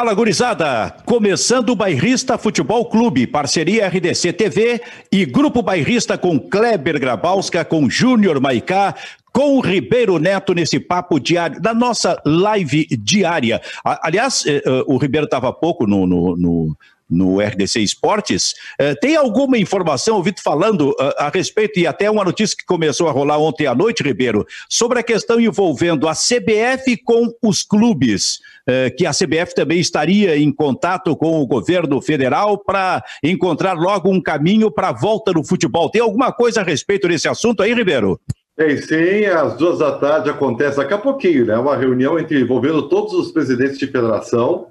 Fala, 0.00 0.14
gurizada! 0.14 0.96
Começando 1.04 1.68
o 1.68 1.76
Bairrista 1.76 2.38
Futebol 2.38 2.88
Clube, 2.88 3.26
parceria 3.26 3.86
RDC 3.86 4.32
TV 4.32 4.80
e 5.12 5.26
Grupo 5.26 5.60
Bairrista 5.60 6.16
com 6.16 6.40
Kleber 6.40 6.98
Grabowska, 6.98 7.66
com 7.66 7.86
Júnior 7.90 8.40
Maicá, 8.40 8.94
com 9.30 9.58
o 9.58 9.60
Ribeiro 9.60 10.18
Neto 10.18 10.54
nesse 10.54 10.80
papo 10.80 11.20
diário, 11.20 11.60
da 11.60 11.74
nossa 11.74 12.18
live 12.24 12.86
diária. 12.98 13.60
Aliás, 13.84 14.42
eh, 14.46 14.62
eh, 14.64 14.84
o 14.86 14.96
Ribeiro 14.96 15.26
estava 15.26 15.50
há 15.50 15.52
pouco 15.52 15.86
no, 15.86 16.06
no, 16.06 16.34
no 16.34 16.76
no 17.10 17.40
RDC 17.40 17.80
Esportes. 17.80 18.54
Uh, 18.80 18.98
tem 19.00 19.16
alguma 19.16 19.58
informação, 19.58 20.16
ouvido 20.16 20.40
falando 20.40 20.90
uh, 20.90 21.14
a 21.18 21.28
respeito, 21.28 21.80
e 21.80 21.86
até 21.86 22.10
uma 22.10 22.24
notícia 22.24 22.56
que 22.56 22.64
começou 22.64 23.08
a 23.08 23.12
rolar 23.12 23.38
ontem 23.38 23.66
à 23.66 23.74
noite, 23.74 24.02
Ribeiro, 24.02 24.46
sobre 24.68 25.00
a 25.00 25.02
questão 25.02 25.40
envolvendo 25.40 26.08
a 26.08 26.12
CBF 26.12 26.96
com 27.04 27.32
os 27.42 27.62
clubes, 27.62 28.38
uh, 28.68 28.94
que 28.96 29.04
a 29.04 29.10
CBF 29.10 29.54
também 29.54 29.80
estaria 29.80 30.36
em 30.36 30.52
contato 30.52 31.16
com 31.16 31.40
o 31.40 31.46
governo 31.46 32.00
federal 32.00 32.56
para 32.58 33.02
encontrar 33.22 33.72
logo 33.72 34.10
um 34.10 34.20
caminho 34.20 34.70
para 34.70 34.88
a 34.88 34.92
volta 34.92 35.32
do 35.32 35.42
futebol. 35.42 35.90
Tem 35.90 36.00
alguma 36.00 36.32
coisa 36.32 36.60
a 36.60 36.64
respeito 36.64 37.08
desse 37.08 37.28
assunto 37.28 37.62
aí, 37.62 37.74
Ribeiro? 37.74 38.20
Tem 38.60 38.76
sim, 38.76 39.24
às 39.24 39.56
duas 39.56 39.78
da 39.78 39.92
tarde 39.92 40.28
acontece 40.28 40.76
daqui 40.76 40.92
a 40.92 40.98
pouquinho, 40.98 41.46
né? 41.46 41.56
Uma 41.56 41.76
reunião 41.76 42.18
entre 42.18 42.38
envolvendo 42.40 42.90
todos 42.90 43.14
os 43.14 43.32
presidentes 43.32 43.78
de 43.78 43.86
federação 43.86 44.66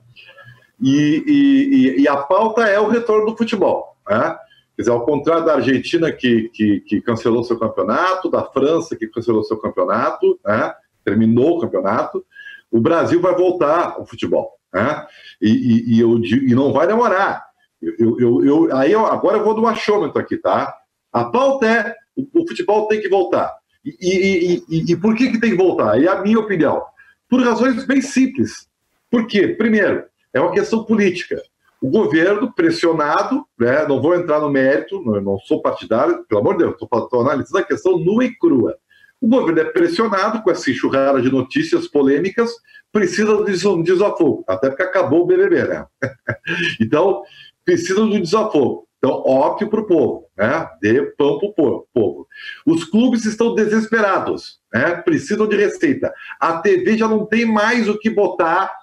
e, 0.81 1.23
e, 1.27 2.01
e, 2.01 2.07
a 2.07 2.17
pauta 2.17 2.63
é 2.63 2.79
o 2.79 2.87
retorno 2.87 3.25
do 3.25 3.37
futebol. 3.37 3.97
Né? 4.09 4.35
Quer 4.75 4.83
dizer, 4.83 4.91
ao 4.91 5.05
contrário 5.05 5.45
da 5.45 5.55
Argentina, 5.55 6.11
que, 6.11 6.49
que, 6.49 6.79
que, 6.81 7.01
cancelou 7.01 7.43
seu 7.43 7.57
campeonato, 7.57 8.29
da 8.29 8.43
França, 8.43 8.95
que 8.95 9.07
cancelou 9.07 9.43
seu 9.43 9.57
campeonato, 9.57 10.39
né? 10.45 10.73
terminou 11.03 11.57
o 11.57 11.61
campeonato, 11.61 12.25
o 12.71 12.79
Brasil 12.79 13.19
vai 13.19 13.35
voltar 13.35 13.95
ao 13.97 14.05
futebol. 14.05 14.57
Né? 14.73 15.05
E, 15.41 15.95
e, 15.95 15.99
eu, 15.99 16.17
e 16.17 16.55
não 16.55 16.71
vai 16.71 16.87
demorar. 16.87 17.45
Eu, 17.81 18.19
eu, 18.19 18.45
eu, 18.45 18.77
aí 18.77 18.91
eu, 18.91 19.05
agora 19.05 19.37
eu 19.37 19.43
vou 19.43 19.53
do 19.53 19.65
achômetro 19.65 20.19
aqui, 20.19 20.37
tá? 20.37 20.75
A 21.11 21.25
pauta 21.25 21.65
é 21.65 21.95
o, 22.15 22.41
o 22.41 22.47
futebol 22.47 22.87
tem 22.87 22.99
que 22.99 23.09
voltar. 23.09 23.57
E, 23.85 24.61
e, 24.69 24.95
por 24.97 25.15
que, 25.15 25.31
que 25.31 25.39
tem 25.39 25.51
que 25.51 25.57
voltar? 25.57 26.01
É 26.01 26.07
a 26.07 26.21
minha 26.21 26.39
opinião. 26.39 26.83
Por 27.29 27.41
razões 27.41 27.85
bem 27.85 28.01
simples. 28.01 28.67
Por 29.09 29.25
quê? 29.25 29.47
Primeiro, 29.47 30.03
é 30.33 30.39
uma 30.39 30.51
questão 30.51 30.83
política. 30.83 31.41
O 31.81 31.89
governo 31.89 32.53
pressionado, 32.53 33.45
né, 33.57 33.87
não 33.87 34.01
vou 34.01 34.13
entrar 34.13 34.39
no 34.41 34.49
mérito, 34.49 35.01
não, 35.01 35.39
sou 35.39 35.61
partidário, 35.61 36.25
pelo 36.27 36.41
amor 36.41 36.57
de 36.57 36.65
Deus, 36.65 36.73
estou 36.73 37.21
analisando 37.21 37.59
a 37.59 37.63
questão 37.63 37.97
nua 37.97 38.25
e 38.25 38.35
crua. 38.35 38.77
O 39.21 39.27
governo 39.27 39.61
é 39.61 39.65
pressionado 39.65 40.41
com 40.41 40.51
essa 40.51 40.69
enxurrada 40.69 41.21
de 41.21 41.31
notícias 41.31 41.87
polêmicas, 41.87 42.51
precisa 42.91 43.43
de 43.43 43.67
um 43.67 43.81
desafogo, 43.81 44.43
até 44.47 44.69
porque 44.69 44.83
acabou 44.83 45.23
o 45.23 45.25
BBB, 45.25 45.67
né? 45.67 45.85
então, 46.81 47.21
precisa 47.63 47.95
de 47.95 48.17
um 48.17 48.21
desafogo. 48.21 48.87
Então, 48.97 49.23
óbvio 49.25 49.69
para 49.69 49.79
o 49.79 49.87
povo, 49.87 50.25
né? 50.37 50.67
Dê 50.81 51.01
pão 51.17 51.39
para 51.39 51.49
o 51.49 51.87
povo. 51.93 52.27
Os 52.65 52.83
clubes 52.83 53.25
estão 53.25 53.55
desesperados, 53.55 54.59
né? 54.73 54.95
Precisam 54.97 55.47
de 55.47 55.55
receita. 55.55 56.13
A 56.39 56.57
TV 56.59 56.97
já 56.97 57.07
não 57.07 57.25
tem 57.25 57.45
mais 57.45 57.87
o 57.87 57.97
que 57.97 58.09
botar 58.09 58.73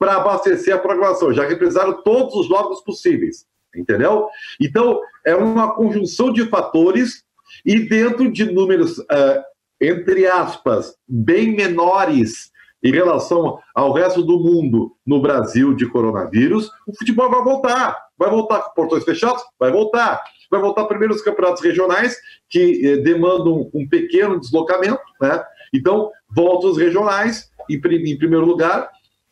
para 0.00 0.16
abastecer 0.16 0.74
a 0.74 0.78
programação. 0.78 1.30
Já 1.30 1.46
represaram 1.46 2.02
todos 2.02 2.34
os 2.34 2.48
jogos 2.48 2.80
possíveis, 2.80 3.46
entendeu? 3.76 4.26
Então, 4.58 4.98
é 5.26 5.34
uma 5.34 5.74
conjunção 5.74 6.32
de 6.32 6.46
fatores 6.46 7.22
e 7.66 7.80
dentro 7.80 8.32
de 8.32 8.50
números, 8.50 8.96
uh, 8.96 9.44
entre 9.78 10.26
aspas, 10.26 10.96
bem 11.06 11.54
menores 11.54 12.50
em 12.82 12.90
relação 12.92 13.58
ao 13.74 13.92
resto 13.92 14.22
do 14.22 14.38
mundo 14.38 14.96
no 15.06 15.20
Brasil 15.20 15.74
de 15.74 15.86
coronavírus, 15.86 16.70
o 16.86 16.96
futebol 16.96 17.30
vai 17.30 17.44
voltar. 17.44 17.94
Vai 18.16 18.30
voltar 18.30 18.60
com 18.60 18.74
portões 18.74 19.04
fechados? 19.04 19.42
Vai 19.58 19.70
voltar. 19.70 20.22
Vai 20.50 20.62
voltar 20.62 20.86
primeiro 20.86 21.12
os 21.12 21.20
campeonatos 21.20 21.62
regionais, 21.62 22.16
que 22.48 22.86
eh, 22.86 22.96
demandam 22.96 23.70
um 23.74 23.86
pequeno 23.86 24.40
deslocamento, 24.40 25.02
né? 25.20 25.44
Então, 25.74 26.10
volta 26.34 26.68
os 26.68 26.78
regionais 26.78 27.50
em, 27.68 27.76
em 27.76 28.18
primeiro 28.18 28.46
lugar, 28.46 28.90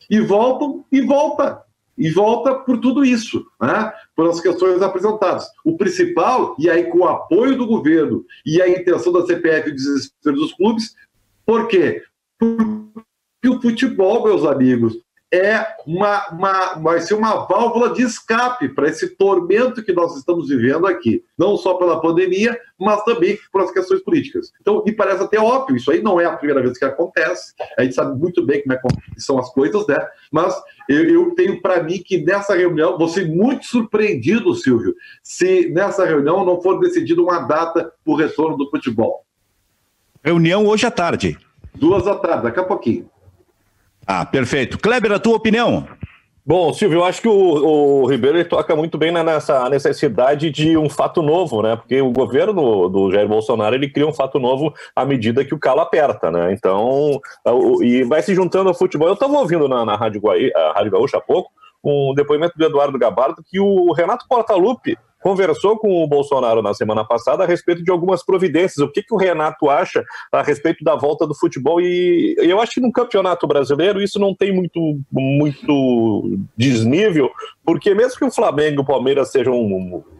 e 0.09 0.19
voltam 0.19 0.85
e 0.91 1.01
volta. 1.01 1.63
E 1.97 2.09
volta 2.11 2.55
por 2.55 2.79
tudo 2.79 3.03
isso, 3.03 3.45
né? 3.61 3.91
por 4.15 4.29
as 4.29 4.39
questões 4.39 4.81
apresentadas. 4.81 5.45
O 5.65 5.75
principal, 5.75 6.55
e 6.57 6.69
aí 6.69 6.85
com 6.85 6.99
o 6.99 7.07
apoio 7.07 7.57
do 7.57 7.67
governo 7.67 8.25
e 8.45 8.61
a 8.61 8.69
intenção 8.69 9.11
da 9.11 9.25
CPF 9.25 9.69
e 9.69 9.75
desespero 9.75 10.37
dos 10.37 10.53
clubes, 10.53 10.95
por 11.45 11.67
quê? 11.67 12.01
Porque 12.37 13.49
o 13.49 13.61
futebol, 13.61 14.23
meus 14.23 14.45
amigos, 14.45 14.97
é 15.31 15.63
uma, 15.85 16.27
uma, 16.29 16.73
vai 16.75 16.99
ser 17.01 17.13
uma 17.13 17.45
válvula 17.45 17.93
de 17.93 18.01
escape 18.01 18.69
para 18.69 18.87
esse 18.87 19.15
tormento 19.15 19.83
que 19.83 19.93
nós 19.93 20.15
estamos 20.17 20.49
vivendo 20.49 20.87
aqui, 20.87 21.23
não 21.37 21.55
só 21.55 21.75
pela 21.75 22.01
pandemia, 22.01 22.59
mas 22.79 23.03
também 23.03 23.37
por 23.51 23.61
as 23.61 23.71
questões 23.71 24.01
políticas. 24.01 24.51
Então, 24.59 24.83
me 24.83 24.91
parece 24.91 25.23
até 25.23 25.39
óbvio, 25.39 25.75
isso 25.75 25.91
aí 25.91 26.01
não 26.01 26.19
é 26.19 26.25
a 26.25 26.35
primeira 26.35 26.61
vez 26.61 26.77
que 26.77 26.85
acontece, 26.85 27.53
a 27.77 27.83
gente 27.83 27.93
sabe 27.93 28.17
muito 28.19 28.43
bem 28.43 28.63
como 28.63 28.73
é 28.73 28.77
que 29.13 29.21
são 29.21 29.37
as 29.37 29.51
coisas, 29.51 29.85
né? 29.87 29.99
Mas 30.31 30.55
eu, 30.87 31.07
eu 31.07 31.35
tenho 31.35 31.61
para 31.61 31.83
mim 31.83 32.01
que 32.03 32.23
nessa 32.23 32.55
reunião, 32.55 32.97
vou 32.97 33.07
ser 33.07 33.27
muito 33.27 33.65
surpreendido, 33.65 34.55
Silvio, 34.55 34.95
se 35.21 35.69
nessa 35.69 36.05
reunião 36.05 36.43
não 36.43 36.61
for 36.61 36.79
decidida 36.79 37.21
uma 37.21 37.39
data 37.39 37.93
para 38.03 38.13
o 38.13 38.15
retorno 38.15 38.57
do 38.57 38.69
futebol. 38.69 39.23
Reunião 40.23 40.65
hoje 40.65 40.85
à 40.85 40.91
tarde. 40.91 41.37
Duas 41.75 42.03
da 42.03 42.15
tarde, 42.15 42.43
daqui 42.43 42.59
a 42.59 42.63
pouquinho. 42.63 43.09
Ah, 44.11 44.25
perfeito. 44.25 44.79
Kleber, 44.79 45.11
a 45.11 45.19
tua 45.19 45.35
opinião? 45.35 45.87
Bom, 46.43 46.73
Silvio, 46.73 46.97
eu 46.97 47.05
acho 47.05 47.21
que 47.21 47.27
o, 47.27 48.01
o 48.01 48.07
Ribeiro 48.07 48.43
toca 48.43 48.75
muito 48.75 48.97
bem 48.97 49.11
nessa 49.11 49.69
necessidade 49.69 50.49
de 50.49 50.75
um 50.75 50.89
fato 50.89 51.21
novo, 51.21 51.61
né? 51.61 51.75
Porque 51.75 52.01
o 52.01 52.11
governo 52.11 52.89
do 52.89 53.11
Jair 53.11 53.27
Bolsonaro 53.27 53.75
ele 53.75 53.87
cria 53.87 54.07
um 54.07 54.11
fato 54.11 54.39
novo 54.39 54.73
à 54.95 55.05
medida 55.05 55.45
que 55.45 55.53
o 55.53 55.59
calo 55.59 55.81
aperta, 55.81 56.31
né? 56.31 56.51
Então, 56.51 57.21
e 57.83 58.03
vai 58.03 58.23
se 58.23 58.33
juntando 58.33 58.69
ao 58.69 58.73
futebol. 58.73 59.07
Eu 59.07 59.13
estava 59.13 59.37
ouvindo 59.37 59.67
na, 59.67 59.85
na 59.85 59.95
Rádio, 59.95 60.21
Guaí, 60.21 60.51
Rádio 60.73 60.93
Gaúcha 60.93 61.17
há 61.17 61.21
pouco 61.21 61.51
um 61.83 62.11
depoimento 62.15 62.57
do 62.57 62.65
Eduardo 62.65 62.97
Gabardo 62.97 63.43
que 63.47 63.59
o 63.59 63.93
Renato 63.93 64.25
Portaluppi 64.27 64.97
conversou 65.21 65.77
com 65.77 66.03
o 66.03 66.07
Bolsonaro 66.07 66.61
na 66.61 66.73
semana 66.73 67.05
passada 67.05 67.43
a 67.43 67.47
respeito 67.47 67.83
de 67.83 67.91
algumas 67.91 68.23
providências. 68.23 68.77
O 68.77 68.91
que, 68.91 69.03
que 69.03 69.13
o 69.13 69.17
Renato 69.17 69.69
acha 69.69 70.03
a 70.31 70.41
respeito 70.41 70.83
da 70.83 70.95
volta 70.95 71.27
do 71.27 71.35
futebol? 71.35 71.81
E 71.81 72.35
eu 72.39 72.59
acho 72.61 72.73
que 72.73 72.81
no 72.81 72.91
campeonato 72.91 73.47
brasileiro 73.47 74.01
isso 74.01 74.19
não 74.19 74.33
tem 74.33 74.53
muito, 74.53 74.99
muito 75.11 76.39
desnível, 76.55 77.29
porque 77.65 77.93
mesmo 77.93 78.17
que 78.17 78.25
o 78.25 78.31
Flamengo 78.31 78.81
e 78.81 78.83
o 78.83 78.85
Palmeiras 78.85 79.31
sejam 79.31 79.55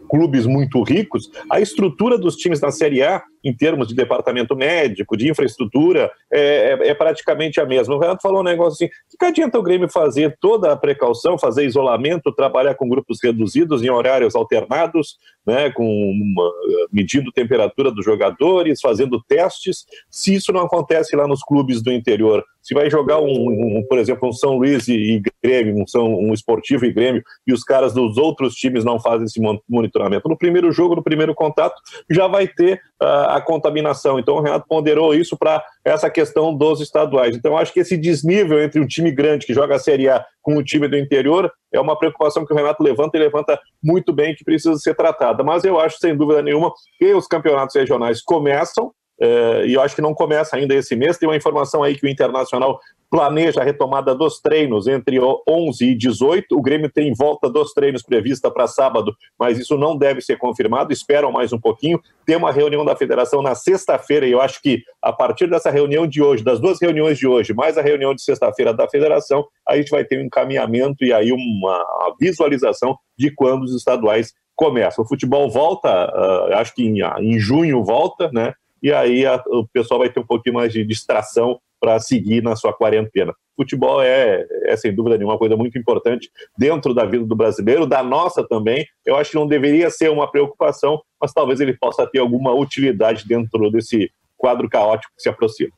clubes 0.09 0.46
muito 0.46 0.81
ricos, 0.81 1.30
a 1.50 1.62
estrutura 1.62 2.18
dos 2.18 2.36
times 2.36 2.59
na 2.59 2.72
Série 2.72 3.03
A, 3.03 3.22
em 3.44 3.56
termos 3.56 3.88
de 3.88 3.96
departamento 3.96 4.56
médico, 4.56 5.16
de 5.16 5.30
infraestrutura, 5.30 6.12
é, 6.31 6.78
é, 6.81 6.88
é 6.90 6.94
praticamente 6.94 7.62
a 7.62 7.66
mesma. 7.66 7.96
O 7.96 8.00
Renato 8.00 8.22
falou 8.22 8.42
um 8.42 8.44
negócio 8.44 8.86
assim: 8.86 8.94
que, 9.18 9.25
adianta 9.25 9.58
o 9.58 9.64
Grêmio 9.64 9.90
fazer 9.90 10.38
toda 10.42 10.72
a 10.72 10.75
precaução, 10.75 11.38
fazer 11.38 11.66
isolamento, 11.66 12.34
trabalhar 12.34 12.75
com 12.75 12.90
grupos 12.90 13.19
reduzidos 13.24 13.84
em 13.84 13.90
horários 13.90 14.36
alternados, 14.36 15.18
né, 15.46 15.72
com 15.72 15.86
uma, 15.86 16.52
medindo 16.92 17.31
temperatura 17.31 17.92
dos 17.92 18.03
jogadores, 18.03 18.81
fazendo 18.81 19.22
testes, 19.28 19.86
se 20.09 20.34
isso 20.34 20.52
não 20.52 20.62
acontece 20.62 21.16
lá 21.16 21.28
nos 21.28 21.44
clubes 21.44 21.81
do 21.81 21.92
interior? 21.92 22.44
Se 22.62 22.74
vai 22.74 22.90
jogar, 22.90 23.20
um, 23.20 23.28
um 23.28 23.84
por 23.88 23.97
exemplo, 23.97 24.30
um 24.30 24.34
São 24.34 24.58
Luís 24.58 24.88
e, 24.88 24.94
e 24.94 25.22
Grêmio, 25.44 25.81
um, 25.81 25.88
São, 25.88 26.14
um 26.14 26.34
Esportivo 26.34 26.86
e 26.86 26.92
Grêmio, 26.92 27.24
e 27.47 27.53
os 27.53 27.64
caras 27.64 27.94
dos 27.94 28.18
outros 28.18 28.53
times 28.56 28.84
não 28.84 29.00
fazem 29.00 29.25
esse 29.25 29.40
monitoramento. 29.68 30.28
No 30.28 30.38
primeiro 30.38 30.72
jogo, 30.72 30.96
no 30.96 31.03
primeiro 31.03 31.34
contato, 31.34 31.75
já 32.09 32.28
vai 32.28 32.48
ter 32.48 32.81
uh, 33.01 33.30
a 33.30 33.42
contaminação. 33.42 34.19
Então 34.19 34.36
o 34.36 34.42
Renato 34.42 34.66
ponderou 34.68 35.13
isso 35.13 35.38
para 35.38 35.63
essa 35.84 36.10
questão 36.10 36.54
dos 36.56 36.81
estaduais. 36.81 37.36
Então 37.36 37.57
acho 37.57 37.74
que 37.74 37.80
esse 37.80 37.98
desnível 37.98 38.62
entre 38.62 38.80
um 38.80 38.88
time 38.88 39.12
grande 39.12 39.45
que 39.45 39.54
joga 39.54 39.75
a 39.75 39.80
Série 39.80 40.10
A 40.10 40.25
com 40.42 40.57
o 40.57 40.63
time 40.63 40.88
do 40.88 40.98
interior 40.98 41.51
é 41.72 41.80
uma 41.80 41.98
preocupação 41.98 42.45
que 42.45 42.54
o 42.54 42.56
Renato 42.56 42.84
levanta 42.84 43.18
e 43.18 43.19
levanta 43.19 43.60
muito 43.84 44.12
bem 44.12 44.36
que 44.36 44.44
precisa 44.44 44.75
ser 44.78 44.95
tratada. 44.95 45.44
Mas 45.44 45.63
eu 45.63 45.80
acho, 45.80 45.98
sem 46.00 46.16
dúvida 46.16 46.42
nenhuma, 46.42 46.72
que 46.98 47.13
os 47.13 47.28
campeonatos 47.28 47.75
regionais 47.75 48.22
começam, 48.22 48.92
Uh, 49.21 49.66
e 49.66 49.74
eu 49.74 49.81
acho 49.81 49.95
que 49.95 50.01
não 50.01 50.13
começa 50.13 50.56
ainda 50.56 50.74
esse 50.74 50.95
mês. 50.95 51.18
Tem 51.18 51.27
uma 51.27 51.36
informação 51.36 51.83
aí 51.83 51.95
que 51.95 52.06
o 52.06 52.10
Internacional 52.10 52.80
planeja 53.10 53.62
a 53.62 53.63
retomada 53.63 54.13
dos 54.13 54.39
treinos 54.39 54.88
entre 54.88 55.19
11 55.19 55.83
e 55.83 55.95
18. 55.95 56.56
O 56.56 56.62
Grêmio 56.62 56.89
tem 56.89 57.13
volta 57.13 57.50
dos 57.50 57.74
treinos 57.74 58.04
prevista 58.04 58.51
para 58.51 58.68
sábado, 58.68 59.13
mas 59.38 59.57
isso 59.57 59.77
não 59.77 59.98
deve 59.98 60.21
ser 60.21 60.38
confirmado. 60.38 60.94
Esperam 60.94 61.31
mais 61.31 61.51
um 61.51 61.60
pouquinho. 61.60 62.00
Tem 62.25 62.36
uma 62.36 62.51
reunião 62.51 62.86
da 62.86 62.95
federação 62.95 63.42
na 63.42 63.56
sexta-feira 63.56 64.25
e 64.25 64.31
eu 64.31 64.42
acho 64.42 64.62
que 64.62 64.83
a 65.01 65.12
partir 65.12 65.50
dessa 65.50 65.72
reunião 65.72 66.07
de 66.07 66.22
hoje, 66.22 66.44
das 66.44 66.60
duas 66.60 66.80
reuniões 66.80 67.18
de 67.18 67.27
hoje, 67.27 67.54
mais 67.54 67.77
a 67.77 67.81
reunião 67.81 68.13
de 68.13 68.22
sexta-feira 68.22 68.74
da 68.74 68.88
federação, 68.88 69.45
a 69.68 69.75
gente 69.75 69.89
vai 69.89 70.06
ter 70.06 70.19
um 70.19 70.25
encaminhamento 70.25 71.04
e 71.04 71.12
aí 71.12 71.31
uma 71.31 71.86
visualização 72.19 72.95
de 73.18 73.31
quando 73.31 73.63
os 73.63 73.75
estaduais 73.75 74.33
começam. 74.56 75.04
O 75.04 75.07
futebol 75.07 75.50
volta, 75.50 75.89
uh, 75.89 76.54
acho 76.56 76.75
que 76.75 76.83
em, 76.83 77.01
em 77.22 77.39
junho 77.39 77.83
volta, 77.83 78.30
né? 78.33 78.54
E 78.81 78.92
aí 78.92 79.26
a, 79.26 79.42
o 79.48 79.68
pessoal 79.68 80.00
vai 80.00 80.10
ter 80.10 80.20
um 80.20 80.26
pouquinho 80.26 80.56
mais 80.56 80.72
de 80.72 80.84
distração 80.84 81.60
para 81.80 82.00
seguir 82.00 82.44
na 82.44 82.56
sua 82.56 82.74
quarentena. 82.74 83.34
Futebol 83.56 84.02
é, 84.02 84.46
é, 84.64 84.76
sem 84.78 84.94
dúvida 84.94 85.18
nenhuma, 85.18 85.34
uma 85.34 85.40
coisa 85.40 85.56
muito 85.56 85.78
importante 85.78 86.30
dentro 86.58 86.94
da 86.94 87.06
vida 87.06 87.26
do 87.26 87.36
brasileiro, 87.36 87.86
da 87.86 88.04
nossa 88.04 88.46
também. 88.48 88.86
Eu 89.06 89.16
acho 89.16 89.31
que 89.31 89.38
não 89.38 89.48
deveria 89.48 89.90
ser 89.90 90.10
uma 90.10 90.30
preocupação, 90.30 91.02
mas 91.22 91.34
talvez 91.34 91.60
ele 91.60 91.74
possa 91.74 92.06
ter 92.08 92.20
alguma 92.20 92.54
utilidade 92.54 93.28
dentro 93.28 93.70
desse 93.72 94.12
quadro 94.38 94.70
caótico 94.70 95.14
que 95.16 95.22
se 95.22 95.30
aproxima. 95.30 95.72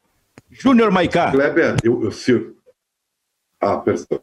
Júnior 0.50 0.92
Maicá. 0.92 1.32
Kleber, 1.32 1.78
eu, 1.84 2.04
eu, 2.04 2.12
eu... 2.28 2.56
Ah, 3.60 3.78
perdão. 3.78 4.20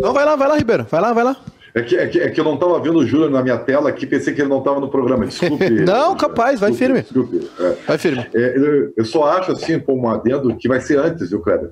Não, 0.00 0.12
vai 0.12 0.24
lá, 0.24 0.36
vai 0.36 0.48
lá, 0.48 0.56
Ribeiro. 0.56 0.84
Vai 0.84 1.00
lá, 1.00 1.12
vai 1.12 1.24
lá. 1.24 1.36
É 1.74 1.82
que, 1.82 1.96
é 1.96 2.06
que, 2.08 2.18
é 2.20 2.30
que 2.30 2.40
eu 2.40 2.44
não 2.44 2.54
estava 2.54 2.80
vendo 2.80 2.98
o 2.98 3.06
Júnior 3.06 3.30
na 3.30 3.42
minha 3.42 3.58
tela 3.58 3.88
aqui, 3.88 4.06
pensei 4.06 4.34
que 4.34 4.40
ele 4.40 4.48
não 4.48 4.58
estava 4.58 4.80
no 4.80 4.90
programa. 4.90 5.26
Desculpe. 5.26 5.70
não, 5.84 6.16
capaz, 6.16 6.58
vai 6.58 6.72
firme. 6.72 7.02
Desculpe. 7.02 7.48
É. 7.58 7.76
Vai 7.86 7.98
firme. 7.98 8.26
É, 8.34 8.56
eu, 8.56 8.92
eu, 8.96 9.04
só 9.04 9.24
acho, 9.24 9.52
assim, 9.52 9.78
como 9.78 10.06
um 10.06 10.10
adendo, 10.10 10.56
que 10.56 10.68
vai 10.68 10.80
ser 10.80 10.98
antes, 10.98 11.30
viu, 11.30 11.40
Kleber? 11.40 11.70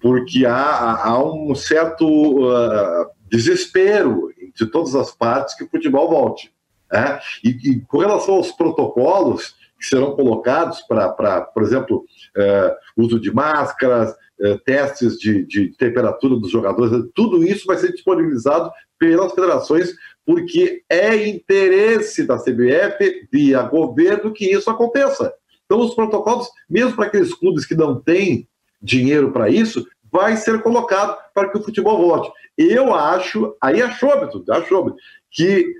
Porque 0.00 0.44
há, 0.44 1.06
há 1.06 1.24
um 1.24 1.54
certo 1.54 2.04
uh, 2.04 3.06
desespero 3.30 4.30
de 4.54 4.66
todas 4.66 4.94
as 4.94 5.12
partes 5.12 5.54
que 5.54 5.64
o 5.64 5.68
futebol 5.68 6.08
volte. 6.08 6.52
Né? 6.90 7.18
E, 7.44 7.50
e 7.50 7.80
com 7.80 7.98
relação 7.98 8.34
aos 8.34 8.52
protocolos 8.52 9.54
que 9.78 9.86
serão 9.86 10.14
colocados 10.14 10.80
para, 10.82 11.40
por 11.40 11.62
exemplo, 11.62 12.04
uh, 12.36 13.02
uso 13.02 13.18
de 13.18 13.32
máscaras, 13.32 14.12
uh, 14.40 14.58
testes 14.64 15.18
de, 15.18 15.44
de 15.46 15.68
temperatura 15.76 16.36
dos 16.36 16.50
jogadores, 16.50 17.04
tudo 17.14 17.42
isso 17.42 17.66
vai 17.66 17.76
ser 17.76 17.92
disponibilizado 17.92 18.70
pelas 19.02 19.32
federações, 19.32 19.92
porque 20.24 20.84
é 20.88 21.28
interesse 21.28 22.24
da 22.24 22.38
CBF, 22.38 23.26
via 23.32 23.62
governo, 23.62 24.32
que 24.32 24.44
isso 24.44 24.70
aconteça. 24.70 25.34
Então, 25.64 25.80
os 25.80 25.92
protocolos, 25.92 26.48
mesmo 26.70 26.94
para 26.94 27.06
aqueles 27.06 27.34
clubes 27.34 27.66
que 27.66 27.74
não 27.74 28.00
têm 28.00 28.46
dinheiro 28.80 29.32
para 29.32 29.48
isso, 29.48 29.84
vai 30.10 30.36
ser 30.36 30.62
colocado 30.62 31.18
para 31.34 31.48
que 31.48 31.58
o 31.58 31.64
futebol 31.64 31.98
volte. 31.98 32.30
Eu 32.56 32.94
acho, 32.94 33.56
aí 33.60 33.80
é 33.80 33.84
achômetro, 33.84 34.44
achômetro, 34.50 34.94
que 35.32 35.74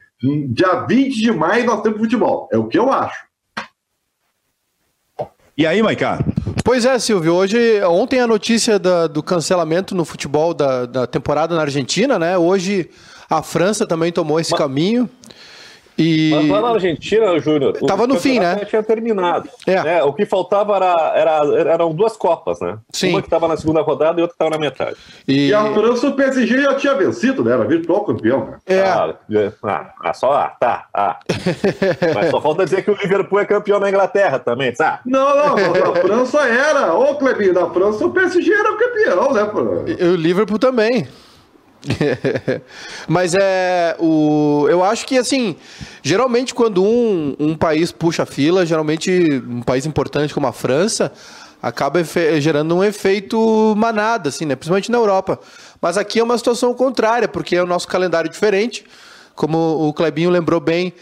dia 0.49 0.85
20 0.89 1.15
de 1.15 1.31
maio 1.31 1.65
nós 1.65 1.81
temos 1.83 2.01
futebol. 2.01 2.49
É 2.51 2.59
o 2.59 2.67
que 2.67 2.79
eu 2.79 2.91
acho. 2.91 3.25
E 5.57 5.65
aí, 5.65 5.81
Maicá? 5.81 6.19
Pois 6.65 6.85
é, 6.85 6.99
Silvio. 6.99 7.35
Hoje, 7.35 7.83
ontem 7.85 8.19
a 8.19 8.27
notícia 8.27 8.79
da, 8.79 9.07
do 9.07 9.23
cancelamento 9.23 9.95
no 9.95 10.05
futebol 10.05 10.55
da, 10.55 10.87
da 10.87 11.07
temporada 11.07 11.55
na 11.55 11.61
Argentina, 11.61 12.19
né? 12.19 12.39
Hoje 12.39 12.89
a 13.33 13.43
França 13.43 13.87
também 13.87 14.13
tomou 14.13 14.39
esse 14.39 14.51
Mas... 14.51 14.61
caminho. 14.61 15.09
E... 15.97 16.31
Mas 16.35 16.49
lá 16.49 16.61
na 16.61 16.69
Argentina, 16.71 17.39
Júnior. 17.39 17.75
Tava 17.87 18.07
no 18.07 18.19
fim, 18.19 18.39
né? 18.39 18.65
tinha 18.65 18.83
terminado. 18.83 19.49
É. 19.67 19.83
Né? 19.83 20.03
O 20.03 20.13
que 20.13 20.25
faltava 20.25 20.75
era, 20.77 21.13
era, 21.15 21.73
eram 21.73 21.93
duas 21.93 22.17
Copas, 22.17 22.61
né? 22.61 22.79
Sim. 22.91 23.11
Uma 23.11 23.21
que 23.21 23.27
estava 23.27 23.47
na 23.47 23.57
segunda 23.57 23.83
rodada 23.83 24.19
e 24.19 24.23
outra 24.23 24.37
que 24.37 24.43
estava 24.43 24.51
na 24.51 24.59
metade. 24.59 24.97
E... 25.29 25.49
e 25.49 25.55
a 25.55 25.73
França, 25.73 26.09
o 26.09 26.13
PSG 26.13 26.63
já 26.63 26.75
tinha 26.77 26.95
vencido, 26.95 27.45
né? 27.45 27.53
Era 27.53 27.65
virtual 27.65 28.05
campeão, 28.05 28.47
né? 28.47 28.59
É. 28.67 28.81
Ah, 28.81 29.15
é. 29.31 29.53
ah, 30.01 30.15
só, 30.15 30.33
ah, 30.33 30.49
tá. 30.59 30.87
Ah. 30.95 31.21
Mas 32.15 32.31
só 32.31 32.41
falta 32.41 32.65
dizer 32.65 32.83
que 32.83 32.91
o 32.91 32.97
Liverpool 32.97 33.41
é 33.41 33.45
campeão 33.45 33.79
na 33.79 33.89
Inglaterra 33.89 34.39
também, 34.39 34.75
sabe? 34.75 35.01
Não, 35.05 35.37
não, 35.37 35.93
a 35.93 35.97
França 35.97 36.41
era. 36.49 36.95
Ô, 36.95 37.15
Clebinho, 37.17 37.53
na 37.53 37.69
França 37.69 38.07
o 38.07 38.11
PSG 38.11 38.51
era 38.51 38.77
campeão, 38.77 39.33
né? 39.33 39.45
Pô? 39.45 39.61
E 39.87 40.05
o 40.05 40.17
Liverpool 40.17 40.59
também. 40.59 41.07
Mas 43.09 43.35
é 43.35 43.97
o, 43.99 44.67
eu 44.71 44.85
acho 44.85 45.07
que 45.07 45.19
assim, 45.19 45.57
geralmente 46.03 46.55
quando 46.55 46.83
um, 46.83 47.35
um 47.39 47.57
país 47.57 47.91
puxa 47.91 48.23
a 48.23 48.27
fila, 48.27 48.65
geralmente 48.65 49.43
um 49.49 49.63
país 49.63 49.85
importante 49.87 50.33
como 50.33 50.47
a 50.47 50.53
França 50.53 51.13
acaba 51.63 52.03
gerando 52.41 52.77
um 52.77 52.83
efeito 52.83 53.73
manada, 53.77 54.29
assim, 54.29 54.45
né? 54.45 54.57
Principalmente 54.57 54.91
na 54.91 54.99
Europa. 54.99 55.39
Mas 55.81 55.97
aqui 55.97 56.19
é 56.19 56.23
uma 56.23 56.37
situação 56.37 56.75
contrária, 56.75 57.29
porque 57.29 57.55
é 57.55 57.63
o 57.63 57.67
nosso 57.67 57.87
calendário 57.87 58.29
diferente. 58.29 58.85
Como 59.35 59.89
o 59.89 59.93
Clebinho 59.93 60.29
lembrou 60.29 60.61
bem, 60.61 60.93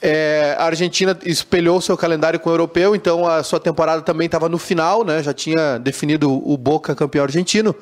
é, 0.00 0.54
a 0.58 0.64
Argentina 0.64 1.18
espelhou 1.24 1.80
seu 1.80 1.96
calendário 1.96 2.38
com 2.38 2.48
o 2.50 2.52
europeu, 2.52 2.94
então 2.94 3.26
a 3.26 3.42
sua 3.42 3.58
temporada 3.58 4.02
também 4.02 4.26
estava 4.26 4.48
no 4.48 4.58
final, 4.58 5.04
né? 5.04 5.22
Já 5.22 5.32
tinha 5.32 5.78
definido 5.78 6.30
o 6.30 6.56
Boca 6.56 6.94
campeão 6.94 7.24
argentino. 7.24 7.74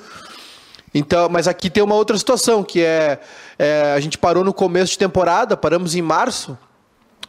Então, 0.94 1.29
mas 1.29 1.46
aqui 1.46 1.69
tem 1.69 1.82
uma 1.82 1.94
outra 1.94 2.17
situação, 2.17 2.62
que 2.62 2.82
é, 2.82 3.20
é, 3.58 3.93
a 3.94 4.00
gente 4.00 4.17
parou 4.17 4.44
no 4.44 4.52
começo 4.52 4.93
de 4.93 4.99
temporada, 4.99 5.56
paramos 5.56 5.94
em 5.94 6.02
março 6.02 6.56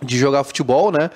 de 0.01 0.17
jogar 0.17 0.43
futebol, 0.43 0.91
né? 0.91 1.09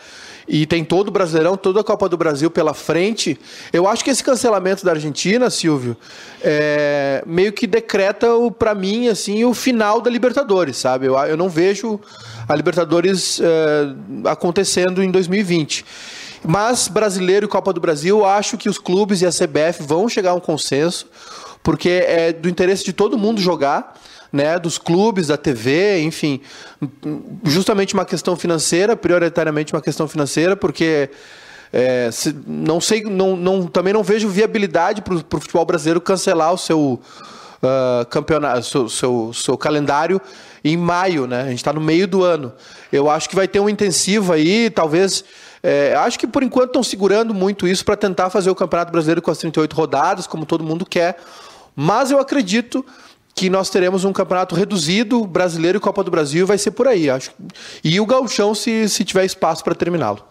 E 0.45 0.65
tem 0.65 0.83
todo 0.83 1.07
o 1.07 1.11
Brasileirão, 1.11 1.55
toda 1.55 1.79
a 1.79 1.83
Copa 1.83 2.09
do 2.09 2.17
Brasil 2.17 2.51
pela 2.51 2.73
frente. 2.73 3.39
Eu 3.71 3.87
acho 3.87 4.03
que 4.03 4.09
esse 4.09 4.21
cancelamento 4.21 4.83
da 4.83 4.91
Argentina, 4.91 5.49
Silvio, 5.49 5.95
é, 6.41 7.23
meio 7.25 7.53
que 7.53 7.65
decreta 7.65 8.27
para 8.59 8.75
mim 8.75 9.07
assim 9.07 9.45
o 9.45 9.53
final 9.53 10.01
da 10.01 10.09
Libertadores, 10.09 10.75
sabe? 10.75 11.05
Eu, 11.05 11.17
eu 11.17 11.37
não 11.37 11.47
vejo 11.47 11.99
a 12.47 12.53
Libertadores 12.55 13.39
é, 13.39 14.29
acontecendo 14.29 15.01
em 15.01 15.09
2020. 15.09 15.85
Mas 16.45 16.89
brasileiro 16.89 17.45
e 17.45 17.49
Copa 17.49 17.71
do 17.71 17.79
Brasil, 17.79 18.25
acho 18.25 18.57
que 18.57 18.67
os 18.67 18.77
clubes 18.77 19.21
e 19.21 19.25
a 19.25 19.29
CBF 19.29 19.81
vão 19.81 20.09
chegar 20.09 20.31
a 20.31 20.33
um 20.33 20.41
consenso 20.41 21.07
porque 21.63 21.89
é 21.89 22.33
do 22.33 22.49
interesse 22.49 22.83
de 22.83 22.93
todo 22.93 23.17
mundo 23.17 23.41
jogar, 23.41 23.99
né, 24.31 24.59
dos 24.59 24.77
clubes, 24.77 25.27
da 25.27 25.37
TV, 25.37 26.01
enfim, 26.01 26.41
justamente 27.43 27.93
uma 27.93 28.05
questão 28.05 28.35
financeira, 28.35 28.95
prioritariamente 28.95 29.73
uma 29.73 29.81
questão 29.81 30.07
financeira, 30.07 30.55
porque 30.55 31.09
é, 31.71 32.09
se, 32.11 32.35
não 32.45 32.81
sei, 32.81 33.03
não, 33.03 33.35
não, 33.35 33.65
também 33.65 33.93
não 33.93 34.03
vejo 34.03 34.27
viabilidade 34.27 35.01
para 35.01 35.15
o 35.15 35.39
futebol 35.39 35.65
brasileiro 35.65 36.01
cancelar 36.01 36.53
o 36.53 36.57
seu 36.57 36.99
uh, 37.63 38.05
campeonato, 38.09 38.63
seu, 38.63 38.89
seu, 38.89 39.31
seu 39.33 39.57
calendário 39.57 40.21
em 40.63 40.77
maio, 40.77 41.25
né? 41.25 41.41
A 41.41 41.49
gente 41.49 41.57
está 41.57 41.73
no 41.73 41.81
meio 41.81 42.07
do 42.07 42.23
ano. 42.23 42.53
Eu 42.91 43.09
acho 43.09 43.29
que 43.29 43.35
vai 43.35 43.47
ter 43.47 43.59
um 43.59 43.67
intensivo 43.69 44.33
aí, 44.33 44.69
talvez. 44.69 45.23
É, 45.61 45.95
acho 45.95 46.19
que 46.19 46.27
por 46.27 46.43
enquanto 46.43 46.67
estão 46.67 46.83
segurando 46.83 47.33
muito 47.33 47.67
isso 47.67 47.85
para 47.85 47.95
tentar 47.95 48.29
fazer 48.29 48.49
o 48.49 48.55
Campeonato 48.55 48.91
Brasileiro 48.91 49.21
com 49.21 49.31
as 49.31 49.37
38 49.37 49.73
rodadas, 49.73 50.27
como 50.27 50.45
todo 50.45 50.63
mundo 50.63 50.85
quer. 50.85 51.17
Mas 51.75 52.11
eu 52.11 52.19
acredito 52.19 52.85
que 53.35 53.49
nós 53.49 53.69
teremos 53.69 54.05
um 54.05 54.13
campeonato 54.13 54.55
reduzido, 54.55 55.25
brasileiro 55.25 55.77
e 55.77 55.81
Copa 55.81 56.03
do 56.03 56.11
Brasil, 56.11 56.45
vai 56.45 56.57
ser 56.57 56.71
por 56.71 56.87
aí, 56.87 57.09
acho. 57.09 57.31
E 57.83 57.99
o 57.99 58.05
Gauchão, 58.05 58.53
se, 58.53 58.87
se 58.87 59.03
tiver 59.03 59.25
espaço 59.25 59.63
para 59.63 59.73
terminá-lo. 59.73 60.23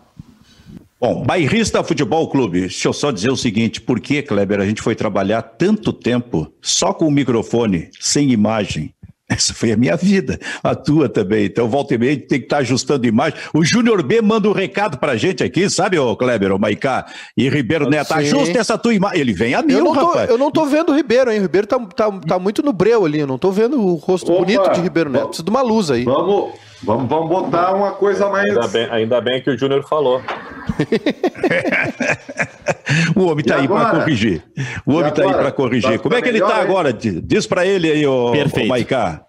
Bom, 1.00 1.24
Bairrista 1.24 1.82
Futebol 1.82 2.28
Clube, 2.28 2.60
deixa 2.60 2.86
eu 2.86 2.92
só 2.92 3.10
dizer 3.10 3.30
o 3.30 3.36
seguinte, 3.36 3.80
por 3.80 3.98
que, 3.98 4.22
Kleber, 4.22 4.60
a 4.60 4.64
gente 4.64 4.80
foi 4.80 4.94
trabalhar 4.94 5.42
tanto 5.42 5.92
tempo 5.92 6.52
só 6.62 6.94
com 6.94 7.08
o 7.08 7.10
microfone, 7.10 7.90
sem 7.98 8.30
imagem? 8.30 8.94
Essa 9.32 9.54
foi 9.54 9.72
a 9.72 9.76
minha 9.76 9.96
vida, 9.96 10.38
a 10.62 10.74
tua 10.74 11.08
também. 11.08 11.46
Então, 11.46 11.66
volta 11.68 11.94
e 11.94 11.98
meia, 11.98 12.16
tem 12.16 12.38
que 12.38 12.44
estar 12.44 12.56
tá 12.56 12.62
ajustando 12.62 13.06
imagem. 13.06 13.38
O 13.54 13.64
Júnior 13.64 14.02
B 14.02 14.20
manda 14.20 14.48
um 14.48 14.52
recado 14.52 14.98
pra 14.98 15.16
gente 15.16 15.42
aqui, 15.42 15.70
sabe, 15.70 15.98
ô 15.98 16.14
Kleber, 16.14 16.52
ô 16.52 16.58
Maicá 16.58 17.06
e 17.36 17.48
Ribeiro 17.48 17.88
Neto. 17.88 18.12
Ajusta 18.12 18.58
essa 18.58 18.76
tua 18.76 18.92
imagem. 18.92 19.20
Ele 19.20 19.32
vem 19.32 19.54
a 19.54 19.62
mil, 19.62 19.78
eu 19.78 19.84
não 19.84 19.94
tô, 19.94 20.06
rapaz. 20.06 20.28
Eu 20.30 20.36
não 20.38 20.50
tô 20.50 20.66
vendo 20.66 20.92
o 20.92 20.94
Ribeiro, 20.94 21.30
hein? 21.30 21.38
O 21.38 21.42
Ribeiro 21.42 21.66
tá, 21.66 21.78
tá, 21.78 22.10
tá 22.10 22.38
muito 22.38 22.62
no 22.62 22.72
breu 22.72 23.06
ali. 23.06 23.20
Eu 23.20 23.26
não 23.26 23.38
tô 23.38 23.50
vendo 23.50 23.80
o 23.80 23.94
rosto 23.94 24.30
Opa, 24.30 24.40
bonito 24.40 24.70
de 24.70 24.80
Ribeiro 24.80 25.08
Neto. 25.08 25.28
Precisa 25.28 25.44
de 25.44 25.50
uma 25.50 25.62
luz 25.62 25.90
aí. 25.90 26.04
Vamos, 26.04 26.52
vamos, 26.82 27.08
vamos 27.08 27.28
botar 27.28 27.74
uma 27.74 27.92
coisa 27.92 28.28
mais. 28.28 28.50
Ainda 28.50 28.68
bem, 28.68 28.88
ainda 28.90 29.20
bem 29.20 29.42
que 29.42 29.50
o 29.50 29.56
Júnior 29.56 29.82
falou. 29.88 30.20
o 33.16 33.24
homem 33.24 33.44
tá 33.44 33.56
aí 33.56 33.68
para 33.68 33.90
corrigir. 33.90 34.42
O 34.86 34.94
homem 34.94 35.12
tá 35.12 35.22
aí 35.22 35.32
para 35.32 35.52
corrigir. 35.52 35.98
Como 36.00 36.14
é 36.14 36.22
que 36.22 36.28
ele 36.28 36.40
tá 36.40 36.56
agora? 36.56 36.92
Diz 36.92 37.46
para 37.46 37.66
ele 37.66 37.90
aí, 37.90 38.06
ô, 38.06 38.32
ô 38.32 38.66
Maicá. 38.66 39.22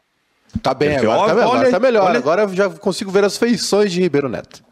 Tá 0.62 0.74
bem, 0.74 0.98
agora, 0.98 1.28
tá, 1.28 1.36
melhor, 1.36 1.56
olha, 1.56 1.72
tá 1.72 1.80
melhor. 1.80 2.10
Olha... 2.10 2.20
Agora 2.20 2.48
já 2.50 2.70
consigo 2.70 3.10
ver 3.10 3.24
as 3.24 3.38
feições 3.38 3.92
de 3.92 4.02
Ribeiro 4.02 4.30
Neto. 4.30 4.64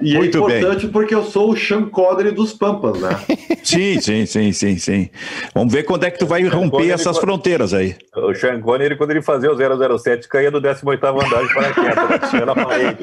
E 0.00 0.14
é 0.14 0.18
Muito 0.18 0.36
é 0.36 0.40
importante 0.40 0.82
bem. 0.82 0.92
porque 0.92 1.14
eu 1.14 1.24
sou 1.24 1.50
o 1.50 1.56
Sean 1.56 1.84
Connery 1.86 2.30
dos 2.30 2.52
Pampas, 2.54 2.98
né? 3.00 3.10
sim, 3.62 4.00
sim, 4.00 4.24
sim, 4.24 4.52
sim, 4.52 4.78
sim. 4.78 5.10
Vamos 5.54 5.72
ver 5.72 5.82
quando 5.82 6.04
é 6.04 6.10
que 6.10 6.18
tu 6.18 6.26
vai 6.26 6.42
romper 6.44 6.70
Connery, 6.70 6.90
essas 6.92 7.18
fronteiras 7.18 7.74
aí. 7.74 7.96
O 8.16 8.34
Sean 8.34 8.60
Connery, 8.60 8.96
quando 8.96 9.10
ele 9.10 9.22
fazia 9.22 9.50
o 9.52 9.98
007, 9.98 10.28
caía 10.28 10.50
do 10.50 10.60
18º 10.60 11.24
andar 11.24 11.46
de 11.46 11.54
paraquedas, 11.54 12.30
tinha 12.30 12.46
na 12.46 12.54
parede. 12.54 12.98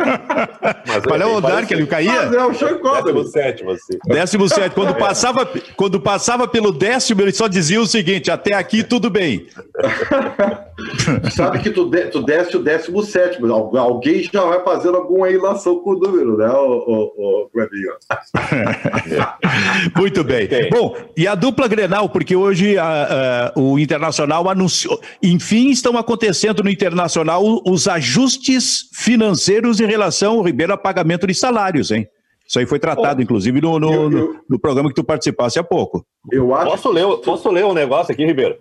Mas 0.88 1.04
Qual 1.06 1.22
é 1.22 1.26
o 1.26 1.38
andar 1.38 1.66
que 1.66 1.74
ele 1.74 1.86
caía? 1.86 2.24
Mas 2.24 2.34
é 2.34 2.46
o 2.46 2.54
Sean 2.54 2.78
Connery. 2.80 3.14
17, 3.14 3.64
você. 3.64 4.00
17. 4.06 4.74
Quando, 4.74 4.96
passava, 4.98 5.48
quando 5.76 6.00
passava 6.00 6.48
pelo 6.48 6.72
décimo, 6.72 7.22
ele 7.22 7.32
só 7.34 7.48
dizia 7.48 7.80
o 7.80 7.86
seguinte, 7.86 8.32
até 8.32 8.54
aqui 8.54 8.84
tudo 8.84 9.10
bem. 9.10 9.46
Sabe 11.32 11.60
que 11.60 11.70
tu, 11.70 11.90
de, 11.90 12.06
tu 12.06 12.22
desce 12.22 12.56
o 12.56 12.64
17, 12.64 13.40
alguém 13.78 14.24
já 14.32 14.44
vai 14.44 14.64
fazendo 14.64 14.98
alguma 14.98 15.30
ilação 15.30 15.80
com 15.80 15.92
o 15.92 16.00
número, 16.00 16.38
né? 16.38 16.50
o, 16.50 16.87
o, 16.88 17.50
Muito 19.98 20.24
bem. 20.24 20.48
Bom, 20.72 20.96
e 21.18 21.28
a 21.28 21.36
dupla 21.36 21.68
Grenal, 21.68 22.08
porque 22.08 22.36
hoje 22.36 22.78
a, 22.78 23.52
a, 23.56 23.60
o 23.60 23.78
Internacional 23.78 24.50
anunciou, 24.50 25.00
enfim, 25.22 25.70
estão 25.70 25.98
acontecendo 25.98 26.64
no 26.64 26.70
Internacional 26.70 27.44
os 27.66 27.88
ajustes 27.88 28.90
financeiros 28.94 29.82
em 29.82 29.86
relação 29.86 30.38
ao 30.38 30.44
Ribeiro 30.44 30.74
a 30.74 30.78
pagamento 30.78 31.28
de 31.28 31.34
salários, 31.34 31.92
hein? 31.92 32.08
Isso 32.48 32.60
aí 32.60 32.66
foi 32.66 32.80
tratado, 32.80 33.20
oh, 33.20 33.24
inclusive, 33.24 33.60
no, 33.60 33.78
no, 33.78 33.94
eu, 33.94 34.12
eu, 34.12 34.40
no, 34.50 34.58
programa 34.58 34.88
que 34.88 34.96
tu 34.96 35.04
participasse 35.04 35.60
há 35.60 35.64
pouco. 35.64 36.06
Eu 36.32 36.56
acho. 36.56 36.72
Posso 36.72 36.90
ler, 36.90 37.06
posso 37.18 37.52
ler 37.52 37.66
um 37.66 37.74
negócio 37.74 38.14
aqui, 38.14 38.26
Ribeiro? 38.26 38.58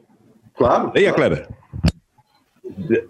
Claro. 0.56 0.90
Leia, 0.92 1.12
claro. 1.12 1.36
Kleber. 1.36 1.48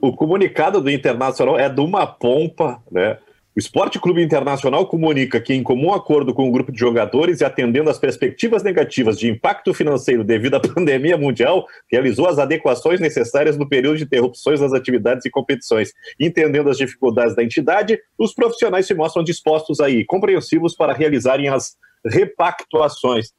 O 0.02 0.14
comunicado 0.14 0.82
do 0.82 0.90
Internacional 0.90 1.58
é 1.58 1.70
de 1.70 1.80
uma 1.80 2.06
pompa, 2.06 2.82
né? 2.92 3.16
O 3.56 3.58
Esporte 3.58 3.98
Clube 3.98 4.22
Internacional 4.22 4.86
comunica 4.86 5.40
que, 5.40 5.54
em 5.54 5.62
comum 5.62 5.94
acordo 5.94 6.34
com 6.34 6.46
o 6.46 6.52
grupo 6.52 6.70
de 6.70 6.78
jogadores 6.78 7.40
e 7.40 7.44
atendendo 7.44 7.88
às 7.88 7.98
perspectivas 7.98 8.62
negativas 8.62 9.18
de 9.18 9.30
impacto 9.30 9.72
financeiro 9.72 10.22
devido 10.22 10.56
à 10.56 10.60
pandemia 10.75 11.16
mundial, 11.16 11.66
realizou 11.90 12.26
as 12.26 12.38
adequações 12.38 13.00
necessárias 13.00 13.56
no 13.56 13.66
período 13.66 13.96
de 13.96 14.04
interrupções 14.04 14.60
das 14.60 14.75
atividades 14.75 15.25
e 15.25 15.30
competições. 15.30 15.90
Entendendo 16.20 16.68
as 16.68 16.76
dificuldades 16.76 17.34
da 17.34 17.42
entidade, 17.42 17.98
os 18.18 18.34
profissionais 18.34 18.86
se 18.86 18.92
mostram 18.92 19.25
dispostos 19.25 19.80
aí, 19.80 20.04
compreensivos 20.04 20.76
para 20.76 20.92
realizarem 20.92 21.48
as 21.48 21.76
repactuações 22.04 23.32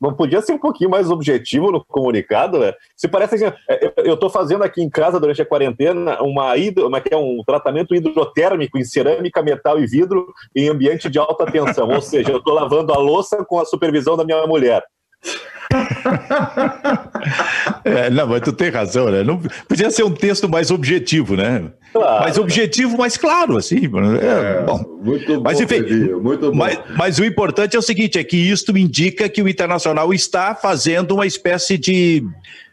não 0.00 0.14
podia 0.14 0.40
ser 0.40 0.52
um 0.52 0.58
pouquinho 0.58 0.90
mais 0.90 1.10
objetivo 1.10 1.70
no 1.70 1.84
comunicado, 1.84 2.58
né? 2.58 2.72
Se 2.96 3.08
parece 3.08 3.36
assim, 3.36 3.54
é, 3.68 3.92
eu 3.98 4.14
estou 4.14 4.30
fazendo 4.30 4.64
aqui 4.64 4.82
em 4.82 4.90
casa 4.90 5.20
durante 5.20 5.42
a 5.42 5.46
quarentena 5.46 6.22
uma, 6.22 6.56
hidro, 6.56 6.86
uma 6.86 7.02
é 7.10 7.16
um 7.16 7.42
tratamento 7.46 7.94
hidrotérmico 7.94 8.78
em 8.78 8.84
cerâmica, 8.84 9.42
metal 9.42 9.78
e 9.78 9.86
vidro 9.86 10.32
em 10.54 10.68
ambiente 10.68 11.08
de 11.08 11.18
alta 11.18 11.46
tensão, 11.46 11.88
ou 11.88 12.00
seja, 12.00 12.30
eu 12.30 12.38
estou 12.38 12.54
lavando 12.54 12.92
a 12.92 12.98
louça 12.98 13.44
com 13.44 13.58
a 13.58 13.64
supervisão 13.64 14.16
da 14.16 14.24
minha 14.24 14.46
mulher. 14.46 14.82
é, 17.86 18.10
não, 18.10 18.26
mas 18.26 18.40
tu 18.40 18.52
tem 18.52 18.68
razão, 18.68 19.10
né? 19.10 19.22
Não, 19.22 19.40
podia 19.68 19.90
ser 19.90 20.02
um 20.02 20.10
texto 20.10 20.48
mais 20.48 20.72
objetivo, 20.72 21.36
né? 21.36 21.70
Claro. 21.92 22.24
Mais 22.24 22.36
objetivo, 22.36 22.98
mais 22.98 23.16
claro, 23.16 23.56
assim. 23.56 23.76
É, 24.20 24.58
é, 24.58 24.62
bom. 24.62 25.00
Muito 25.02 25.36
bom, 25.36 25.42
mas, 25.42 25.60
enfim, 25.60 25.80
muito 26.20 26.50
bom. 26.50 26.56
Mas, 26.56 26.78
mas, 26.96 27.18
o 27.20 27.24
importante 27.24 27.76
é 27.76 27.78
o 27.78 27.82
seguinte: 27.82 28.18
é 28.18 28.24
que 28.24 28.36
isto 28.36 28.76
indica 28.76 29.28
que 29.28 29.40
o 29.40 29.48
Internacional 29.48 30.12
está 30.12 30.54
fazendo 30.54 31.14
uma 31.14 31.26
espécie 31.26 31.78
de 31.78 32.24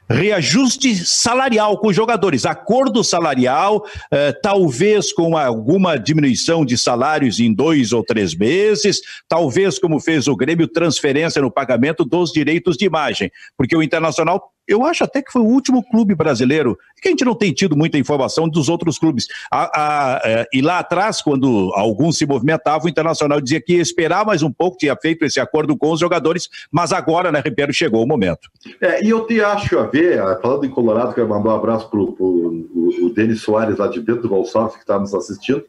reajuste 0.10 0.96
salarial 1.06 1.78
com 1.78 1.88
os 1.88 1.96
jogadores, 1.96 2.46
acordo 2.46 3.04
salarial, 3.04 3.86
eh, 4.12 4.34
talvez 4.34 5.14
com 5.14 5.38
alguma 5.38 5.98
diminuição 5.98 6.66
de 6.66 6.78
salários 6.78 7.40
em 7.40 7.54
dois 7.54 7.94
ou 7.94 8.04
três 8.04 8.36
meses, 8.36 9.00
talvez, 9.28 9.80
como 9.80 10.00
fez 10.00 10.28
o 10.28 10.36
Grêmio, 10.36 10.68
transferência 10.68 11.42
no 11.42 11.52
pagamento 11.52 12.04
dos 12.04 12.32
direitos 12.32 12.76
de 12.76 12.86
imagem, 12.86 13.32
porque 13.58 13.76
o 13.76 13.82
Internacional 13.82 14.52
eu 14.68 14.86
acho 14.86 15.04
até 15.04 15.22
que 15.22 15.32
foi 15.32 15.42
o 15.42 15.46
último 15.46 15.84
clube 15.84 16.16
brasileiro, 16.16 16.78
que 17.02 17.10
a 17.10 17.12
gente 17.12 17.26
não 17.26 17.36
tem 17.36 17.52
tido 17.52 17.76
muita 17.76 17.98
informação 17.98 18.48
dos 18.48 18.70
outros 18.70 18.98
clubes. 18.98 19.28
A, 19.52 19.64
a, 19.64 20.16
a, 20.16 20.22
é, 20.24 20.48
e 20.54 20.62
lá 20.62 20.80
atrás, 20.80 21.22
quando 21.22 21.72
alguns 21.76 22.18
se 22.18 22.26
movimentavam, 22.26 22.86
o 22.86 22.90
Internacional 22.90 23.42
dizia 23.42 23.62
que 23.62 23.74
ia 23.74 23.82
esperar 23.82 24.26
mais 24.26 24.42
um 24.42 24.52
pouco, 24.52 24.78
tinha 24.78 24.96
feito 24.96 25.26
esse 25.26 25.40
acordo 25.40 25.78
com 25.78 25.92
os 25.92 26.00
jogadores, 26.00 26.50
mas 26.72 26.94
agora, 26.94 27.32
né, 27.32 27.42
Ribeiro, 27.44 27.74
chegou 27.74 28.04
o 28.04 28.08
momento. 28.08 28.50
É, 28.80 29.04
e 29.04 29.10
eu 29.10 29.26
te 29.28 29.42
acho 29.42 29.78
a 29.78 29.86
ver, 29.86 30.22
ah, 30.22 30.40
falando 30.42 30.66
em 30.66 30.70
Colorado, 30.70 31.14
quero 31.14 31.28
mandar 31.28 31.50
um 31.50 31.56
abraço 31.56 31.90
para 31.90 32.00
o 32.00 33.12
Denis 33.14 33.42
Soares, 33.42 33.78
lá 33.78 33.88
de 33.88 34.00
Bento 34.00 34.30
Gonçalves, 34.30 34.76
que 34.76 34.82
está 34.82 34.98
nos 34.98 35.14
assistindo, 35.14 35.64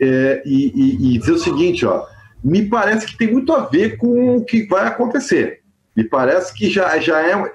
é, 0.00 0.42
e, 0.46 0.72
e, 0.74 1.14
e 1.14 1.18
dizer 1.18 1.32
o 1.32 1.38
seguinte, 1.38 1.84
ó, 1.84 2.04
me 2.42 2.68
parece 2.68 3.06
que 3.06 3.18
tem 3.18 3.30
muito 3.30 3.52
a 3.52 3.66
ver 3.66 3.96
com 3.96 4.36
o 4.36 4.44
que 4.44 4.66
vai 4.66 4.86
acontecer. 4.86 5.59
Me 5.96 6.04
parece 6.04 6.54
que 6.54 6.70
já, 6.70 6.98
já 6.98 7.20
é. 7.20 7.52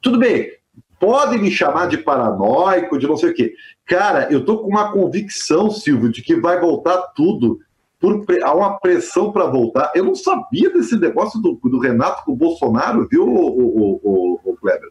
Tudo 0.00 0.18
bem, 0.18 0.52
pode 0.98 1.38
me 1.38 1.50
chamar 1.50 1.88
de 1.88 1.98
paranoico, 1.98 2.98
de 2.98 3.06
não 3.06 3.16
sei 3.16 3.30
o 3.30 3.34
quê. 3.34 3.54
Cara, 3.86 4.28
eu 4.30 4.44
tô 4.44 4.58
com 4.58 4.68
uma 4.68 4.92
convicção, 4.92 5.70
Silvio, 5.70 6.10
de 6.10 6.22
que 6.22 6.36
vai 6.36 6.60
voltar 6.60 6.98
tudo. 7.14 7.58
Por, 7.98 8.24
há 8.42 8.54
uma 8.54 8.78
pressão 8.78 9.30
para 9.32 9.46
voltar. 9.46 9.92
Eu 9.94 10.04
não 10.04 10.14
sabia 10.14 10.70
desse 10.70 10.96
negócio 10.98 11.40
do, 11.40 11.58
do 11.62 11.78
Renato 11.78 12.24
com 12.24 12.32
o 12.32 12.36
Bolsonaro, 12.36 13.06
viu, 13.10 13.26
o, 13.26 13.46
o, 13.46 14.00
o, 14.02 14.40
o 14.44 14.56
Kleber? 14.56 14.90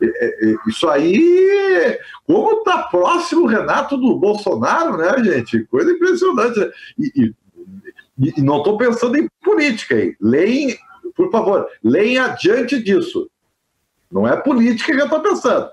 É, 0.00 0.06
é, 0.06 0.50
é, 0.50 0.54
isso 0.66 0.88
aí, 0.88 1.98
como 2.24 2.62
tá 2.62 2.84
próximo 2.84 3.42
o 3.42 3.46
Renato 3.46 3.96
do 3.96 4.16
Bolsonaro, 4.16 4.96
né, 4.96 5.24
gente? 5.24 5.64
Coisa 5.64 5.90
impressionante. 5.90 6.70
E, 6.98 7.34
e, 8.18 8.32
e 8.36 8.42
não 8.42 8.58
estou 8.58 8.76
pensando 8.76 9.16
em 9.16 9.28
política 9.42 9.96
aí. 9.96 10.16
Leem 10.20 10.76
por 11.18 11.32
favor, 11.32 11.66
leia 11.82 12.26
adiante 12.26 12.80
disso. 12.80 13.28
Não 14.10 14.26
é 14.26 14.36
política 14.36 14.94
que 14.94 15.00
eu 15.00 15.06
estou 15.06 15.20
pensando. 15.20 15.68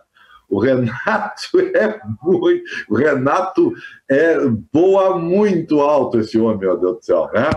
O 0.49 0.59
Renato 0.59 1.49
é 1.75 1.99
muito. 2.23 2.63
O 2.89 2.95
Renato 2.95 3.71
é 4.09 4.37
voa 4.73 5.19
muito 5.19 5.81
alto 5.81 6.19
esse 6.19 6.39
homem, 6.39 6.57
meu 6.57 6.77
Deus 6.77 6.97
do 6.97 7.03
céu, 7.03 7.29
né? 7.31 7.47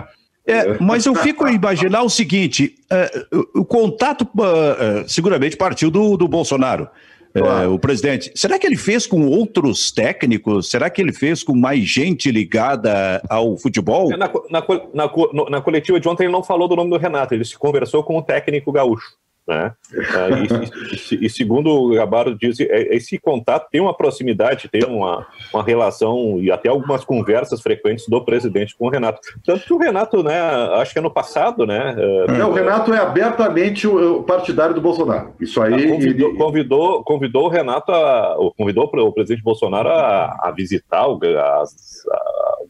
É, 0.47 0.79
mas 0.79 1.07
eu 1.07 1.15
fico 1.15 1.47
a 1.47 1.53
imaginar 1.53 2.03
o 2.03 2.11
seguinte: 2.11 2.75
uh, 2.93 3.61
o 3.61 3.65
contato 3.65 4.23
uh, 4.23 5.03
uh, 5.03 5.09
seguramente 5.09 5.57
partiu 5.57 5.91
do, 5.91 6.17
do 6.17 6.29
Bolsonaro. 6.29 6.89
Claro. 7.33 7.75
o 7.75 7.79
presidente. 7.79 8.33
Será 8.35 8.59
que 8.59 8.67
ele 8.67 8.77
fez 8.77 9.07
com 9.07 9.27
outros 9.27 9.91
técnicos? 9.91 10.71
Será 10.71 10.89
que 10.91 11.01
ele 11.01 11.13
fez 11.13 11.43
com 11.43 11.55
mais 11.55 11.81
gente 11.85 12.31
ligada 12.31 13.23
ao 13.29 13.57
futebol? 13.57 14.09
Na, 14.11 14.31
na, 14.51 14.65
na, 14.95 15.51
na 15.51 15.61
coletiva 15.61 16.01
de 16.01 16.09
ontem 16.09 16.25
ele 16.25 16.33
não 16.33 16.43
falou 16.43 16.69
do 16.69 16.77
nome 16.77 16.91
do 16.91 16.97
Renato, 16.97 17.35
ele 17.35 17.45
se 17.45 17.59
conversou 17.59 18.03
com 18.03 18.17
o 18.17 18.23
técnico 18.23 18.73
gaúcho. 18.73 19.17
Né? 19.49 19.73
e, 19.91 21.15
e, 21.15 21.25
e, 21.25 21.31
segundo 21.31 21.71
o 21.71 21.95
Gabardo 21.95 22.37
diz, 22.37 22.61
é, 22.61 22.95
esse 22.95 23.19
contato 23.19 23.67
tem 23.71 23.81
uma 23.81 23.97
proximidade, 23.97 24.69
tem 24.69 24.85
uma, 24.85 25.27
uma 25.55 25.63
relação 25.63 26.39
e 26.39 26.51
até 26.51 26.69
algumas 26.69 27.03
conversas 27.03 27.63
frequentes 27.63 28.07
do 28.07 28.23
presidente 28.23 28.77
com 28.77 28.87
o 28.87 28.91
Renato. 28.91 29.21
Tanto 29.43 29.65
que 29.65 29.73
o 29.73 29.79
Renato, 29.79 30.23
né, 30.23 30.39
acho 30.75 30.93
que 30.93 30.99
ano 30.99 31.11
passado, 31.11 31.65
né? 31.65 31.97
É, 32.29 32.45
o 32.45 32.53
Renato 32.53 32.93
é 32.93 32.99
abertamente 32.99 33.87
o 33.87 34.23
partidário 34.23 34.75
do 34.75 34.83
Bolsonaro. 34.83 35.33
Isso 35.41 35.63
aí. 35.63 35.89
Convidou, 35.93 36.29
ele... 36.29 36.39
convidou, 36.39 37.03
convidou 37.03 37.45
o 37.47 37.49
Renato, 37.49 37.91
a, 37.91 38.37
convidou 38.55 38.85
o 38.85 39.13
presidente 39.13 39.43
Bolsonaro 39.43 39.89
a, 39.89 40.27
a 40.43 40.53
visitar 40.55 41.07
o, 41.09 41.19
a, 41.25 41.65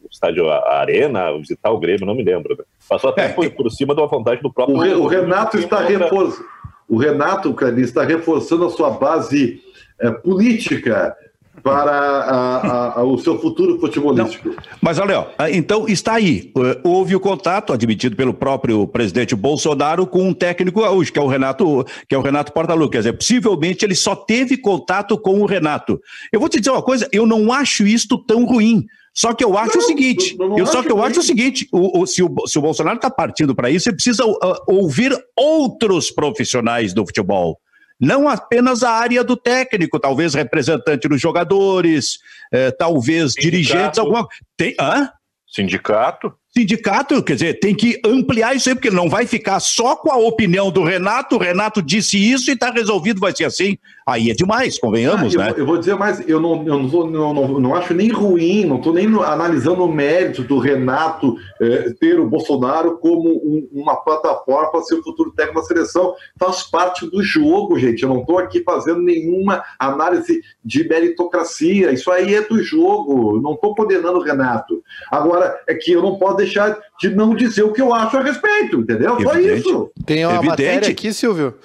o 0.01 0.07
estádio 0.09 0.49
a 0.49 0.79
Arena, 0.79 1.37
visitar 1.37 1.71
o 1.71 1.77
Grêmio, 1.77 2.05
não 2.05 2.15
me 2.15 2.23
lembro. 2.23 2.55
Né? 2.57 2.63
Passou 2.87 3.09
até 3.09 3.25
é, 3.25 3.29
por, 3.29 3.49
por 3.51 3.69
cima 3.69 3.93
da 3.93 4.05
vontade 4.05 4.41
do 4.41 4.53
próprio. 4.53 4.77
O, 4.77 5.03
o 5.03 5.07
Renato 5.07 5.57
está 5.57 5.81
reforçando 5.81 6.57
o 6.89 6.97
Renato 6.97 7.53
Cani 7.53 7.83
está 7.83 8.03
reforçando 8.03 8.65
a 8.65 8.69
sua 8.69 8.89
base 8.89 9.61
é, 10.01 10.09
política 10.09 11.15
para 11.61 11.91
a, 11.91 12.99
a, 12.99 13.03
o 13.03 13.17
seu 13.17 13.37
futuro 13.39 13.79
futebolístico. 13.79 14.49
Não, 14.49 14.55
mas 14.81 14.97
olha, 14.97 15.27
então 15.51 15.87
está 15.87 16.13
aí. 16.13 16.51
Houve 16.83 17.15
o 17.15 17.19
contato 17.19 17.73
admitido 17.73 18.15
pelo 18.15 18.33
próprio 18.33 18.87
presidente 18.87 19.35
Bolsonaro 19.35 20.07
com 20.07 20.27
um 20.27 20.33
técnico 20.33 20.81
gaúcho, 20.81 21.11
que 21.11 21.19
é 21.19 21.21
o 21.21 21.27
Renato, 21.27 21.85
que 22.07 22.15
é 22.15 22.17
o 22.17 22.21
Renato 22.21 22.53
Portaluppi. 22.53 23.01
Quer 23.01 23.13
possivelmente 23.13 23.85
ele 23.85 23.95
só 23.95 24.15
teve 24.15 24.57
contato 24.57 25.17
com 25.17 25.41
o 25.41 25.45
Renato. 25.45 25.99
Eu 26.31 26.39
vou 26.39 26.49
te 26.49 26.59
dizer 26.59 26.71
uma 26.71 26.81
coisa, 26.81 27.07
eu 27.11 27.25
não 27.25 27.51
acho 27.51 27.85
isto 27.85 28.17
tão 28.17 28.45
ruim. 28.45 28.85
Só 29.13 29.33
que 29.33 29.43
eu 29.43 29.57
acho 29.57 29.77
não, 29.77 29.83
o 29.83 29.87
seguinte, 29.87 30.37
não, 30.37 30.49
não 30.49 30.59
eu 30.59 30.65
só 30.65 30.81
que 30.81 30.91
eu 30.91 31.03
acho 31.03 31.19
o 31.19 31.23
seguinte, 31.23 31.67
o, 31.71 32.01
o, 32.01 32.07
se, 32.07 32.23
o, 32.23 32.33
se 32.47 32.57
o 32.57 32.61
Bolsonaro 32.61 32.97
está 32.97 33.09
partindo 33.09 33.55
para 33.55 33.69
isso, 33.69 33.89
ele 33.89 33.95
precisa 33.95 34.25
uh, 34.25 34.37
ouvir 34.67 35.15
outros 35.35 36.11
profissionais 36.11 36.93
do 36.93 37.05
futebol. 37.05 37.59
Não 37.99 38.29
apenas 38.29 38.81
a 38.81 38.91
área 38.91 39.23
do 39.23 39.35
técnico, 39.35 39.99
talvez 39.99 40.33
representante 40.33 41.07
dos 41.09 41.19
jogadores, 41.19 42.19
eh, 42.49 42.71
talvez 42.71 43.33
Sindicato. 43.33 43.41
dirigentes, 43.41 43.99
alguma. 43.99 44.25
Tem, 44.55 44.73
hã? 44.79 45.11
Sindicato 45.49 46.33
sindicato, 46.51 47.21
quer 47.21 47.33
dizer, 47.33 47.59
tem 47.59 47.75
que 47.75 47.99
ampliar 48.03 48.55
isso 48.55 48.69
aí, 48.69 48.75
porque 48.75 48.89
não 48.89 49.07
vai 49.07 49.27
ficar 49.27 49.59
só 49.59 49.95
com 49.95 50.11
a 50.11 50.17
opinião 50.17 50.71
do 50.71 50.83
Renato, 50.83 51.35
o 51.35 51.39
Renato 51.39 51.81
disse 51.81 52.17
isso 52.17 52.49
e 52.49 52.53
está 52.53 52.71
resolvido, 52.71 53.19
vai 53.19 53.35
ser 53.35 53.45
assim. 53.45 53.77
Aí 54.07 54.31
é 54.31 54.33
demais, 54.33 54.79
convenhamos, 54.79 55.37
ah, 55.37 55.39
eu, 55.39 55.45
né? 55.45 55.53
Eu 55.57 55.65
vou 55.65 55.77
dizer 55.77 55.95
mais, 55.95 56.27
eu 56.27 56.39
não, 56.39 56.65
eu 56.65 56.79
não, 56.79 57.07
não, 57.07 57.33
não, 57.33 57.59
não 57.59 57.75
acho 57.75 57.93
nem 57.93 58.09
ruim, 58.09 58.65
não 58.65 58.77
estou 58.77 58.91
nem 58.91 59.05
analisando 59.23 59.83
o 59.83 59.91
mérito 59.91 60.43
do 60.43 60.57
Renato 60.57 61.35
eh, 61.61 61.93
ter 61.99 62.19
o 62.19 62.27
Bolsonaro 62.27 62.97
como 62.97 63.29
um, 63.29 63.69
uma 63.71 63.95
plataforma 63.97 64.71
para 64.71 64.81
ser 64.81 64.95
o 64.95 65.03
futuro 65.03 65.31
técnico 65.31 65.61
da 65.61 65.67
seleção. 65.67 66.15
Faz 66.39 66.63
parte 66.63 67.07
do 67.07 67.21
jogo, 67.21 67.77
gente. 67.77 68.01
Eu 68.01 68.09
não 68.09 68.21
estou 68.21 68.39
aqui 68.39 68.63
fazendo 68.63 69.01
nenhuma 69.01 69.63
análise 69.77 70.41
de 70.65 70.87
meritocracia. 70.87 71.91
Isso 71.91 72.11
aí 72.11 72.33
é 72.33 72.41
do 72.41 72.63
jogo. 72.63 73.39
Não 73.39 73.53
estou 73.53 73.75
condenando 73.75 74.17
o 74.17 74.23
Renato. 74.23 74.78
Agora, 75.11 75.59
é 75.67 75.73
que 75.73 75.91
eu 75.91 76.01
não 76.01 76.17
posso 76.17 76.37
deixar 76.37 76.77
de 76.99 77.09
não 77.09 77.35
dizer 77.35 77.63
o 77.63 77.71
que 77.71 77.81
eu 77.81 77.93
acho 77.93 78.17
a 78.17 78.21
respeito, 78.21 78.79
entendeu? 78.79 79.19
Só 79.21 79.37
isso. 79.37 79.91
Tem 80.05 80.25
uma 80.25 80.35
Evidente. 80.35 80.49
matéria 80.49 80.89
aqui, 80.89 81.13
Silvio. 81.13 81.55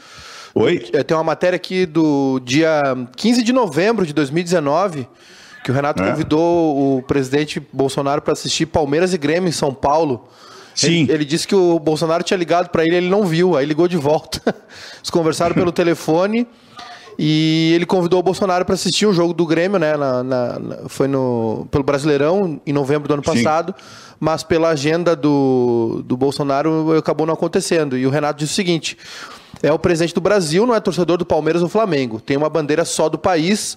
Oi? 0.54 0.86
É, 0.92 1.02
tem 1.02 1.16
uma 1.16 1.24
matéria 1.24 1.56
aqui 1.56 1.84
do 1.84 2.40
dia 2.40 2.82
15 3.16 3.42
de 3.42 3.52
novembro 3.52 4.06
de 4.06 4.12
2019 4.12 5.08
que 5.64 5.70
o 5.70 5.74
Renato 5.74 6.02
é. 6.02 6.10
convidou 6.10 6.98
o 6.98 7.02
presidente 7.02 7.60
Bolsonaro 7.72 8.20
para 8.20 8.34
assistir 8.34 8.66
Palmeiras 8.66 9.14
e 9.14 9.18
Grêmio 9.18 9.48
em 9.48 9.52
São 9.52 9.72
Paulo. 9.72 10.28
Sim. 10.74 11.04
Ele, 11.04 11.12
ele 11.12 11.24
disse 11.24 11.48
que 11.48 11.54
o 11.54 11.78
Bolsonaro 11.78 12.22
tinha 12.22 12.36
ligado 12.36 12.68
para 12.68 12.84
ele, 12.84 12.96
ele 12.96 13.08
não 13.08 13.24
viu, 13.24 13.56
aí 13.56 13.64
ligou 13.64 13.88
de 13.88 13.96
volta. 13.96 14.42
Eles 14.98 15.10
conversaram 15.10 15.54
pelo 15.54 15.72
telefone 15.72 16.46
E 17.18 17.72
ele 17.74 17.86
convidou 17.86 18.18
o 18.20 18.22
Bolsonaro 18.22 18.64
para 18.64 18.74
assistir 18.74 19.06
um 19.06 19.12
jogo 19.12 19.32
do 19.32 19.46
Grêmio, 19.46 19.78
né? 19.78 19.96
Na, 19.96 20.22
na, 20.22 20.58
na, 20.58 20.76
foi 20.88 21.06
no, 21.06 21.66
pelo 21.70 21.84
Brasileirão, 21.84 22.60
em 22.66 22.72
novembro 22.72 23.08
do 23.08 23.14
ano 23.14 23.22
passado. 23.22 23.74
Sim. 23.76 23.84
Mas 24.18 24.42
pela 24.42 24.70
agenda 24.70 25.14
do, 25.14 26.02
do 26.04 26.16
Bolsonaro 26.16 26.96
acabou 26.96 27.26
não 27.26 27.34
acontecendo. 27.34 27.96
E 27.96 28.06
o 28.06 28.10
Renato 28.10 28.38
disse 28.38 28.52
o 28.52 28.56
seguinte: 28.56 28.96
é 29.62 29.72
o 29.72 29.78
presidente 29.78 30.14
do 30.14 30.20
Brasil, 30.20 30.66
não 30.66 30.74
é 30.74 30.80
torcedor 30.80 31.16
do 31.16 31.26
Palmeiras 31.26 31.62
ou 31.62 31.68
Flamengo. 31.68 32.20
Tem 32.20 32.36
uma 32.36 32.48
bandeira 32.48 32.84
só 32.84 33.08
do 33.08 33.18
país. 33.18 33.76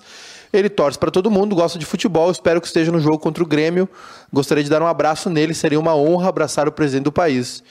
Ele 0.52 0.70
torce 0.70 0.98
para 0.98 1.12
todo 1.12 1.30
mundo, 1.30 1.56
gosta 1.56 1.78
de 1.78 1.86
futebol. 1.86 2.32
Espero 2.32 2.62
que 2.62 2.68
esteja 2.68 2.92
no 2.92 3.00
jogo 3.00 3.20
contra 3.20 3.44
o 3.44 3.46
Grêmio. 3.46 3.88
Gostaria 4.32 4.64
de 4.64 4.70
dar 4.70 4.82
um 4.82 4.88
abraço 4.88 5.30
nele. 5.30 5.54
Seria 5.54 5.80
uma 5.80 5.96
honra 5.96 6.30
abraçar 6.30 6.68
o 6.68 6.72
presidente 6.72 7.04
do 7.04 7.12
país. 7.12 7.64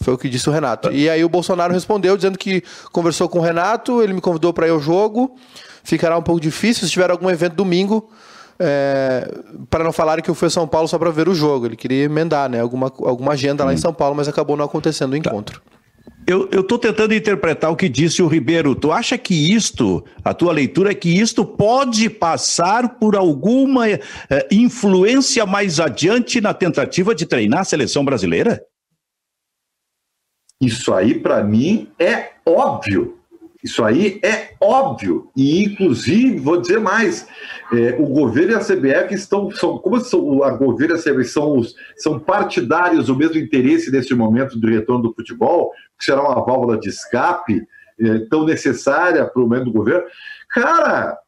Foi 0.00 0.14
o 0.14 0.18
que 0.18 0.28
disse 0.28 0.48
o 0.48 0.52
Renato. 0.52 0.92
E 0.92 1.08
aí 1.08 1.24
o 1.24 1.28
Bolsonaro 1.28 1.72
respondeu 1.72 2.16
dizendo 2.16 2.38
que 2.38 2.62
conversou 2.90 3.28
com 3.28 3.38
o 3.38 3.42
Renato, 3.42 4.02
ele 4.02 4.12
me 4.12 4.20
convidou 4.20 4.52
para 4.52 4.66
ir 4.66 4.70
ao 4.70 4.80
jogo. 4.80 5.36
Ficará 5.84 6.16
um 6.16 6.22
pouco 6.22 6.40
difícil 6.40 6.86
se 6.86 6.92
tiver 6.92 7.10
algum 7.10 7.30
evento 7.30 7.54
domingo. 7.54 8.10
É, 8.58 9.28
para 9.68 9.82
não 9.82 9.92
falarem 9.92 10.22
que 10.22 10.30
eu 10.30 10.34
fui 10.34 10.46
a 10.46 10.50
São 10.50 10.68
Paulo 10.68 10.86
só 10.86 10.98
para 10.98 11.10
ver 11.10 11.28
o 11.28 11.34
jogo. 11.34 11.66
Ele 11.66 11.76
queria 11.76 12.04
emendar 12.04 12.48
né, 12.48 12.60
alguma, 12.60 12.92
alguma 13.00 13.32
agenda 13.32 13.64
lá 13.64 13.72
em 13.72 13.76
hum. 13.76 13.78
São 13.78 13.92
Paulo, 13.92 14.14
mas 14.14 14.28
acabou 14.28 14.56
não 14.56 14.64
acontecendo 14.64 15.14
o 15.14 15.20
tá. 15.20 15.30
encontro. 15.30 15.60
Tá. 15.60 15.72
Eu 16.24 16.48
estou 16.60 16.78
tentando 16.78 17.14
interpretar 17.14 17.70
o 17.70 17.76
que 17.76 17.88
disse 17.88 18.22
o 18.22 18.28
Ribeiro. 18.28 18.76
Tu 18.76 18.92
acha 18.92 19.18
que 19.18 19.52
isto, 19.52 20.04
a 20.24 20.32
tua 20.32 20.52
leitura 20.52 20.92
é 20.92 20.94
que 20.94 21.08
isto 21.08 21.44
pode 21.44 22.08
passar 22.08 22.96
por 22.96 23.16
alguma 23.16 23.88
eh, 23.90 24.00
influência 24.50 25.44
mais 25.44 25.80
adiante 25.80 26.40
na 26.40 26.54
tentativa 26.54 27.12
de 27.12 27.26
treinar 27.26 27.60
a 27.60 27.64
seleção 27.64 28.04
brasileira? 28.04 28.62
Isso 30.62 30.94
aí, 30.94 31.18
para 31.18 31.42
mim, 31.42 31.88
é 31.98 32.30
óbvio. 32.46 33.18
Isso 33.64 33.82
aí 33.84 34.20
é 34.22 34.54
óbvio. 34.60 35.28
E, 35.36 35.64
inclusive, 35.64 36.38
vou 36.38 36.60
dizer 36.60 36.78
mais: 36.78 37.26
é, 37.72 37.96
o 37.98 38.06
governo 38.06 38.52
e 38.52 38.54
a 38.54 38.60
CBF 38.60 39.12
estão. 39.12 39.50
São, 39.50 39.78
como 39.78 40.00
são, 40.00 40.44
a 40.44 40.50
governo 40.50 40.94
e 40.94 40.98
a 40.98 41.02
CBF 41.02 41.24
são, 41.24 41.58
os, 41.58 41.74
são 41.96 42.18
partidários 42.18 43.06
do 43.06 43.16
mesmo 43.16 43.38
interesse 43.38 43.90
nesse 43.90 44.14
momento 44.14 44.56
do 44.56 44.68
retorno 44.68 45.02
do 45.02 45.14
futebol, 45.14 45.72
que 45.98 46.04
será 46.04 46.22
uma 46.22 46.44
válvula 46.44 46.78
de 46.78 46.88
escape 46.88 47.66
é, 48.00 48.18
tão 48.30 48.44
necessária 48.44 49.26
para 49.26 49.42
o 49.42 49.44
momento 49.44 49.64
do 49.64 49.72
governo. 49.72 50.04
Cara, 50.48 51.18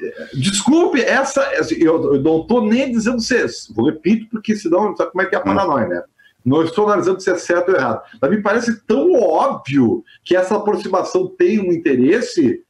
é, 0.00 0.26
desculpe, 0.34 1.00
essa. 1.00 1.42
Eu, 1.78 2.14
eu 2.14 2.22
não 2.22 2.42
estou 2.42 2.64
nem 2.64 2.92
dizendo 2.92 3.20
vocês. 3.20 3.72
Vou 3.74 3.86
repito, 3.86 4.28
porque 4.30 4.54
senão 4.54 4.96
sabe 4.96 5.10
como 5.10 5.22
é 5.22 5.26
que 5.26 5.34
é 5.34 5.38
a 5.38 5.40
hum. 5.40 5.44
paranoia, 5.44 5.88
né? 5.88 6.02
Não 6.44 6.62
estou 6.62 6.86
analisando 6.86 7.20
se 7.20 7.30
é 7.30 7.38
certo 7.38 7.70
ou 7.70 7.76
errado. 7.76 8.02
Mas 8.20 8.30
me 8.30 8.42
parece 8.42 8.80
tão 8.86 9.14
óbvio 9.14 10.04
que 10.22 10.36
essa 10.36 10.56
aproximação 10.56 11.26
tem 11.26 11.58
um 11.58 11.72
interesse 11.72 12.62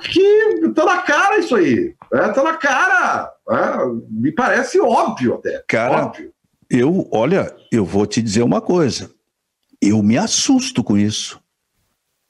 que 0.00 0.20
está 0.64 0.84
na 0.84 0.98
cara 0.98 1.38
isso 1.38 1.54
aí. 1.54 1.94
Está 2.12 2.40
é, 2.40 2.44
na 2.44 2.56
cara. 2.56 3.32
É, 3.50 3.86
me 4.10 4.32
parece 4.32 4.80
óbvio 4.80 5.34
até. 5.34 5.62
Cara, 5.68 6.06
óbvio. 6.06 6.32
eu, 6.70 7.08
olha, 7.12 7.54
eu 7.70 7.84
vou 7.84 8.06
te 8.06 8.22
dizer 8.22 8.42
uma 8.42 8.60
coisa. 8.60 9.10
Eu 9.80 10.02
me 10.02 10.16
assusto 10.16 10.82
com 10.82 10.96
isso. 10.96 11.40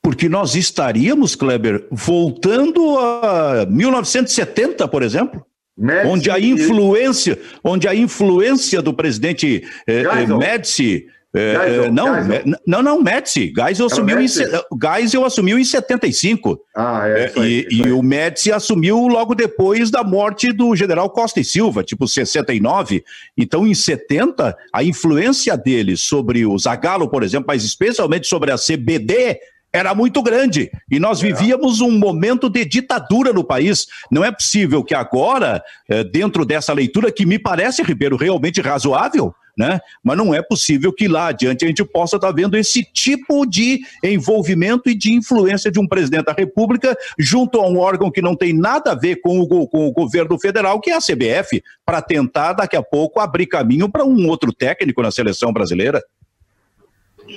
Porque 0.03 0.29
nós 0.29 0.57
estaríamos, 0.57 1.37
Kleber, 1.37 1.87
voltando 1.91 2.99
a 2.99 3.65
1970, 3.67 4.89
por 4.89 5.03
exemplo. 5.03 5.47
Médici, 5.77 6.09
onde 6.09 6.31
a 6.31 6.39
influência, 6.39 7.39
onde 7.65 7.89
a 7.89 7.95
influência 7.95 8.83
do 8.83 8.93
presidente 8.93 9.65
eh, 9.87 10.03
eh 10.03 10.27
Médici 10.27 11.07
é, 11.35 11.55
Geisel, 11.55 11.93
não, 11.93 12.15
Geisel. 12.15 12.59
não, 12.67 12.83
não, 12.83 13.03
Médici. 13.03 13.53
Geisel 13.57 13.87
assumiu, 13.87 14.21
em, 14.21 14.27
Geisel 14.29 15.25
assumiu 15.25 15.59
em 15.59 15.65
75. 15.65 16.61
Ah, 16.77 17.09
é. 17.09 17.27
Isso 17.27 17.41
aí, 17.41 17.67
e, 17.71 17.75
isso 17.75 17.89
e 17.89 17.93
o 17.93 18.03
Médici 18.03 18.53
assumiu 18.53 19.09
logo 19.09 19.35
depois 19.35 19.91
da 19.91 20.05
morte 20.05 20.53
do 20.53 20.77
general 20.77 21.09
Costa 21.09 21.41
e 21.41 21.45
Silva, 21.45 21.83
tipo 21.83 22.07
69. 22.07 23.03
Então, 23.37 23.67
em 23.67 23.75
70, 23.75 24.55
a 24.71 24.85
influência 24.85 25.57
dele 25.57 25.97
sobre 25.97 26.45
o 26.45 26.59
Zagallo, 26.59 27.09
por 27.09 27.23
exemplo, 27.23 27.47
mas 27.49 27.65
especialmente 27.65 28.27
sobre 28.27 28.53
a 28.53 28.59
CBD, 28.59 29.39
era 29.73 29.95
muito 29.95 30.23
grande. 30.23 30.71
E 30.91 31.01
nós 31.01 31.23
é. 31.23 31.27
vivíamos 31.27 31.81
um 31.81 31.91
momento 31.99 32.51
de 32.51 32.65
ditadura 32.65 33.33
no 33.33 33.43
país. 33.43 33.87
Não 34.11 34.25
é 34.25 34.31
possível 34.31 34.85
que 34.85 34.95
agora, 34.95 35.63
eh, 35.89 36.05
dentro 36.05 36.45
dessa 36.45 36.73
leitura, 36.73 37.11
que 37.11 37.25
me 37.25 37.39
parece, 37.39 37.83
Ribeiro, 37.83 38.17
realmente 38.17 38.61
razoável, 38.61 39.35
né? 39.57 39.81
Mas 40.03 40.17
não 40.17 40.35
é 40.35 40.43
possível 40.43 40.93
que 40.93 41.09
lá 41.09 41.29
adiante 41.29 41.65
a 41.65 41.69
gente 41.69 41.85
possa 41.85 42.17
estar 42.17 42.29
tá 42.29 42.35
vendo 42.35 42.57
esse 42.57 42.83
tipo 42.85 43.47
de 43.47 43.81
envolvimento 44.03 44.89
e 44.89 44.95
de 44.95 45.13
influência 45.13 45.71
de 45.71 45.79
um 45.79 45.87
presidente 45.87 46.25
da 46.25 46.33
República 46.33 46.97
junto 47.19 47.61
a 47.61 47.69
um 47.69 47.79
órgão 47.79 48.11
que 48.11 48.23
não 48.23 48.35
tem 48.35 48.53
nada 48.53 48.93
a 48.93 48.95
ver 48.95 49.17
com 49.17 49.41
o, 49.41 49.69
com 49.69 49.87
o 49.87 49.93
governo 49.93 50.39
federal, 50.39 50.81
que 50.81 50.91
é 50.91 50.97
a 50.97 51.01
CBF, 51.01 51.63
para 51.85 52.03
tentar 52.03 52.55
daqui 52.55 52.77
a 52.77 52.83
pouco 52.83 53.21
abrir 53.21 53.47
caminho 53.47 53.91
para 53.91 54.05
um 54.05 54.29
outro 54.29 54.53
técnico 54.53 55.03
na 55.03 55.11
seleção 55.11 55.53
brasileira. 55.53 56.03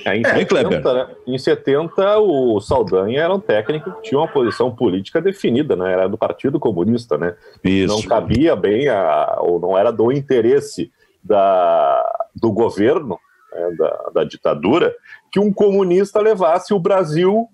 É, 0.06 0.16
em, 0.16 0.24
70, 0.24 0.94
né? 0.94 1.08
em 1.26 1.36
70, 1.36 2.18
o 2.20 2.60
Saldanha 2.60 3.22
era 3.22 3.34
um 3.34 3.40
técnico 3.40 3.90
que 3.90 4.02
tinha 4.02 4.20
uma 4.20 4.28
posição 4.28 4.72
política 4.72 5.20
definida, 5.20 5.74
né? 5.74 5.92
Era 5.92 6.08
do 6.08 6.16
Partido 6.16 6.60
Comunista, 6.60 7.18
né? 7.18 7.34
Isso. 7.64 7.92
Não 7.92 8.00
cabia 8.02 8.54
bem, 8.54 8.88
a, 8.88 9.38
ou 9.40 9.58
não 9.58 9.76
era 9.76 9.90
do 9.90 10.12
interesse 10.12 10.92
da, 11.24 12.28
do 12.36 12.52
governo, 12.52 13.18
né, 13.52 13.70
da, 13.76 14.10
da 14.14 14.24
ditadura, 14.24 14.94
que 15.32 15.40
um 15.40 15.52
comunista 15.52 16.20
levasse 16.20 16.72
o 16.72 16.78
Brasil 16.78 17.48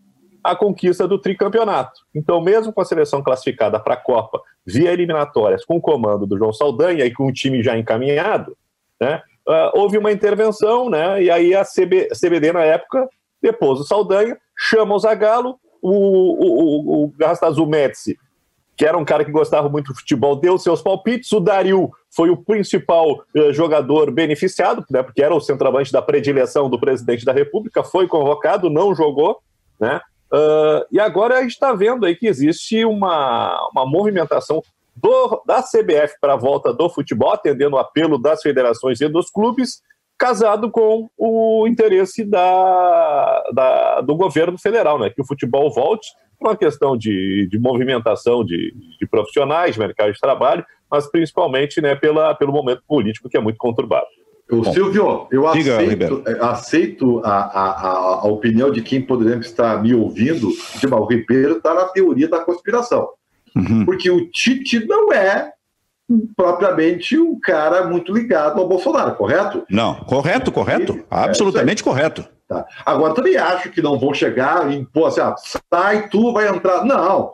à 0.44 0.54
conquista 0.54 1.08
do 1.08 1.18
tricampeonato. 1.18 2.02
Então, 2.14 2.38
mesmo 2.38 2.70
com 2.70 2.82
a 2.82 2.84
seleção 2.84 3.22
classificada 3.22 3.80
para 3.80 3.94
a 3.94 3.96
Copa 3.96 4.42
via 4.66 4.92
eliminatórias, 4.92 5.64
com 5.64 5.76
o 5.76 5.80
comando 5.80 6.26
do 6.26 6.36
João 6.36 6.52
Saldanha 6.52 7.06
e 7.06 7.12
com 7.14 7.26
o 7.26 7.32
time 7.32 7.62
já 7.62 7.78
encaminhado, 7.78 8.54
né, 9.00 9.22
uh, 9.48 9.70
houve 9.74 9.98
uma 9.98 10.12
intervenção, 10.12 10.88
né, 10.90 11.22
e 11.22 11.30
aí 11.30 11.54
a 11.54 11.64
CB, 11.64 12.08
CBD, 12.08 12.52
na 12.52 12.62
época, 12.62 13.08
depôs 13.40 13.80
o 13.80 13.84
Saldanha, 13.84 14.36
chama 14.56 14.94
o 14.94 14.98
Zagallo, 14.98 15.58
o, 15.80 15.90
o, 15.90 17.04
o, 17.06 17.12
o 17.12 17.66
Médici 17.66 18.16
que 18.76 18.86
era 18.86 18.96
um 18.96 19.04
cara 19.04 19.24
que 19.24 19.30
gostava 19.30 19.68
muito 19.68 19.92
de 19.92 20.00
futebol, 20.00 20.34
deu 20.34 20.58
seus 20.58 20.82
palpites. 20.82 21.30
O 21.32 21.38
Dario 21.40 21.90
foi 22.10 22.30
o 22.30 22.36
principal 22.36 23.24
uh, 23.36 23.52
jogador 23.52 24.10
beneficiado, 24.10 24.84
né, 24.90 25.02
porque 25.02 25.22
era 25.22 25.34
o 25.34 25.40
centroavante 25.40 25.92
da 25.92 26.02
predileção 26.02 26.68
do 26.68 26.80
presidente 26.80 27.24
da 27.24 27.32
República, 27.32 27.84
foi 27.84 28.08
convocado, 28.08 28.70
não 28.70 28.94
jogou, 28.94 29.38
né? 29.78 30.00
Uh, 30.32 30.82
e 30.90 30.98
agora 30.98 31.38
a 31.38 31.42
gente 31.42 31.52
está 31.52 31.74
vendo 31.74 32.06
aí 32.06 32.16
que 32.16 32.26
existe 32.26 32.84
uma, 32.86 33.68
uma 33.70 33.86
movimentação 33.86 34.62
do, 34.94 35.42
da 35.46 35.62
CBF 35.62 36.16
para 36.20 36.34
a 36.34 36.38
volta 36.38 36.72
do 36.72 36.88
futebol, 36.90 37.32
atendendo 37.32 37.76
o 37.76 37.78
apelo 37.78 38.18
das 38.18 38.42
federações 38.42 39.00
e 39.00 39.08
dos 39.08 39.30
clubes, 39.30 39.80
casado 40.18 40.70
com 40.70 41.08
o 41.18 41.66
interesse 41.66 42.24
da, 42.24 43.42
da, 43.52 44.00
do 44.02 44.14
governo 44.14 44.58
federal, 44.58 44.98
né? 44.98 45.10
Que 45.10 45.20
o 45.20 45.26
futebol 45.26 45.72
volte 45.72 46.08
uma 46.40 46.56
questão 46.56 46.96
de, 46.96 47.48
de 47.48 47.58
movimentação 47.58 48.44
de, 48.44 48.74
de, 48.98 49.06
profissionais, 49.06 49.74
de 49.74 49.80
mercado 49.80 50.12
de 50.12 50.20
trabalho, 50.20 50.64
mas 50.90 51.10
principalmente 51.10 51.80
né, 51.80 51.94
pela, 51.94 52.34
pelo 52.34 52.52
momento 52.52 52.82
político 52.86 53.28
que 53.28 53.36
é 53.36 53.40
muito 53.40 53.56
conturbado. 53.56 54.06
O 54.50 54.64
Silvio, 54.64 55.26
eu 55.30 55.50
diga, 55.52 55.76
aceito, 55.76 56.22
é, 56.26 56.44
aceito 56.44 57.20
a, 57.24 57.30
a, 57.30 57.90
a, 58.22 58.26
opinião 58.26 58.70
de 58.70 58.82
quem 58.82 59.00
poderia 59.00 59.36
estar 59.36 59.80
me 59.80 59.94
ouvindo, 59.94 60.48
de 60.78 60.86
o 60.86 61.04
Ribeiro 61.06 61.56
está 61.56 61.72
na 61.72 61.86
teoria 61.86 62.28
da 62.28 62.40
conspiração. 62.40 63.08
Uhum. 63.54 63.84
Porque 63.84 64.10
o 64.10 64.30
Tite 64.30 64.86
não 64.86 65.12
é 65.12 65.52
propriamente 66.36 67.18
um 67.18 67.38
cara 67.38 67.86
muito 67.86 68.12
ligado 68.12 68.60
ao 68.60 68.68
Bolsonaro, 68.68 69.14
correto? 69.14 69.64
Não, 69.70 69.94
correto, 69.94 70.52
correto. 70.52 70.94
É 71.10 71.24
Absolutamente 71.24 71.82
é 71.82 71.84
correto. 71.84 72.28
Tá. 72.48 72.66
Agora, 72.84 73.14
também 73.14 73.36
acho 73.36 73.70
que 73.70 73.80
não 73.80 73.98
vão 73.98 74.12
chegar 74.12 74.70
e 74.70 74.76
impor 74.76 75.08
assim, 75.08 75.20
ah, 75.20 75.34
sai, 75.72 76.08
tu 76.08 76.32
vai 76.32 76.48
entrar. 76.48 76.84
Não. 76.84 77.32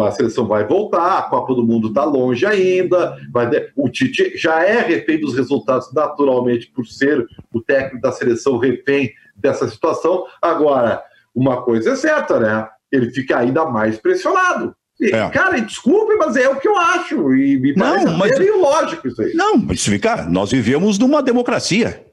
A 0.00 0.10
seleção 0.10 0.48
vai 0.48 0.66
voltar, 0.66 1.18
a 1.18 1.22
Copa 1.22 1.54
do 1.54 1.64
Mundo 1.64 1.88
está 1.88 2.04
longe 2.04 2.44
ainda. 2.44 3.16
Vai, 3.32 3.48
o 3.76 3.88
Tite 3.88 4.36
já 4.36 4.64
é 4.64 4.80
refém 4.80 5.20
dos 5.20 5.36
resultados, 5.36 5.92
naturalmente, 5.92 6.66
por 6.74 6.84
ser 6.86 7.24
o 7.52 7.60
técnico 7.60 8.00
da 8.00 8.10
seleção 8.10 8.58
refém 8.58 9.12
dessa 9.36 9.68
situação. 9.68 10.24
Agora, 10.42 11.02
uma 11.32 11.62
coisa 11.62 11.92
é 11.92 11.96
certa, 11.96 12.40
né? 12.40 12.68
Ele 12.90 13.10
fica 13.10 13.38
ainda 13.38 13.64
mais 13.66 13.98
pressionado. 13.98 14.74
É. 15.00 15.28
Cara, 15.28 15.60
desculpe, 15.60 16.14
mas 16.16 16.36
é 16.36 16.48
o 16.48 16.56
que 16.56 16.66
eu 16.66 16.76
acho. 16.76 17.34
E 17.34 17.58
me 17.58 17.74
parece 17.74 18.06
não, 18.06 18.16
mas... 18.16 18.38
lógico 18.38 19.08
isso 19.08 19.20
aí. 19.20 19.34
Não, 19.34 19.58
mas 19.58 19.84
fica, 19.84 20.24
nós 20.24 20.50
vivemos 20.50 20.98
numa 20.98 21.22
democracia. 21.22 22.05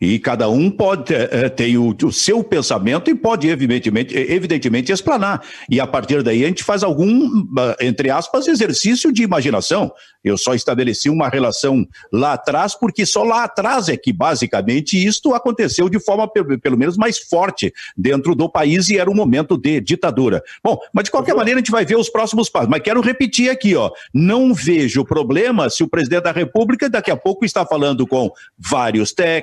E 0.00 0.18
cada 0.18 0.48
um 0.48 0.70
pode 0.70 1.14
é, 1.14 1.48
tem 1.48 1.76
o, 1.76 1.94
o, 2.02 2.12
seu 2.12 2.42
pensamento 2.42 3.10
e 3.10 3.14
pode, 3.14 3.48
evidentemente, 3.48 4.16
evidentemente, 4.16 4.92
explanar. 4.92 5.42
E 5.70 5.80
a 5.80 5.86
partir 5.86 6.22
daí 6.22 6.44
a 6.44 6.48
gente 6.48 6.64
faz 6.64 6.82
algum, 6.82 7.44
entre 7.80 8.10
aspas, 8.10 8.48
exercício 8.48 9.12
de 9.12 9.22
imaginação. 9.22 9.92
Eu 10.22 10.38
só 10.38 10.54
estabeleci 10.54 11.10
uma 11.10 11.28
relação 11.28 11.86
lá 12.10 12.32
atrás, 12.32 12.74
porque 12.74 13.04
só 13.04 13.22
lá 13.22 13.44
atrás 13.44 13.88
é 13.90 13.96
que, 13.96 14.12
basicamente, 14.12 14.96
isto 14.96 15.34
aconteceu 15.34 15.88
de 15.88 16.00
forma, 16.00 16.26
pelo 16.28 16.78
menos, 16.78 16.96
mais 16.96 17.18
forte 17.18 17.72
dentro 17.94 18.34
do 18.34 18.48
país 18.48 18.88
e 18.88 18.96
era 18.96 19.10
um 19.10 19.14
momento 19.14 19.58
de 19.58 19.80
ditadura. 19.80 20.42
Bom, 20.62 20.78
mas 20.92 21.04
de 21.04 21.10
qualquer 21.10 21.34
maneira 21.34 21.58
a 21.58 21.62
gente 21.62 21.70
vai 21.70 21.84
ver 21.84 21.96
os 21.96 22.08
próximos 22.08 22.48
passos. 22.48 22.70
Mas 22.70 22.80
quero 22.80 23.02
repetir 23.02 23.50
aqui, 23.50 23.76
ó, 23.76 23.90
não 24.12 24.54
vejo 24.54 25.04
problema 25.04 25.68
se 25.68 25.82
o 25.82 25.88
presidente 25.88 26.22
da 26.22 26.32
República 26.32 26.88
daqui 26.88 27.10
a 27.10 27.16
pouco 27.16 27.44
está 27.44 27.66
falando 27.66 28.06
com 28.06 28.30
vários 28.58 29.12
técnicos, 29.12 29.33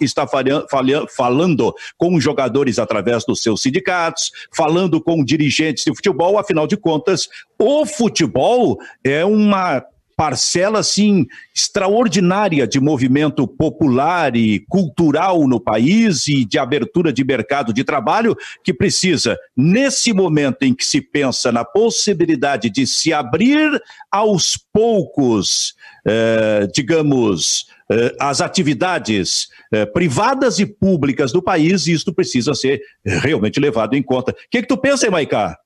está 0.00 0.26
falando 1.10 1.74
com 1.96 2.20
jogadores 2.20 2.78
através 2.78 3.24
dos 3.24 3.42
seus 3.42 3.62
sindicatos, 3.62 4.30
falando 4.54 5.00
com 5.02 5.24
dirigentes 5.24 5.84
de 5.84 5.94
futebol, 5.94 6.38
afinal 6.38 6.66
de 6.66 6.76
contas, 6.76 7.28
o 7.58 7.84
futebol 7.84 8.78
é 9.04 9.24
uma 9.24 9.84
parcela 10.18 10.80
assim 10.80 11.28
extraordinária 11.54 12.66
de 12.66 12.80
movimento 12.80 13.46
popular 13.46 14.34
e 14.34 14.58
cultural 14.68 15.46
no 15.46 15.60
país 15.60 16.26
e 16.26 16.44
de 16.44 16.58
abertura 16.58 17.12
de 17.12 17.22
mercado 17.22 17.72
de 17.72 17.84
trabalho 17.84 18.36
que 18.64 18.74
precisa 18.74 19.38
nesse 19.56 20.12
momento 20.12 20.64
em 20.64 20.74
que 20.74 20.84
se 20.84 21.00
pensa 21.00 21.52
na 21.52 21.64
possibilidade 21.64 22.68
de 22.68 22.84
se 22.84 23.12
abrir 23.12 23.80
aos 24.10 24.58
poucos, 24.72 25.76
eh, 26.04 26.66
digamos, 26.74 27.68
as 28.20 28.40
atividades 28.40 29.48
eh, 29.72 29.86
privadas 29.86 30.58
e 30.58 30.66
públicas 30.66 31.32
do 31.32 31.42
país, 31.42 31.86
isto 31.86 32.12
precisa 32.12 32.54
ser 32.54 32.80
realmente 33.04 33.58
levado 33.58 33.94
em 33.94 34.02
conta. 34.02 34.32
O 34.32 34.34
que, 34.50 34.62
que 34.62 34.68
tu 34.68 34.76
pensa, 34.76 35.06
hein, 35.06 35.12
Maicá? 35.12 35.58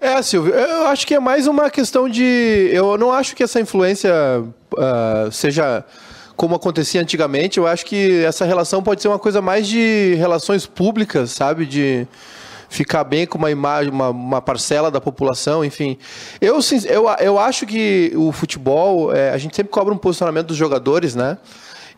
É, 0.00 0.20
Silvio, 0.20 0.52
eu 0.52 0.86
acho 0.88 1.06
que 1.06 1.14
é 1.14 1.20
mais 1.20 1.46
uma 1.46 1.70
questão 1.70 2.08
de. 2.08 2.70
Eu 2.72 2.98
não 2.98 3.12
acho 3.12 3.34
que 3.34 3.42
essa 3.42 3.60
influência 3.60 4.12
uh, 4.42 5.32
seja 5.32 5.84
como 6.36 6.54
acontecia 6.54 7.00
antigamente. 7.00 7.58
Eu 7.58 7.66
acho 7.66 7.86
que 7.86 8.22
essa 8.24 8.44
relação 8.44 8.82
pode 8.82 9.00
ser 9.00 9.08
uma 9.08 9.18
coisa 9.18 9.40
mais 9.40 9.66
de 9.66 10.14
relações 10.16 10.66
públicas, 10.66 11.30
sabe? 11.30 11.66
De 11.66 12.06
ficar 12.70 13.04
bem 13.04 13.26
com 13.26 13.36
uma 13.36 13.50
imagem, 13.50 13.92
uma, 13.92 14.08
uma 14.08 14.40
parcela 14.40 14.90
da 14.90 15.00
população, 15.00 15.62
enfim. 15.62 15.98
Eu, 16.40 16.60
eu, 16.88 17.08
eu 17.20 17.38
acho 17.38 17.66
que 17.66 18.12
o 18.16 18.32
futebol, 18.32 19.14
é, 19.14 19.30
a 19.30 19.38
gente 19.38 19.54
sempre 19.54 19.70
cobra 19.70 19.92
um 19.92 19.98
posicionamento 19.98 20.46
dos 20.46 20.56
jogadores, 20.56 21.14
né? 21.14 21.36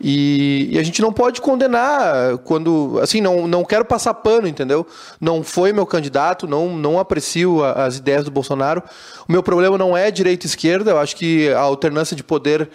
E, 0.00 0.70
e, 0.72 0.78
a 0.80 0.82
gente 0.82 1.00
não 1.00 1.12
pode 1.12 1.40
condenar 1.40 2.36
quando. 2.38 2.98
Assim, 3.00 3.20
não, 3.20 3.46
não 3.46 3.64
quero 3.64 3.84
passar 3.84 4.14
pano, 4.14 4.48
entendeu? 4.48 4.84
Não 5.20 5.44
foi 5.44 5.72
meu 5.72 5.86
candidato, 5.86 6.48
não, 6.48 6.76
não 6.76 6.98
aprecio 6.98 7.62
a, 7.62 7.84
as 7.84 7.98
ideias 7.98 8.24
do 8.24 8.30
Bolsonaro. 8.30 8.82
O 9.28 9.30
meu 9.30 9.44
problema 9.44 9.78
não 9.78 9.96
é 9.96 10.10
direita 10.10 10.44
e 10.44 10.48
esquerda, 10.48 10.90
eu 10.90 10.98
acho 10.98 11.14
que 11.14 11.50
a 11.52 11.60
alternância 11.60 12.16
de 12.16 12.24
poder 12.24 12.68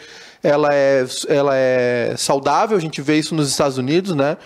ela 0.43 0.73
é, 0.73 1.05
ela 1.27 1.51
é 1.55 2.13
saudável, 2.15 2.77
a 2.77 2.79
gente 2.79 3.01
vê 3.01 3.17
isso 3.17 3.35
nos 3.35 3.49
Estados 3.49 3.77
Unidos, 3.77 4.15
né? 4.15 4.37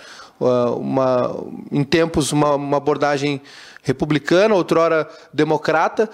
Uma, 0.76 1.44
em 1.70 1.84
tempos, 1.84 2.32
uma, 2.32 2.54
uma 2.54 2.76
abordagem 2.76 3.40
republicana, 3.82 4.54
outrora 4.54 5.08
democrata. 5.32 6.08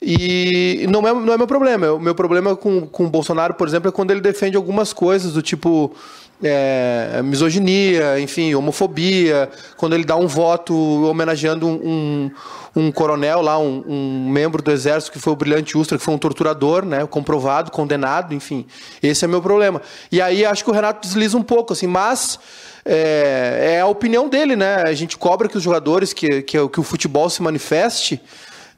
E 0.00 0.86
não 0.90 1.06
é, 1.08 1.12
não 1.14 1.32
é 1.32 1.38
meu 1.38 1.46
problema. 1.46 1.92
O 1.92 1.98
meu 1.98 2.14
problema 2.14 2.54
com, 2.54 2.86
com 2.86 3.06
o 3.06 3.08
Bolsonaro, 3.08 3.54
por 3.54 3.66
exemplo, 3.66 3.88
é 3.88 3.92
quando 3.92 4.10
ele 4.10 4.20
defende 4.20 4.56
algumas 4.56 4.92
coisas 4.92 5.32
do 5.32 5.40
tipo 5.40 5.94
é, 6.42 7.22
misoginia, 7.22 8.20
enfim, 8.20 8.54
homofobia, 8.54 9.48
quando 9.76 9.94
ele 9.94 10.04
dá 10.04 10.16
um 10.16 10.26
voto 10.26 10.74
homenageando 11.08 11.66
um, 11.66 11.72
um, 11.72 12.30
um 12.76 12.90
coronel 12.90 13.40
lá, 13.40 13.58
um, 13.58 13.84
um, 13.86 14.28
membro 14.28 14.62
do 14.62 14.70
exército 14.70 15.12
que 15.12 15.18
foi 15.18 15.32
o 15.32 15.36
brilhante 15.36 15.78
Ustra, 15.78 15.96
que 15.96 16.04
foi 16.04 16.14
um 16.14 16.18
torturador, 16.18 16.84
né, 16.84 17.06
comprovado, 17.06 17.70
condenado, 17.70 18.34
enfim. 18.34 18.66
Esse 19.02 19.24
é 19.24 19.28
meu 19.28 19.40
problema. 19.40 19.80
E 20.10 20.20
aí 20.20 20.44
acho 20.44 20.64
que 20.64 20.70
o 20.70 20.72
Renato 20.72 21.06
desliza 21.06 21.36
um 21.36 21.42
pouco, 21.42 21.72
assim, 21.72 21.86
mas 21.86 22.38
é, 22.84 23.76
é 23.76 23.80
a 23.80 23.86
opinião 23.86 24.28
dele, 24.28 24.56
né? 24.56 24.82
A 24.84 24.92
gente 24.92 25.16
cobra 25.16 25.48
que 25.48 25.56
os 25.56 25.62
jogadores, 25.62 26.12
que, 26.12 26.42
que, 26.42 26.68
que 26.68 26.80
o 26.80 26.82
futebol 26.82 27.30
se 27.30 27.42
manifeste, 27.42 28.20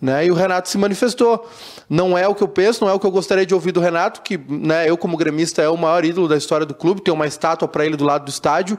né? 0.00 0.26
E 0.26 0.30
o 0.30 0.34
Renato 0.34 0.68
se 0.68 0.76
manifestou. 0.76 1.48
Não 1.88 2.16
é 2.16 2.28
o 2.28 2.34
que 2.34 2.42
eu 2.42 2.48
penso, 2.48 2.84
não 2.84 2.90
é 2.90 2.94
o 2.94 3.00
que 3.00 3.06
eu 3.06 3.10
gostaria 3.10 3.46
de 3.46 3.54
ouvir 3.54 3.72
do 3.72 3.80
Renato, 3.80 4.20
que 4.22 4.36
né, 4.48 4.88
eu, 4.88 4.96
como 4.96 5.16
gremista, 5.16 5.62
é 5.62 5.68
o 5.68 5.76
maior 5.76 6.04
ídolo 6.04 6.28
da 6.28 6.36
história 6.36 6.66
do 6.66 6.74
clube, 6.74 7.00
tem 7.00 7.14
uma 7.14 7.26
estátua 7.26 7.66
para 7.66 7.86
ele 7.86 7.96
do 7.96 8.04
lado 8.04 8.24
do 8.24 8.30
estádio. 8.30 8.78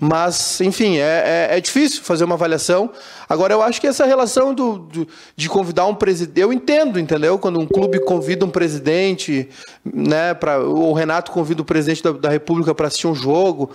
Mas, 0.00 0.60
enfim, 0.60 0.96
é, 0.96 1.48
é, 1.50 1.56
é, 1.56 1.60
difícil 1.60 2.02
fazer 2.02 2.24
uma 2.24 2.34
avaliação. 2.34 2.90
Agora, 3.28 3.54
eu 3.54 3.62
acho 3.62 3.80
que 3.80 3.86
essa 3.86 4.04
relação 4.04 4.52
do, 4.52 4.78
do 4.78 5.08
de 5.36 5.48
convidar 5.48 5.86
um 5.86 5.94
presidente. 5.94 6.40
Eu 6.40 6.52
entendo, 6.52 6.98
entendeu? 6.98 7.38
Quando 7.38 7.60
um 7.60 7.66
clube 7.66 8.00
convida 8.00 8.44
um 8.44 8.50
presidente, 8.50 9.48
né, 9.84 10.34
pra, 10.34 10.60
o 10.60 10.92
Renato 10.92 11.30
convida 11.30 11.62
o 11.62 11.64
presidente 11.64 12.02
da, 12.02 12.12
da 12.12 12.28
República 12.28 12.74
para 12.74 12.88
assistir 12.88 13.06
um 13.06 13.14
jogo 13.14 13.70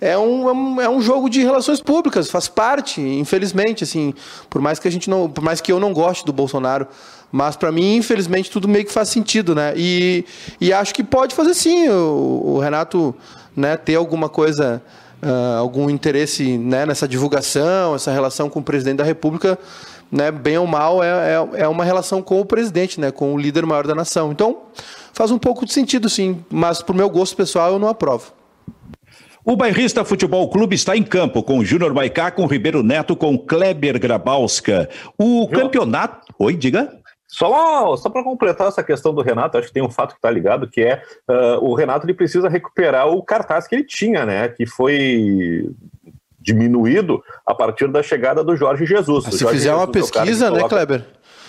é 0.00 0.16
um, 0.16 0.48
é 0.48 0.52
um, 0.52 0.80
é 0.82 0.88
um 0.88 1.00
jogo 1.00 1.28
de 1.28 1.42
relações 1.42 1.80
públicas, 1.80 2.30
faz 2.30 2.48
parte, 2.48 3.00
infelizmente, 3.00 3.84
assim, 3.84 4.12
por 4.50 4.60
mais 4.60 4.78
que 4.78 4.86
a 4.86 4.90
gente 4.90 5.08
não, 5.08 5.28
por 5.28 5.42
mais 5.42 5.60
que 5.60 5.72
eu 5.72 5.80
não 5.80 5.92
goste 5.92 6.24
do 6.24 6.32
Bolsonaro, 6.32 6.86
mas 7.32 7.56
para 7.56 7.72
mim, 7.72 7.96
infelizmente, 7.96 8.50
tudo 8.50 8.68
meio 8.68 8.84
que 8.84 8.92
faz 8.92 9.08
sentido, 9.08 9.54
né? 9.54 9.72
E, 9.76 10.24
e 10.60 10.72
acho 10.72 10.94
que 10.94 11.02
pode 11.02 11.34
fazer 11.34 11.54
sim, 11.54 11.88
o, 11.88 12.56
o 12.56 12.58
Renato, 12.58 13.14
né, 13.56 13.76
ter 13.76 13.94
alguma 13.94 14.28
coisa, 14.28 14.82
uh, 15.26 15.58
algum 15.58 15.90
interesse, 15.90 16.56
né, 16.56 16.86
nessa 16.86 17.06
divulgação, 17.06 17.94
essa 17.94 18.10
relação 18.12 18.48
com 18.48 18.60
o 18.60 18.62
presidente 18.62 18.98
da 18.98 19.04
República, 19.04 19.58
né, 20.10 20.30
bem 20.30 20.56
ou 20.56 20.66
mal, 20.66 21.02
é, 21.02 21.08
é, 21.08 21.62
é 21.62 21.68
uma 21.68 21.84
relação 21.84 22.22
com 22.22 22.40
o 22.40 22.44
presidente, 22.44 23.00
né, 23.00 23.10
com 23.10 23.34
o 23.34 23.38
líder 23.38 23.66
maior 23.66 23.86
da 23.86 23.94
nação. 23.94 24.30
Então, 24.32 24.58
faz 25.12 25.30
um 25.30 25.38
pouco 25.38 25.66
de 25.66 25.72
sentido, 25.72 26.08
sim, 26.08 26.44
mas 26.48 26.80
pro 26.80 26.94
meu 26.94 27.10
gosto 27.10 27.36
pessoal 27.36 27.72
eu 27.72 27.78
não 27.78 27.88
aprovo. 27.88 28.32
O 29.44 29.54
Bairrista 29.54 30.04
Futebol 30.04 30.48
Clube 30.48 30.74
está 30.74 30.96
em 30.96 31.04
campo 31.04 31.40
com 31.40 31.64
Júnior 31.64 31.94
Maicá, 31.94 32.32
com 32.32 32.46
Ribeiro 32.46 32.82
Neto, 32.82 33.14
com 33.14 33.38
Kleber 33.38 33.96
Grabowska. 33.96 34.88
O 35.16 35.46
campeonato. 35.46 36.34
Oi, 36.36 36.56
diga. 36.56 36.92
Só, 37.36 37.94
só 37.98 38.08
para 38.08 38.24
completar 38.24 38.68
essa 38.68 38.82
questão 38.82 39.12
do 39.12 39.20
Renato, 39.20 39.58
acho 39.58 39.66
que 39.66 39.74
tem 39.74 39.82
um 39.82 39.90
fato 39.90 40.12
que 40.12 40.18
está 40.18 40.30
ligado, 40.30 40.66
que 40.66 40.80
é 40.80 41.02
uh, 41.28 41.62
o 41.62 41.74
Renato 41.74 42.06
ele 42.06 42.14
precisa 42.14 42.48
recuperar 42.48 43.08
o 43.08 43.22
cartaz 43.22 43.68
que 43.68 43.74
ele 43.74 43.84
tinha, 43.84 44.24
né? 44.24 44.48
Que 44.48 44.64
foi 44.64 45.68
diminuído 46.40 47.22
a 47.46 47.54
partir 47.54 47.88
da 47.88 48.02
chegada 48.02 48.42
do 48.42 48.56
Jorge 48.56 48.86
Jesus. 48.86 49.24
Se 49.24 49.36
Jorge 49.36 49.58
fizer 49.58 49.68
Jesus 49.68 49.78
uma 49.78 49.86
pesquisa, 49.86 50.50
né, 50.50 50.66
Kleber? 50.66 51.04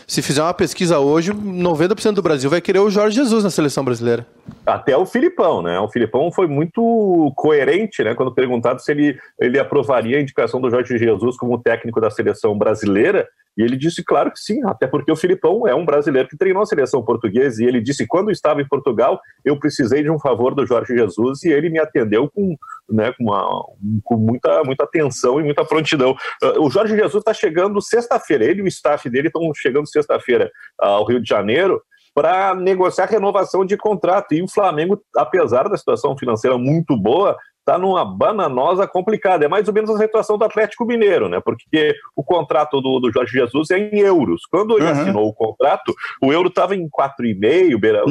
Se 0.05 0.21
fizer 0.21 0.43
uma 0.43 0.53
pesquisa 0.53 0.99
hoje, 0.99 1.31
90% 1.31 2.15
do 2.15 2.21
Brasil 2.21 2.49
vai 2.49 2.59
querer 2.59 2.79
o 2.79 2.89
Jorge 2.89 3.15
Jesus 3.15 3.45
na 3.45 3.49
seleção 3.49 3.85
brasileira. 3.85 4.27
Até 4.65 4.97
o 4.97 5.05
Filipão, 5.05 5.61
né? 5.61 5.79
O 5.79 5.87
Filipão 5.87 6.29
foi 6.33 6.47
muito 6.47 7.31
coerente, 7.37 8.03
né? 8.03 8.13
Quando 8.13 8.33
perguntado 8.33 8.81
se 8.81 8.91
ele, 8.91 9.17
ele 9.39 9.57
aprovaria 9.57 10.17
a 10.17 10.21
indicação 10.21 10.59
do 10.59 10.69
Jorge 10.69 10.97
Jesus 10.97 11.37
como 11.37 11.57
técnico 11.57 12.01
da 12.01 12.09
seleção 12.09 12.57
brasileira, 12.57 13.25
e 13.57 13.63
ele 13.63 13.75
disse, 13.75 14.03
claro 14.03 14.31
que 14.31 14.39
sim, 14.39 14.61
até 14.65 14.85
porque 14.85 15.11
o 15.11 15.15
Filipão 15.15 15.67
é 15.67 15.73
um 15.73 15.85
brasileiro 15.85 16.27
que 16.27 16.37
treinou 16.37 16.61
a 16.61 16.65
seleção 16.65 17.03
portuguesa, 17.03 17.63
e 17.63 17.65
ele 17.65 17.81
disse, 17.81 18.05
quando 18.05 18.29
estava 18.29 18.61
em 18.61 18.67
Portugal, 18.67 19.19
eu 19.43 19.59
precisei 19.59 20.03
de 20.03 20.11
um 20.11 20.19
favor 20.19 20.53
do 20.53 20.65
Jorge 20.65 20.95
Jesus, 20.95 21.43
e 21.43 21.49
ele 21.49 21.69
me 21.69 21.79
atendeu 21.79 22.29
com, 22.29 22.55
né, 22.89 23.11
com, 23.17 23.23
uma, 23.23 23.65
com 24.03 24.15
muita, 24.15 24.63
muita 24.63 24.83
atenção 24.83 25.39
e 25.39 25.43
muita 25.43 25.65
prontidão. 25.65 26.11
Uh, 26.43 26.61
o 26.61 26.69
Jorge 26.69 26.95
Jesus 26.95 27.21
está 27.21 27.33
chegando 27.33 27.81
sexta-feira, 27.81 28.45
ele 28.45 28.59
e 28.59 28.63
o 28.63 28.67
staff 28.67 29.09
dele 29.09 29.27
estão 29.27 29.51
chegando 29.55 29.87
sexta-feira 29.87 30.51
ao 30.79 31.05
Rio 31.05 31.19
de 31.19 31.27
Janeiro, 31.27 31.81
para 32.13 32.55
negociar 32.55 33.05
renovação 33.05 33.63
de 33.63 33.77
contrato. 33.77 34.33
E 34.33 34.41
o 34.41 34.47
Flamengo, 34.47 34.99
apesar 35.15 35.69
da 35.69 35.77
situação 35.77 36.17
financeira 36.17 36.57
muito 36.57 36.97
boa, 36.97 37.37
está 37.67 37.77
numa 37.77 38.05
bananosa 38.05 38.87
complicada. 38.87 39.43
É 39.43 39.49
mais 39.49 39.67
ou 39.67 39.73
menos 39.73 39.89
a 39.89 39.97
situação 39.97 40.37
do 40.37 40.45
Atlético 40.45 40.85
Mineiro, 40.85 41.27
né? 41.27 41.41
Porque 41.41 41.93
o 42.15 42.23
contrato 42.23 42.79
do, 42.79 42.99
do 42.99 43.11
Jorge 43.11 43.33
Jesus 43.33 43.69
é 43.71 43.77
em 43.77 43.99
euros. 43.99 44.45
Quando 44.49 44.77
ele 44.77 44.85
uhum. 44.85 44.91
assinou 44.91 45.27
o 45.27 45.33
contrato, 45.33 45.93
o 46.21 46.31
euro 46.31 46.47
estava 46.47 46.75
em 46.75 46.87
4,5, 46.87 47.77
beira, 47.77 48.03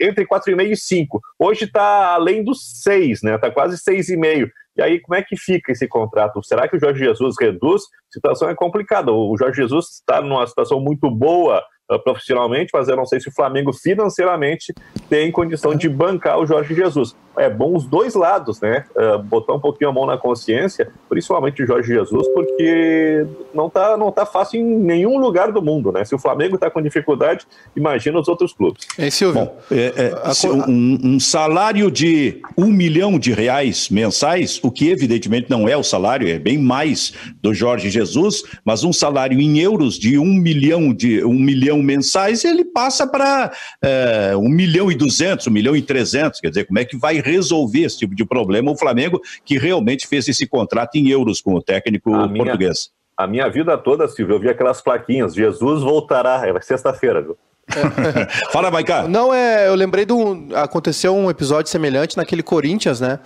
entre 0.00 0.26
4,5 0.26 0.70
e 0.70 0.76
5. 0.76 1.20
Hoje 1.38 1.64
está 1.66 2.14
além 2.14 2.42
dos 2.42 2.82
6, 2.82 3.22
né? 3.22 3.34
Está 3.34 3.50
quase 3.50 3.76
6,5. 3.76 4.50
E 4.78 4.82
aí, 4.82 5.00
como 5.00 5.16
é 5.16 5.22
que 5.22 5.36
fica 5.36 5.72
esse 5.72 5.86
contrato? 5.86 6.42
Será 6.42 6.66
que 6.66 6.76
o 6.76 6.80
Jorge 6.80 7.04
Jesus 7.04 7.34
reduz? 7.38 7.82
A 7.82 8.12
situação 8.12 8.48
é 8.48 8.54
complicada. 8.54 9.12
O 9.12 9.36
Jorge 9.36 9.60
Jesus 9.60 9.86
está 9.96 10.22
numa 10.22 10.46
situação 10.46 10.80
muito 10.80 11.10
boa 11.10 11.62
uh, 11.90 11.98
profissionalmente, 11.98 12.70
mas 12.72 12.88
eu 12.88 12.96
não 12.96 13.06
sei 13.06 13.20
se 13.20 13.28
o 13.28 13.32
Flamengo 13.32 13.72
financeiramente 13.72 14.74
tem 15.08 15.30
condição 15.30 15.74
de 15.74 15.88
bancar 15.88 16.38
o 16.38 16.46
Jorge 16.46 16.74
Jesus. 16.74 17.16
É 17.36 17.48
bom 17.48 17.76
os 17.76 17.86
dois 17.86 18.14
lados, 18.14 18.60
né? 18.60 18.84
Uh, 18.96 19.22
botar 19.22 19.54
um 19.54 19.60
pouquinho 19.60 19.90
a 19.90 19.92
mão 19.92 20.06
na 20.06 20.18
consciência, 20.18 20.90
principalmente 21.08 21.62
o 21.62 21.66
Jorge 21.66 21.88
Jesus, 21.88 22.26
porque 22.28 23.26
não 23.54 23.70
tá, 23.70 23.96
não 23.96 24.10
tá 24.10 24.26
fácil 24.26 24.60
em 24.60 24.64
nenhum 24.64 25.18
lugar 25.18 25.52
do 25.52 25.62
mundo, 25.62 25.92
né? 25.92 26.04
Se 26.04 26.14
o 26.14 26.18
Flamengo 26.18 26.56
está 26.56 26.68
com 26.68 26.82
dificuldade, 26.82 27.46
imagina 27.76 28.18
os 28.18 28.26
outros 28.26 28.52
clubes. 28.52 28.86
É, 28.98 29.08
Silvio. 29.08 29.44
Bom, 29.44 29.58
é, 29.70 30.12
é, 30.12 30.48
um, 30.68 31.14
um 31.14 31.20
salário 31.20 31.90
de 31.90 32.42
um 32.56 32.66
milhão 32.66 33.18
de 33.18 33.32
reais 33.32 33.88
mensais, 33.88 34.58
o 34.62 34.70
que 34.70 34.90
evidentemente 34.90 35.48
não 35.48 35.68
é 35.68 35.76
o 35.76 35.82
salário, 35.82 36.28
é 36.28 36.38
bem 36.38 36.58
mais 36.58 37.12
do 37.40 37.54
Jorge 37.54 37.88
Jesus, 37.88 38.42
mas 38.64 38.82
um 38.82 38.92
salário 38.92 39.40
em 39.40 39.58
euros 39.60 39.96
de 39.96 40.18
um 40.18 40.34
milhão 40.34 40.92
de 40.92 41.24
um 41.24 41.34
milhão 41.34 41.77
mensais, 41.82 42.44
ele 42.44 42.64
passa 42.64 43.06
para 43.06 43.52
é, 43.82 44.36
um 44.36 44.48
milhão 44.48 44.90
e 44.90 44.94
duzentos, 44.94 45.46
um 45.46 45.50
milhão 45.50 45.76
e 45.76 45.82
trezentos. 45.82 46.40
Quer 46.40 46.48
dizer, 46.48 46.64
como 46.64 46.78
é 46.78 46.84
que 46.84 46.96
vai 46.96 47.20
resolver 47.20 47.82
esse 47.82 47.98
tipo 47.98 48.14
de 48.14 48.24
problema 48.24 48.70
o 48.70 48.76
Flamengo, 48.76 49.20
que 49.44 49.58
realmente 49.58 50.06
fez 50.06 50.28
esse 50.28 50.46
contrato 50.46 50.96
em 50.96 51.08
euros 51.08 51.40
com 51.40 51.54
o 51.54 51.62
técnico 51.62 52.14
a 52.14 52.28
português? 52.28 52.90
Minha, 53.18 53.26
a 53.26 53.26
minha 53.26 53.48
vida 53.48 53.76
toda, 53.76 54.08
Silvio, 54.08 54.36
eu 54.36 54.40
vi 54.40 54.48
aquelas 54.48 54.80
plaquinhas, 54.80 55.34
Jesus 55.34 55.82
voltará, 55.82 56.42
é 56.46 56.60
sexta-feira, 56.60 57.22
viu? 57.22 57.36
Fala, 58.50 58.70
Maicá. 58.70 59.06
Não, 59.06 59.32
é, 59.32 59.68
eu 59.68 59.74
lembrei 59.74 60.06
do. 60.06 60.48
Aconteceu 60.54 61.14
um 61.14 61.28
episódio 61.28 61.70
semelhante 61.70 62.16
naquele 62.16 62.42
Corinthians, 62.42 63.00
né? 63.00 63.18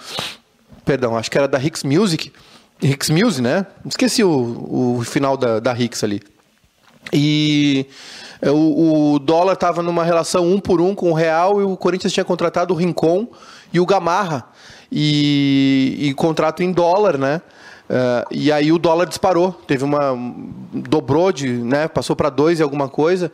Perdão, 0.85 1.17
acho 1.17 1.31
que 1.31 1.38
era 1.38 1.47
da 1.47 1.62
Hicks 1.62 1.85
Music. 1.85 2.33
Hicks 2.83 3.09
Music, 3.09 3.41
né? 3.41 3.65
Esqueci 3.87 4.25
o, 4.25 4.97
o 4.99 5.05
final 5.05 5.37
da, 5.37 5.61
da 5.61 5.73
Hicks 5.73 6.03
ali. 6.03 6.21
E 7.12 7.87
o, 8.50 9.14
o 9.14 9.18
dólar 9.18 9.52
estava 9.52 9.83
numa 9.83 10.05
relação 10.05 10.50
um 10.50 10.59
por 10.59 10.81
um 10.81 10.94
com 10.94 11.11
o 11.11 11.14
real 11.14 11.61
e 11.61 11.64
o 11.64 11.76
Corinthians 11.76 12.12
tinha 12.12 12.24
contratado 12.24 12.74
o 12.74 12.76
Rincon 12.76 13.28
e 13.72 13.78
o 13.78 13.87
Gamarra. 13.87 14.44
E, 14.90 15.96
e 15.98 16.14
contrato 16.14 16.62
em 16.62 16.70
dólar, 16.70 17.16
né? 17.16 17.40
Uh, 17.88 18.26
e 18.31 18.52
aí 18.52 18.72
o 18.72 18.78
dólar 18.78 19.07
disparou, 19.07 19.52
teve 19.66 19.85
uma 19.85 20.16
dobrou 20.72 21.33
de, 21.33 21.48
né, 21.48 21.88
passou 21.88 22.16
para 22.16 22.31
dois 22.31 22.59
e 22.59 22.62
alguma 22.62 22.88
coisa. 22.88 23.31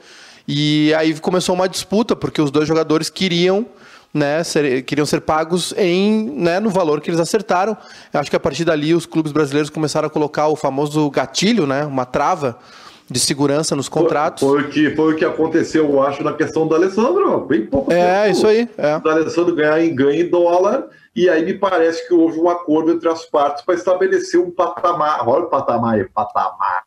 E 0.46 0.92
aí 0.94 1.18
começou 1.20 1.54
uma 1.54 1.68
disputa 1.68 2.16
porque 2.16 2.40
os 2.40 2.50
dois 2.50 2.66
jogadores 2.66 3.10
queriam 3.10 3.66
né, 4.12 4.42
ser, 4.42 4.82
queriam 4.82 5.06
ser 5.06 5.20
pagos 5.20 5.74
em, 5.76 6.30
né, 6.30 6.58
no 6.58 6.70
valor 6.70 7.00
que 7.00 7.10
eles 7.10 7.20
acertaram. 7.20 7.76
Eu 8.12 8.20
acho 8.20 8.30
que 8.30 8.36
a 8.36 8.40
partir 8.40 8.64
dali 8.64 8.94
os 8.94 9.06
clubes 9.06 9.32
brasileiros 9.32 9.70
começaram 9.70 10.06
a 10.06 10.10
colocar 10.10 10.48
o 10.48 10.56
famoso 10.56 11.10
gatilho, 11.10 11.66
né, 11.66 11.84
uma 11.84 12.04
trava 12.04 12.58
de 13.10 13.18
segurança 13.18 13.74
nos 13.74 13.88
contratos. 13.88 14.46
Foi, 14.46 14.62
foi, 14.62 14.70
que, 14.70 14.90
foi 14.94 15.14
o 15.14 15.16
que 15.16 15.24
aconteceu, 15.24 15.84
eu 15.90 16.02
acho, 16.02 16.22
na 16.22 16.32
questão 16.34 16.66
do 16.66 16.74
Alessandro. 16.74 17.40
Bem 17.46 17.64
pouco 17.66 17.92
É, 17.92 18.24
tempo. 18.24 18.36
isso 18.36 18.46
aí. 18.46 18.68
É. 18.76 19.00
O 19.02 19.08
Alessandro 19.08 19.54
ganhar 19.54 19.82
em 19.82 19.94
ganho 19.94 20.26
em 20.26 20.28
dólar, 20.28 20.88
e 21.16 21.28
aí 21.28 21.44
me 21.44 21.54
parece 21.54 22.06
que 22.06 22.14
houve 22.14 22.38
um 22.38 22.48
acordo 22.48 22.92
entre 22.92 23.08
as 23.08 23.24
partes 23.24 23.64
para 23.64 23.74
estabelecer 23.74 24.38
um 24.38 24.50
patamar, 24.50 25.26
olha 25.28 25.44
o 25.44 25.48
patamar 25.48 25.94
aí, 25.94 26.04
patamar, 26.04 26.84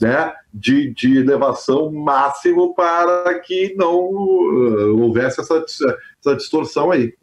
né, 0.00 0.32
de, 0.52 0.92
de 0.94 1.18
elevação 1.18 1.90
máximo 1.90 2.74
para 2.74 3.38
que 3.40 3.74
não 3.76 3.96
uh, 3.96 5.02
houvesse 5.02 5.40
essa, 5.40 5.64
essa 5.64 6.36
distorção 6.36 6.90
aí. 6.90 7.14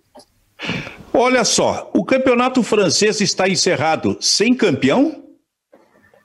Olha 1.14 1.44
só, 1.44 1.90
o 1.94 2.04
campeonato 2.04 2.62
francês 2.64 3.22
está 3.22 3.48
encerrado 3.48 4.18
sem 4.20 4.54
campeão? 4.54 5.24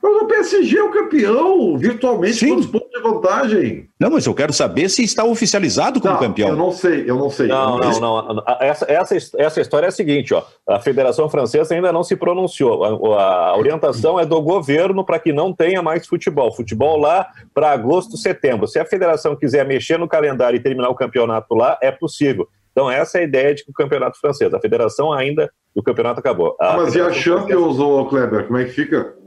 Mas 0.05 0.21
o 0.21 0.27
PSG 0.27 0.77
é 0.77 0.83
o 0.83 0.91
campeão, 0.91 1.79
virtualmente, 1.79 2.35
Sim. 2.35 2.49
todos 2.51 2.67
pontos 2.67 2.91
de 2.91 3.01
vantagem. 3.01 3.89
Não, 3.99 4.11
mas 4.11 4.27
eu 4.27 4.35
quero 4.35 4.53
saber 4.53 4.91
se 4.91 5.03
está 5.03 5.25
oficializado 5.25 5.99
como 5.99 6.13
não, 6.13 6.21
campeão. 6.21 6.51
Eu 6.51 6.57
não 6.57 6.73
sei, 6.73 7.05
eu 7.09 7.17
não 7.17 7.31
sei. 7.31 7.47
Não, 7.47 7.79
não, 7.79 8.01
não. 8.01 8.45
Essa, 8.61 8.85
essa, 8.87 9.17
essa 9.39 9.61
história 9.63 9.87
é 9.87 9.89
a 9.89 9.91
seguinte, 9.91 10.35
ó. 10.35 10.43
A 10.69 10.79
Federação 10.79 11.27
Francesa 11.31 11.75
ainda 11.75 11.91
não 11.91 12.03
se 12.03 12.17
pronunciou. 12.17 12.85
A, 13.15 13.49
a 13.49 13.57
orientação 13.57 14.21
é 14.21 14.27
do 14.27 14.43
governo 14.43 15.07
para 15.07 15.19
que 15.19 15.33
não 15.33 15.55
tenha 15.55 15.81
mais 15.81 16.07
futebol. 16.07 16.55
Futebol 16.55 16.99
lá 16.99 17.27
para 17.55 17.71
agosto, 17.71 18.19
setembro. 18.19 18.69
Se 18.69 18.79
a 18.79 18.85
federação 18.85 19.35
quiser 19.35 19.67
mexer 19.67 19.99
no 19.99 20.07
calendário 20.07 20.59
e 20.59 20.61
terminar 20.61 20.91
o 20.91 20.95
campeonato 20.95 21.55
lá, 21.55 21.79
é 21.81 21.91
possível. 21.91 22.47
Então, 22.73 22.91
essa 22.91 23.17
é 23.17 23.21
a 23.23 23.25
ideia 23.25 23.55
de 23.55 23.65
que 23.65 23.71
o 23.71 23.75
campeonato 23.75 24.21
francês. 24.21 24.53
A 24.53 24.61
federação 24.61 25.15
ainda. 25.15 25.51
O 25.75 25.83
campeonato 25.83 26.21
acabou. 26.21 26.55
A 26.61 26.75
ah, 26.75 26.77
mas 26.77 26.95
e 26.95 27.01
a 27.01 27.11
Champions, 27.11 27.81
ô 27.81 28.05
Kleber, 28.05 28.47
como 28.47 28.59
é 28.59 28.65
que 28.65 28.71
fica? 28.71 29.24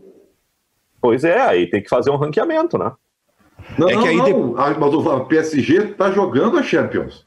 Pois 1.02 1.24
é, 1.24 1.40
aí 1.40 1.68
tem 1.68 1.82
que 1.82 1.90
fazer 1.90 2.10
um 2.10 2.16
ranqueamento, 2.16 2.78
né? 2.78 2.92
Não, 3.78 3.90
é 3.90 3.96
não, 3.96 4.02
que 4.02 4.08
aí 4.10 4.18
não. 4.18 4.54
De... 4.54 4.80
Mas 4.80 4.94
o 4.94 5.26
PSG 5.26 5.92
está 5.92 6.12
jogando 6.12 6.58
a 6.58 6.64
Champions. 6.64 7.26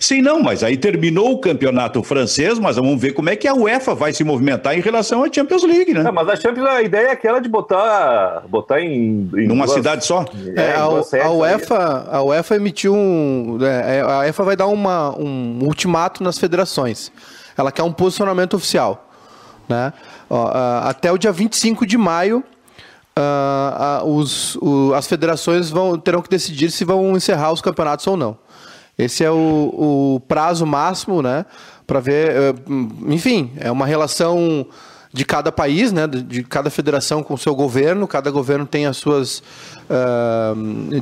Sim, 0.00 0.22
não, 0.22 0.42
mas 0.42 0.64
aí 0.64 0.74
terminou 0.74 1.32
o 1.32 1.38
campeonato 1.38 2.02
francês, 2.02 2.58
mas 2.58 2.76
vamos 2.76 2.98
ver 2.98 3.12
como 3.12 3.28
é 3.28 3.36
que 3.36 3.46
a 3.46 3.52
UEFA 3.52 3.94
vai 3.94 4.10
se 4.10 4.24
movimentar 4.24 4.74
em 4.74 4.80
relação 4.80 5.22
à 5.22 5.30
Champions 5.30 5.64
League, 5.64 5.92
né? 5.92 6.00
É, 6.00 6.10
mas 6.10 6.26
a 6.30 6.36
Champions, 6.36 6.66
a 6.66 6.82
ideia 6.82 7.08
é 7.08 7.10
aquela 7.10 7.40
de 7.40 7.48
botar, 7.48 8.44
botar 8.48 8.80
em, 8.80 9.30
em 9.36 9.46
numa 9.46 9.66
duas, 9.66 9.76
cidade 9.76 10.06
só. 10.06 10.24
É, 10.56 10.62
é 10.62 10.74
a, 10.76 11.26
a, 11.26 11.30
UEFA, 11.30 12.08
a 12.10 12.22
UEFA 12.22 12.56
emitiu 12.56 12.94
um, 12.94 13.58
é, 13.60 14.00
a 14.00 14.20
UEFA 14.20 14.44
vai 14.44 14.56
dar 14.56 14.66
uma, 14.66 15.14
um 15.14 15.58
ultimato 15.62 16.24
nas 16.24 16.38
federações. 16.38 17.12
Ela 17.54 17.70
quer 17.70 17.82
um 17.82 17.92
posicionamento 17.92 18.54
oficial, 18.54 19.06
né? 19.68 19.92
Ó, 20.30 20.50
até 20.84 21.12
o 21.12 21.18
dia 21.18 21.30
25 21.30 21.84
de 21.86 21.98
maio 21.98 22.42
uh, 23.18 24.04
uh, 24.04 24.16
os, 24.16 24.56
uh, 24.56 24.94
as 24.94 25.06
federações 25.06 25.70
vão, 25.70 25.98
terão 25.98 26.22
que 26.22 26.28
decidir 26.28 26.70
se 26.70 26.84
vão 26.84 27.16
encerrar 27.16 27.52
os 27.52 27.60
campeonatos 27.60 28.06
ou 28.06 28.16
não. 28.16 28.38
Esse 28.98 29.24
é 29.24 29.30
o, 29.30 29.34
o 30.16 30.20
prazo 30.26 30.64
máximo, 30.64 31.20
né? 31.20 31.44
Para 31.86 32.00
ver, 32.00 32.30
eh, 32.30 32.54
enfim, 33.08 33.52
é 33.58 33.70
uma 33.70 33.84
relação 33.84 34.66
de 35.12 35.22
cada 35.22 35.52
país, 35.52 35.92
né? 35.92 36.06
De, 36.06 36.42
cada 36.42 36.70
federação 36.70 37.22
com 37.22 37.34
o 37.34 37.38
seu 37.38 37.54
governo. 37.54 38.08
Cada 38.08 38.30
governo 38.30 38.64
tem 38.64 38.86
as 38.86 38.96
suas 38.96 39.42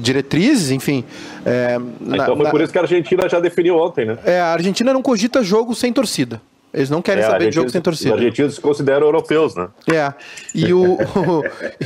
diretrizes, 0.01 0.73
enfim. 0.73 1.05
É, 1.47 1.79
então, 2.01 2.35
na, 2.35 2.51
por 2.51 2.61
isso 2.61 2.73
que 2.73 2.79
a 2.79 2.83
Argentina 2.83 3.29
já 3.29 3.39
definiu 3.39 3.77
ontem, 3.77 4.07
né? 4.07 4.19
É, 4.25 4.41
a 4.41 4.53
Argentina 4.53 4.93
não 4.93 5.01
cogita 5.01 5.41
jogo 5.43 5.73
sem 5.73 5.93
torcida. 5.93 6.43
Eles 6.75 6.91
não 6.91 7.01
querem 7.01 7.23
é, 7.23 7.27
saber 7.27 7.51
de 7.51 7.55
jogo 7.55 7.71
sem 7.71 7.81
torcida. 7.81 8.11
Os 8.11 8.21
argentinos 8.21 8.57
se 8.57 8.61
consideram 8.61 9.07
europeus, 9.07 9.55
né? 9.55 9.69
É. 9.93 10.13
E, 10.53 10.75
o, 10.75 10.99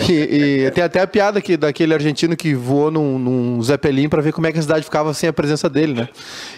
e, 0.09 0.64
e, 0.64 0.70
tem 0.70 0.83
até 0.83 1.03
a 1.03 1.07
piada 1.07 1.38
aqui 1.38 1.59
daquele 1.59 1.92
argentino 1.92 2.35
que 2.35 2.55
voou 2.55 2.90
num, 2.90 3.18
num 3.18 3.62
Zeppelin 3.62 4.09
para 4.09 4.22
ver 4.22 4.33
como 4.33 4.46
é 4.46 4.53
que 4.53 4.59
a 4.59 4.62
cidade 4.62 4.85
ficava 4.85 5.12
sem 5.12 5.29
a 5.29 5.33
presença 5.33 5.68
dele, 5.68 5.92
né? 5.92 6.09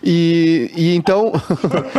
E, 0.01 0.71
e 0.77 0.95
então. 0.95 1.33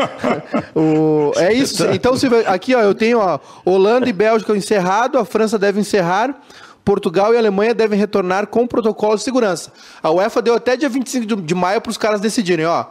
o, 0.73 1.33
é 1.35 1.51
isso. 1.51 1.85
Então, 1.91 2.15
se, 2.15 2.27
aqui 2.47 2.73
ó, 2.73 2.79
eu 2.79 2.95
tenho 2.95 3.19
ó, 3.19 3.37
Holanda 3.65 4.07
e 4.07 4.13
Bélgica 4.13 4.55
encerrado, 4.55 5.17
a 5.17 5.25
França 5.25 5.59
deve 5.59 5.81
encerrar. 5.81 6.33
Portugal 6.85 7.33
e 7.33 7.37
Alemanha 7.37 7.75
devem 7.75 7.99
retornar 7.99 8.47
com 8.47 8.65
protocolo 8.65 9.15
de 9.15 9.21
segurança. 9.21 9.71
A 10.01 10.09
UEFA 10.09 10.41
deu 10.41 10.55
até 10.55 10.77
dia 10.77 10.89
25 10.89 11.25
de, 11.25 11.35
de 11.35 11.53
maio 11.53 11.81
para 11.81 11.91
os 11.91 11.97
caras 11.97 12.21
decidirem, 12.21 12.65
ó. 12.65 12.85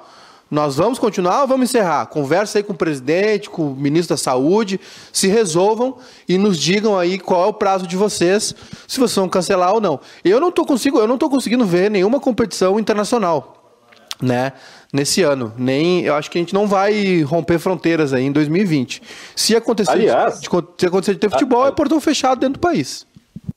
Nós 0.50 0.76
vamos 0.76 0.98
continuar 0.98 1.42
ou 1.42 1.46
vamos 1.46 1.70
encerrar? 1.70 2.06
Conversa 2.06 2.58
aí 2.58 2.64
com 2.64 2.72
o 2.72 2.76
presidente, 2.76 3.48
com 3.48 3.70
o 3.70 3.76
ministro 3.76 4.16
da 4.16 4.18
Saúde, 4.18 4.80
se 5.12 5.28
resolvam 5.28 5.96
e 6.28 6.36
nos 6.36 6.58
digam 6.58 6.98
aí 6.98 7.20
qual 7.20 7.44
é 7.44 7.46
o 7.46 7.52
prazo 7.52 7.86
de 7.86 7.96
vocês, 7.96 8.54
se 8.88 8.98
vocês 8.98 9.14
vão 9.14 9.28
cancelar 9.28 9.72
ou 9.72 9.80
não. 9.80 10.00
Eu 10.24 10.40
não 10.40 10.48
estou 10.48 10.66
consigo, 10.66 10.98
eu 10.98 11.06
não 11.06 11.14
estou 11.14 11.30
conseguindo 11.30 11.64
ver 11.64 11.88
nenhuma 11.88 12.18
competição 12.18 12.80
internacional, 12.80 13.78
né? 14.20 14.52
Nesse 14.92 15.22
ano, 15.22 15.52
nem 15.56 16.00
eu 16.00 16.16
acho 16.16 16.28
que 16.28 16.36
a 16.36 16.40
gente 16.40 16.52
não 16.52 16.66
vai 16.66 17.22
romper 17.22 17.60
fronteiras 17.60 18.12
aí 18.12 18.24
em 18.24 18.32
2020. 18.32 19.00
Se 19.36 19.54
acontecer, 19.54 19.92
Aliás, 19.92 20.40
de, 20.40 20.48
se 20.78 20.86
acontecer 20.86 21.12
de 21.14 21.20
ter 21.20 21.30
futebol, 21.30 21.62
a, 21.62 21.66
a, 21.66 21.68
é 21.68 21.72
portão 21.72 22.00
fechado 22.00 22.40
dentro 22.40 22.54
do 22.54 22.58
país. 22.58 23.06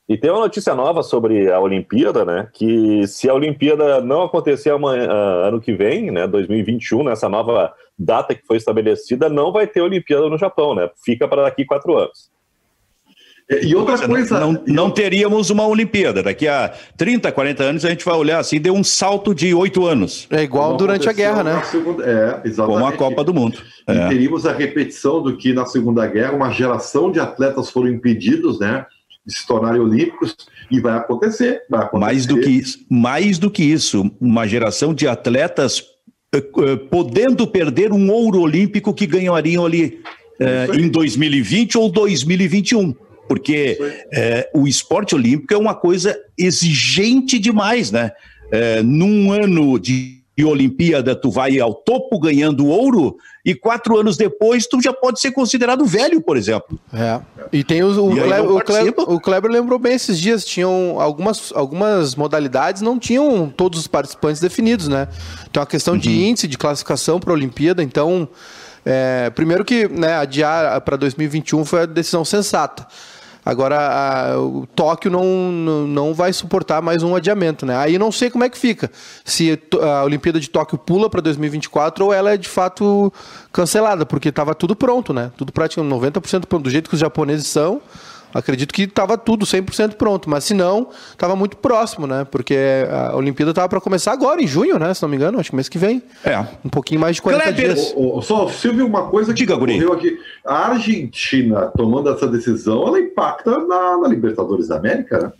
E 0.06 0.18
tem 0.18 0.30
uma 0.30 0.40
notícia 0.40 0.74
nova 0.74 1.02
sobre 1.02 1.50
a 1.50 1.58
Olimpíada, 1.58 2.24
né? 2.24 2.48
Que 2.52 3.06
se 3.06 3.28
a 3.28 3.34
Olimpíada 3.34 4.02
não 4.02 4.22
acontecer 4.22 4.70
amanhã, 4.70 5.08
uh, 5.08 5.48
ano 5.48 5.60
que 5.60 5.72
vem, 5.72 6.10
né, 6.10 6.26
2021, 6.26 7.04
nessa 7.04 7.26
nova 7.26 7.72
data 7.98 8.34
que 8.34 8.46
foi 8.46 8.58
estabelecida, 8.58 9.30
não 9.30 9.50
vai 9.50 9.66
ter 9.66 9.80
Olimpíada 9.80 10.28
no 10.28 10.36
Japão, 10.36 10.74
né? 10.74 10.90
Fica 11.02 11.26
para 11.26 11.44
daqui 11.44 11.64
quatro 11.64 11.96
anos. 11.96 12.34
E 13.62 13.74
outra 13.74 14.06
coisa. 14.06 14.40
Não, 14.40 14.62
não, 14.66 14.90
teríamos 14.90 15.50
uma 15.50 15.66
Olimpíada. 15.66 16.22
Daqui 16.22 16.48
a 16.48 16.72
30, 16.96 17.30
40 17.30 17.62
anos 17.62 17.84
a 17.84 17.90
gente 17.90 18.04
vai 18.04 18.14
olhar 18.14 18.38
assim, 18.38 18.58
deu 18.58 18.74
um 18.74 18.82
salto 18.82 19.34
de 19.34 19.54
oito 19.54 19.86
anos. 19.86 20.26
É 20.30 20.42
igual 20.42 20.68
Como 20.68 20.78
durante 20.78 21.08
a 21.08 21.12
guerra, 21.12 21.44
né? 21.44 21.62
Segunda... 21.64 22.04
É, 22.04 22.48
exatamente. 22.48 22.80
Como 22.80 22.86
a 22.86 22.92
Copa 22.92 23.22
do 23.22 23.34
Mundo. 23.34 23.58
E 23.86 23.92
é. 23.92 24.08
teríamos 24.08 24.46
a 24.46 24.52
repetição 24.52 25.22
do 25.22 25.36
que 25.36 25.52
na 25.52 25.66
Segunda 25.66 26.06
Guerra 26.06 26.32
uma 26.32 26.50
geração 26.50 27.12
de 27.12 27.20
atletas 27.20 27.70
foram 27.70 27.88
impedidos, 27.88 28.58
né? 28.58 28.86
De 29.26 29.34
se 29.34 29.46
tornarem 29.46 29.80
olímpicos 29.80 30.36
e 30.70 30.80
vai 30.80 30.96
acontecer, 30.96 31.62
vai 31.68 31.82
acontecer. 31.82 32.04
Mais 32.04 32.26
do 32.26 32.40
que 32.40 32.50
isso, 32.50 32.78
mais 32.90 33.38
do 33.38 33.50
que 33.50 33.62
isso, 33.62 34.10
uma 34.20 34.46
geração 34.46 34.92
de 34.92 35.08
atletas 35.08 35.80
uh, 36.34 36.60
uh, 36.60 36.78
podendo 36.90 37.46
perder 37.46 37.92
um 37.92 38.10
ouro 38.10 38.40
olímpico 38.40 38.92
que 38.92 39.06
ganhariam 39.06 39.64
ali 39.64 40.00
uh, 40.40 40.74
em 40.74 40.88
2020 40.88 41.78
ou 41.78 41.90
2021. 41.90 42.94
Porque 43.26 43.78
o 44.52 44.68
esporte 44.68 45.14
olímpico 45.14 45.54
é 45.54 45.56
uma 45.56 45.74
coisa 45.74 46.14
exigente 46.36 47.38
demais, 47.38 47.90
né? 47.90 48.12
é, 48.54 48.82
num 48.82 49.32
ano 49.32 49.78
de 49.78 50.23
de 50.36 50.44
Olimpíada 50.44 51.14
tu 51.14 51.30
vai 51.30 51.58
ao 51.60 51.72
topo 51.72 52.18
ganhando 52.18 52.66
ouro 52.66 53.16
e 53.44 53.54
quatro 53.54 53.98
anos 53.98 54.16
depois 54.16 54.66
tu 54.66 54.80
já 54.80 54.92
pode 54.92 55.20
ser 55.20 55.30
considerado 55.30 55.84
velho, 55.84 56.20
por 56.20 56.36
exemplo. 56.36 56.78
É. 56.92 57.20
E 57.52 57.62
tem 57.62 57.84
os, 57.84 57.96
o, 57.96 58.10
E 58.10 58.20
Kleber, 58.20 58.50
o, 58.50 58.60
Kleber, 58.60 58.94
o 59.10 59.20
Kleber 59.20 59.50
lembrou 59.50 59.78
bem 59.78 59.94
esses 59.94 60.18
dias, 60.18 60.44
tinham 60.44 61.00
algumas, 61.00 61.52
algumas 61.54 62.16
modalidades, 62.16 62.82
não 62.82 62.98
tinham 62.98 63.48
todos 63.48 63.78
os 63.78 63.86
participantes 63.86 64.40
definidos, 64.40 64.88
né? 64.88 65.08
Então 65.48 65.62
a 65.62 65.66
questão 65.66 65.96
de 65.96 66.10
índice 66.10 66.48
de 66.48 66.58
classificação 66.58 67.20
para 67.20 67.30
a 67.30 67.34
Olimpíada, 67.34 67.82
então, 67.82 68.28
é, 68.84 69.30
primeiro 69.30 69.64
que 69.64 69.86
né, 69.88 70.16
adiar 70.16 70.80
para 70.80 70.96
2021 70.96 71.64
foi 71.64 71.82
a 71.82 71.86
decisão 71.86 72.24
sensata. 72.24 72.86
Agora, 73.44 73.78
a- 73.78 74.38
o 74.38 74.66
Tóquio 74.74 75.10
não, 75.10 75.24
não, 75.86 76.14
vai 76.14 76.32
suportar 76.32 76.80
mais 76.80 77.02
um 77.02 77.14
adiamento, 77.14 77.66
né? 77.66 77.76
Aí 77.76 77.98
não 77.98 78.10
sei 78.10 78.30
como 78.30 78.44
é 78.44 78.48
que 78.48 78.56
fica. 78.56 78.90
Se 79.24 79.58
a 79.82 80.02
Olimpíada 80.04 80.40
de 80.40 80.48
Tóquio 80.48 80.78
pula 80.78 81.10
para 81.10 81.20
2024 81.20 82.06
ou 82.06 82.12
ela 82.12 82.32
é 82.32 82.36
de 82.36 82.48
fato 82.48 83.12
cancelada, 83.52 84.06
porque 84.06 84.30
estava 84.30 84.54
tudo 84.54 84.74
pronto, 84.74 85.12
né? 85.12 85.30
Tudo 85.36 85.52
praticamente 85.52 85.94
90% 85.94 86.46
pronto. 86.46 86.64
Do 86.64 86.70
jeito 86.70 86.88
que 86.88 86.94
os 86.94 87.00
japoneses 87.00 87.46
são, 87.46 87.82
acredito 88.34 88.74
que 88.74 88.82
estava 88.82 89.16
tudo 89.16 89.46
100% 89.46 89.94
pronto. 89.94 90.28
Mas 90.28 90.44
se 90.44 90.52
não, 90.52 90.88
estava 91.12 91.34
muito 91.36 91.56
próximo, 91.56 92.06
né? 92.06 92.26
Porque 92.30 92.56
a 92.90 93.16
Olimpíada 93.16 93.52
estava 93.52 93.68
para 93.68 93.80
começar 93.80 94.12
agora, 94.12 94.42
em 94.42 94.46
junho, 94.46 94.78
né? 94.78 94.92
Se 94.92 95.00
não 95.02 95.08
me 95.08 95.16
engano, 95.16 95.38
acho 95.40 95.50
que 95.50 95.56
mês 95.56 95.68
que 95.68 95.78
vem. 95.78 96.02
É. 96.24 96.38
Um 96.64 96.68
pouquinho 96.68 97.00
mais 97.00 97.16
de 97.16 97.22
40 97.22 97.42
Kleber, 97.44 97.74
dias. 97.74 97.92
Ô, 97.96 98.18
ô, 98.18 98.22
Só, 98.22 98.48
Silvio, 98.48 98.86
uma 98.86 99.06
coisa 99.08 99.32
que 99.32 99.38
Diga, 99.40 99.54
ocorreu 99.54 99.92
aqui. 99.92 100.18
A 100.44 100.70
Argentina 100.70 101.70
tomando 101.76 102.10
essa 102.10 102.26
decisão, 102.26 102.86
ela 102.86 102.98
impacta 103.00 103.58
na, 103.60 103.96
na 103.98 104.08
Libertadores 104.08 104.68
da 104.68 104.76
América, 104.76 105.18
né? 105.18 105.32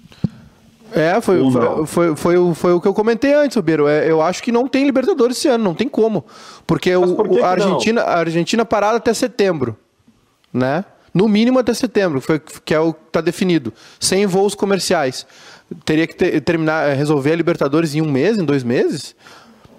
É, 0.97 1.21
foi, 1.21 1.41
foi, 1.51 1.87
foi, 1.87 2.17
foi, 2.17 2.37
o- 2.39 2.55
foi 2.55 2.73
o 2.73 2.81
que 2.81 2.87
eu 2.87 2.95
comentei 2.95 3.35
antes, 3.35 3.57
Ribeiro. 3.57 3.89
É, 3.89 4.09
eu 4.09 4.23
acho 4.23 4.41
que 4.41 4.53
não 4.53 4.69
tem 4.69 4.85
Libertadores 4.85 5.37
esse 5.37 5.49
ano, 5.49 5.65
não 5.65 5.75
tem 5.75 5.89
como. 5.89 6.25
Porque 6.65 6.95
o, 6.95 7.17
por 7.17 7.27
o- 7.27 7.35
não? 7.37 7.45
Argentina, 7.45 8.03
a 8.03 8.19
Argentina 8.21 8.65
parada 8.65 8.99
até 8.99 9.13
setembro. 9.13 9.77
Né? 10.53 10.85
No 11.15 11.29
mínimo 11.29 11.59
até 11.61 11.73
setembro, 11.73 12.21
foi, 12.21 12.41
que 12.65 12.75
é 12.75 12.81
o 12.81 12.93
que 12.93 13.01
está 13.07 13.21
definido. 13.21 13.73
Sem 14.01 14.27
voos 14.27 14.55
comerciais. 14.55 15.25
Teria 15.85 16.07
que 16.09 16.15
ter- 16.17 16.41
terminar, 16.41 16.91
eh, 16.91 16.95
resolver 16.95 17.33
a 17.33 17.37
Libertadores 17.37 17.95
em 17.95 18.03
um 18.03 18.11
mês, 18.11 18.37
em 18.37 18.45
dois 18.45 18.65
meses? 18.65 19.15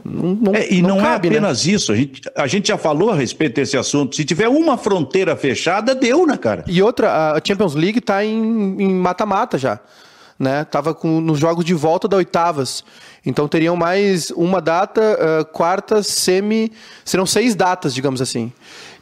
Não, 0.03 0.35
não, 0.35 0.55
É, 0.55 0.71
e 0.71 0.81
não, 0.81 0.97
cabe, 0.97 1.27
é 1.27 1.31
né? 1.31 1.37
apenas 1.37 1.65
isso, 1.65 1.91
a 1.91 1.95
gente, 1.95 2.21
a 2.35 2.47
gente 2.47 2.67
já 2.67 2.77
falou 2.77 3.09
a 3.11 3.15
respeito 3.15 3.55
desse 3.55 3.75
assunto. 3.75 4.15
Se 4.15 4.23
tiver 4.23 4.47
uma 4.47 4.77
fronteira 4.77 5.35
fechada, 5.35 5.93
deu, 5.95 6.25
né, 6.27 6.37
cara? 6.37 6.63
E 6.67 6.81
outra, 6.81 7.33
a 7.33 7.41
Champions 7.45 7.73
League 7.75 7.99
tá 8.01 8.23
em 8.23 8.75
em 8.79 8.93
mata-mata 8.93 9.57
já. 9.57 9.79
Né? 10.37 10.63
Tava 10.65 10.93
com, 10.93 11.19
nos 11.21 11.39
jogos 11.39 11.63
de 11.65 11.73
volta 11.73 12.07
da 12.07 12.17
oitavas. 12.17 12.83
Então 13.25 13.47
teriam 13.47 13.75
mais 13.75 14.29
uma 14.31 14.61
data, 14.61 15.01
ah, 15.19 15.43
quarta, 15.45 16.03
semi. 16.03 16.71
Serão 17.03 17.25
seis 17.25 17.55
datas, 17.55 17.93
digamos 17.93 18.21
assim. 18.21 18.51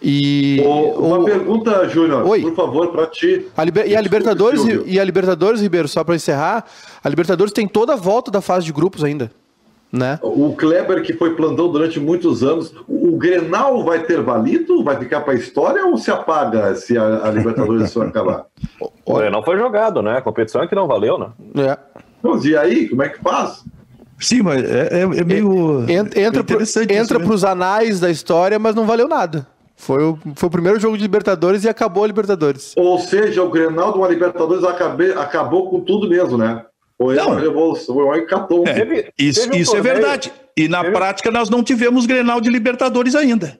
E. 0.02 0.62
Uma 0.98 1.20
o- 1.20 1.26
pergunta, 1.26 1.88
Júnior, 1.90 2.26
Oi. 2.26 2.42
por 2.42 2.56
favor, 2.56 2.88
para 2.92 3.08
ti. 3.08 3.46
a 3.56 3.64
Liber- 3.64 3.88
e 3.88 3.96
a 3.96 4.02
Libertadores, 4.02 4.62
e 4.86 5.00
a 5.00 5.04
Libertadores, 5.04 5.62
Ribeiro, 5.62 5.88
só 5.88 6.04
para 6.04 6.16
encerrar, 6.16 6.66
a 7.04 7.10
Libertadores 7.10 7.54
tem 7.54 7.68
toda 7.68 7.94
a 7.94 7.96
volta 7.98 8.30
da 8.32 8.42
fase 8.42 8.66
de 8.66 8.74
grupos 8.74 9.04
ainda. 9.04 9.32
Né? 9.92 10.18
O 10.24 10.56
Kleber, 10.56 11.04
que 11.04 11.14
foi 11.14 11.36
plantão 11.36 11.72
durante 11.72 12.00
muitos 12.00 12.44
anos, 12.44 12.74
o, 12.88 13.10
o 13.10 13.18
Grenal 13.18 13.84
vai 13.84 14.00
ter 14.02 14.20
valido? 14.24 14.84
Vai 14.84 14.98
ficar 14.98 15.22
para 15.22 15.34
a 15.34 15.36
história 15.36 15.86
ou 15.86 15.98
se 16.00 16.10
apaga 16.10 16.74
se 16.74 16.98
a, 16.98 17.28
a 17.28 17.30
Libertadores 17.30 17.94
for 17.94 18.08
acabar? 18.08 18.46
É, 19.22 19.30
não 19.30 19.44
foi 19.44 19.56
jogado, 19.56 20.02
né? 20.02 20.18
A 20.18 20.22
competição 20.22 20.64
é 20.64 20.68
que 20.68 20.74
não 20.74 20.88
valeu, 20.88 21.20
né? 21.20 21.28
É. 21.58 21.78
Mas 22.24 22.44
e 22.44 22.58
aí, 22.58 22.90
como 22.90 23.04
é 23.04 23.10
que 23.10 23.20
faz? 23.20 23.64
Sim, 24.24 24.42
mas 24.42 24.64
é, 24.64 24.90
é- 24.92 25.02
é 25.02 25.24
meio. 25.24 25.84
En- 25.90 26.00
Entra, 26.16 26.20
entra 26.94 27.20
né? 27.20 27.26
pros 27.26 27.44
anais 27.44 28.00
da 28.00 28.10
história, 28.10 28.58
mas 28.58 28.76
não 28.76 28.86
valeu 28.86 29.08
nada. 29.08 29.48
Foi 29.76 30.04
o, 30.04 30.18
foi 30.36 30.48
o 30.48 30.52
primeiro 30.52 30.80
jogo 30.80 30.96
de 30.96 31.04
Libertadores 31.04 31.64
e 31.64 31.70
acabou 31.70 32.04
a 32.04 32.08
Libertadores. 32.08 32.74
Ou 32.78 33.00
seja, 33.00 33.44
o 33.44 33.50
Grenal 33.50 33.92
de 33.92 33.98
uma 33.98 34.08
Libertadores 34.08 34.64
acabe- 34.64 35.14
acabou 35.14 35.70
com 35.70 35.82
tudo 35.82 36.08
mesmo, 36.08 36.38
né? 36.38 36.64
Foi 36.98 37.16
Não. 37.16 37.32
uma 37.32 37.40
revolução, 37.40 37.96
foi 37.96 38.04
uma 38.06 38.18
hecatombe. 38.18 38.70
É, 38.70 38.74
Teve- 38.74 39.12
isso 39.18 39.42
teve 39.42 39.58
um 39.58 39.60
isso 39.60 39.76
é 39.76 39.82
verdade. 39.82 40.32
E 40.56 40.68
na 40.68 40.82
teve- 40.82 40.96
prática 40.96 41.32
nós 41.32 41.50
não 41.50 41.64
tivemos 41.64 42.06
Grenal 42.06 42.40
de 42.40 42.50
Libertadores 42.50 43.16
ainda. 43.16 43.60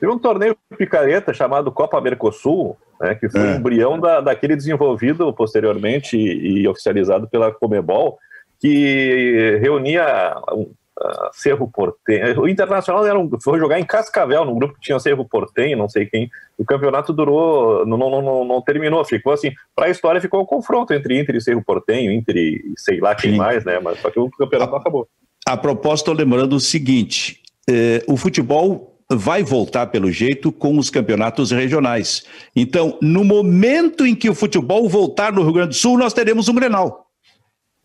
Teve 0.00 0.12
um 0.12 0.18
torneio 0.18 0.56
picareta 0.76 1.32
chamado 1.32 1.72
Copa 1.72 2.00
Mercosul, 2.00 2.76
né, 3.00 3.14
que 3.14 3.28
foi 3.28 3.40
É. 3.40 3.44
o 3.44 3.56
embrião 3.56 3.98
da, 3.98 4.20
daquele 4.20 4.54
desenvolvido 4.56 5.32
posteriormente 5.32 6.16
e, 6.16 6.60
e 6.62 6.68
oficializado 6.68 7.28
pela 7.28 7.50
Comebol, 7.52 8.18
que 8.60 9.58
reunia 9.60 10.34
um, 10.52 10.70
ah, 11.00 11.30
Cerro 11.32 11.70
Portenho. 11.72 12.40
O 12.40 12.48
Internacional 12.48 13.06
era 13.06 13.18
um- 13.18 13.30
foi 13.42 13.58
jogar 13.58 13.78
em 13.78 13.84
Cascavel, 13.84 14.44
num 14.44 14.56
grupo 14.58 14.74
que 14.74 14.80
tinha 14.80 14.98
Cerro 14.98 15.24
Portenho, 15.24 15.78
não 15.78 15.88
sei 15.88 16.06
quem. 16.06 16.28
O 16.58 16.64
campeonato 16.64 17.12
durou, 17.12 17.86
não, 17.86 17.96
não, 17.96 18.20
não, 18.22 18.44
não 18.44 18.62
terminou, 18.62 19.04
ficou 19.04 19.32
assim. 19.32 19.50
Para 19.76 19.86
a 19.86 19.90
história 19.90 20.20
ficou 20.20 20.40
o 20.40 20.46
confronto 20.46 20.92
entre 20.92 21.20
Inter 21.20 21.36
e 21.36 21.40
Cerro 21.40 21.62
Portenho, 21.64 22.12
Inter 22.12 22.36
e 22.36 22.72
sei 22.76 22.98
lá 23.00 23.14
quem 23.14 23.32
Sim. 23.32 23.36
mais, 23.36 23.64
né? 23.64 23.78
Mas 23.80 24.00
só 24.00 24.10
que 24.10 24.18
o 24.18 24.28
campeonato 24.30 24.72
não 24.72 24.78
acabou. 24.78 25.08
A 25.46 25.56
propósito, 25.56 26.12
lembrando 26.12 26.54
o 26.56 26.60
seguinte: 26.60 27.40
eh, 27.70 28.02
o 28.08 28.16
futebol 28.16 28.96
vai 29.10 29.42
voltar, 29.42 29.86
pelo 29.86 30.10
jeito, 30.10 30.52
com 30.52 30.76
os 30.76 30.90
campeonatos 30.90 31.50
regionais. 31.50 32.26
Então, 32.54 32.98
no 33.00 33.24
momento 33.24 34.04
em 34.04 34.14
que 34.14 34.28
o 34.28 34.34
futebol 34.34 34.86
voltar 34.86 35.32
no 35.32 35.42
Rio 35.42 35.52
Grande 35.54 35.68
do 35.70 35.74
Sul, 35.74 35.96
nós 35.96 36.12
teremos 36.12 36.48
um 36.48 36.54
Grenal, 36.54 37.06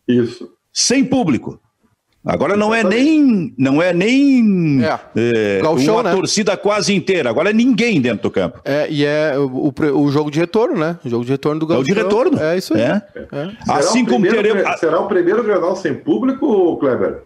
Isso. 0.06 0.50
Sem 0.74 1.06
público. 1.06 1.60
Agora 2.26 2.56
não 2.56 2.74
é 2.74 2.86
nem 2.86 3.54
não 3.58 3.82
é 3.82 3.92
nem 3.94 4.80
É. 5.14 5.60
Gauchão, 5.62 5.96
uma 5.96 6.04
né? 6.04 6.12
torcida 6.14 6.56
quase 6.56 6.96
inteira. 6.96 7.30
Agora 7.30 7.50
é 7.50 7.54
ninguém 7.54 8.00
dentro 8.00 8.24
do 8.24 8.32
campo. 8.32 8.62
É, 8.64 8.88
e 8.90 9.04
é 9.06 9.38
o, 9.38 9.74
o 9.78 10.02
o 10.02 10.10
jogo 10.10 10.32
de 10.32 10.40
retorno, 10.40 10.78
né? 10.80 10.98
O 11.04 11.10
jogo 11.10 11.26
de 11.26 11.32
retorno 11.32 11.60
do 11.60 11.66
É 11.66 11.68
o 11.68 11.70
Gauchão. 11.80 11.94
de 11.94 12.02
retorno. 12.02 12.40
É 12.42 12.58
isso 12.58 12.74
aí. 12.76 12.82
É. 12.82 13.02
É. 13.16 13.52
Será 13.66 13.78
Assim 13.78 14.04
o 14.04 14.08
como 14.08 14.22
primeiro 14.22 14.42
teremos. 14.54 14.80
Será 14.80 15.00
o 15.02 15.08
primeiro 15.08 15.44
Grenal 15.44 15.76
sem 15.76 15.94
público, 15.96 16.78
Kleber? 16.78 17.24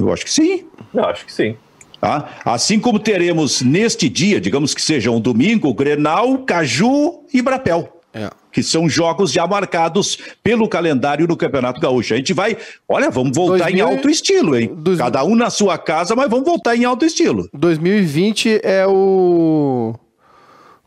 Eu 0.00 0.10
acho 0.10 0.24
que 0.24 0.30
sim. 0.30 0.64
Eu 0.94 1.04
acho 1.04 1.26
que 1.26 1.32
sim. 1.32 1.54
Tá? 2.00 2.28
Assim 2.44 2.78
como 2.80 2.98
teremos 2.98 3.60
neste 3.60 4.08
dia, 4.08 4.40
digamos 4.40 4.72
que 4.74 4.80
seja 4.80 5.10
um 5.10 5.20
domingo, 5.20 5.72
Grenal, 5.74 6.38
Caju 6.38 7.24
e 7.34 7.42
Brapel. 7.42 7.95
É. 8.16 8.30
Que 8.50 8.62
são 8.62 8.88
jogos 8.88 9.30
já 9.30 9.46
marcados 9.46 10.16
pelo 10.42 10.66
calendário 10.68 11.26
do 11.26 11.36
Campeonato 11.36 11.78
Gaúcho. 11.80 12.14
A 12.14 12.16
gente 12.16 12.32
vai, 12.32 12.56
olha, 12.88 13.10
vamos 13.10 13.36
voltar 13.36 13.64
2000 13.64 13.76
em 13.78 13.80
alto 13.82 14.08
estilo, 14.08 14.56
hein? 14.56 14.72
Dois- 14.74 14.98
Cada 14.98 15.22
um 15.24 15.34
na 15.36 15.50
sua 15.50 15.76
casa, 15.76 16.16
mas 16.16 16.30
vamos 16.30 16.46
voltar 16.46 16.74
em 16.74 16.84
alto 16.86 17.04
estilo. 17.04 17.48
2020 17.52 18.60
é 18.64 18.86
o. 18.86 19.94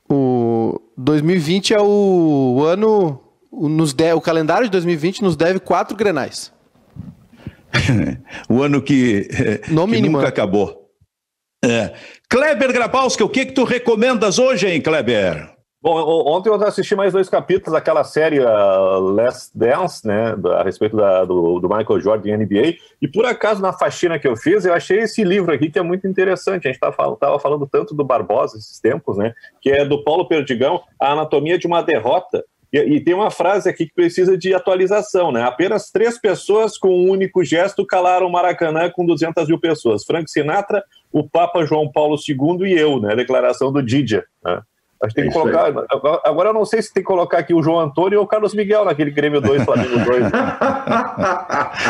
O 0.09 0.81
2020 0.97 1.73
é 1.73 1.79
o 1.79 2.63
ano. 2.65 3.21
o- 3.51 3.69
Nos 3.69 3.93
de, 3.93 4.11
o 4.13 4.21
calendário 4.21 4.65
de 4.65 4.71
2020 4.71 5.21
nos 5.21 5.35
deve 5.35 5.59
quatro 5.59 5.95
grenais. 5.95 6.51
o 8.49 8.63
ano 8.63 8.81
que, 8.81 9.27
No 9.69 9.85
que 9.85 9.91
mínimo, 9.91 10.13
nunca 10.17 10.23
né? 10.23 10.29
acabou. 10.29 10.89
É. 11.63 11.93
Kleber 12.29 12.71
Grabowski, 12.73 13.21
o 13.21 13.29
que 13.29 13.45
que 13.45 13.51
tu 13.51 13.63
recomendas 13.63 14.39
hoje, 14.39 14.67
hein, 14.67 14.81
Kleber? 14.81 15.51
Bom, 15.81 15.95
ontem 16.27 16.49
eu 16.49 16.55
assisti 16.55 16.93
mais 16.93 17.13
dois 17.13 17.29
capítulos 17.29 17.71
daquela 17.71 18.03
série 18.03 18.41
uh, 18.41 18.99
Last 18.99 19.57
Dance, 19.57 20.05
né, 20.05 20.35
a 20.57 20.61
respeito 20.61 20.97
da- 20.97 21.23
do, 21.23 21.57
do 21.57 21.69
Michael 21.69 22.01
Jordan 22.01 22.37
NBA, 22.37 22.75
e 23.01 23.07
por 23.07 23.25
acaso 23.25 23.61
na 23.61 23.71
faxina 23.71 24.19
que 24.19 24.27
eu 24.27 24.35
fiz, 24.35 24.65
eu 24.65 24.73
achei 24.73 24.99
esse 24.99 25.23
livro 25.23 25.53
aqui 25.53 25.71
que 25.71 25.79
é 25.79 25.81
muito 25.81 26.05
interessante, 26.05 26.67
a 26.67 26.71
gente 26.71 26.83
estava 26.83 27.39
falando 27.39 27.65
tanto 27.65 27.95
do 27.95 28.03
Barbosa 28.03 28.57
esses 28.57 28.77
tempos, 28.81 29.15
né, 29.15 29.33
que 29.61 29.69
é 29.71 29.85
do 29.85 30.03
Paulo 30.03 30.27
Perdigão, 30.27 30.81
A 30.99 31.13
Anatomia 31.13 31.57
de 31.57 31.65
uma 31.65 31.81
Derrota, 31.81 32.43
e, 32.73 32.77
e 32.77 32.99
tem 33.01 33.13
uma 33.13 33.31
frase 33.31 33.69
aqui 33.69 33.85
que 33.85 33.93
precisa 33.93 34.37
de 34.37 34.53
atualização, 34.53 35.31
né, 35.31 35.43
apenas 35.43 35.89
três 35.89 36.19
pessoas 36.19 36.77
com 36.77 36.89
um 36.89 37.09
único 37.09 37.41
gesto 37.41 37.85
calaram 37.85 38.27
o 38.27 38.31
Maracanã 38.31 38.91
com 38.93 39.05
200 39.05 39.47
mil 39.47 39.57
pessoas, 39.61 40.03
Frank 40.03 40.29
Sinatra, 40.29 40.83
o 41.09 41.23
Papa 41.23 41.63
João 41.63 41.89
Paulo 41.89 42.17
II 42.17 42.67
e 42.69 42.77
eu, 42.77 42.99
né, 42.99 43.15
declaração 43.15 43.71
do 43.71 43.81
Didia, 43.81 44.25
né. 44.43 44.61
Acho 45.01 45.15
que 45.15 45.21
tem 45.21 45.29
É 45.29 45.31
que 45.31 45.38
aí. 45.38 45.43
colocar. 45.53 45.85
Agora- 45.89 46.21
Agora 46.25 46.49
eu 46.49 46.53
não 46.53 46.65
sei 46.65 46.81
se 46.81 46.93
tem 46.93 47.01
que 47.01 47.07
colocar 47.07 47.38
aqui 47.39 47.53
o 47.53 47.63
João 47.63 47.79
Antônio 47.79 48.19
ou 48.19 48.25
o 48.25 48.27
Carlos 48.27 48.53
Miguel 48.53 48.83
naquele 48.83 49.12
Grêmio 49.12 49.39
2, 49.39 49.63
Flamengo 49.63 49.97
2. 50.03 50.25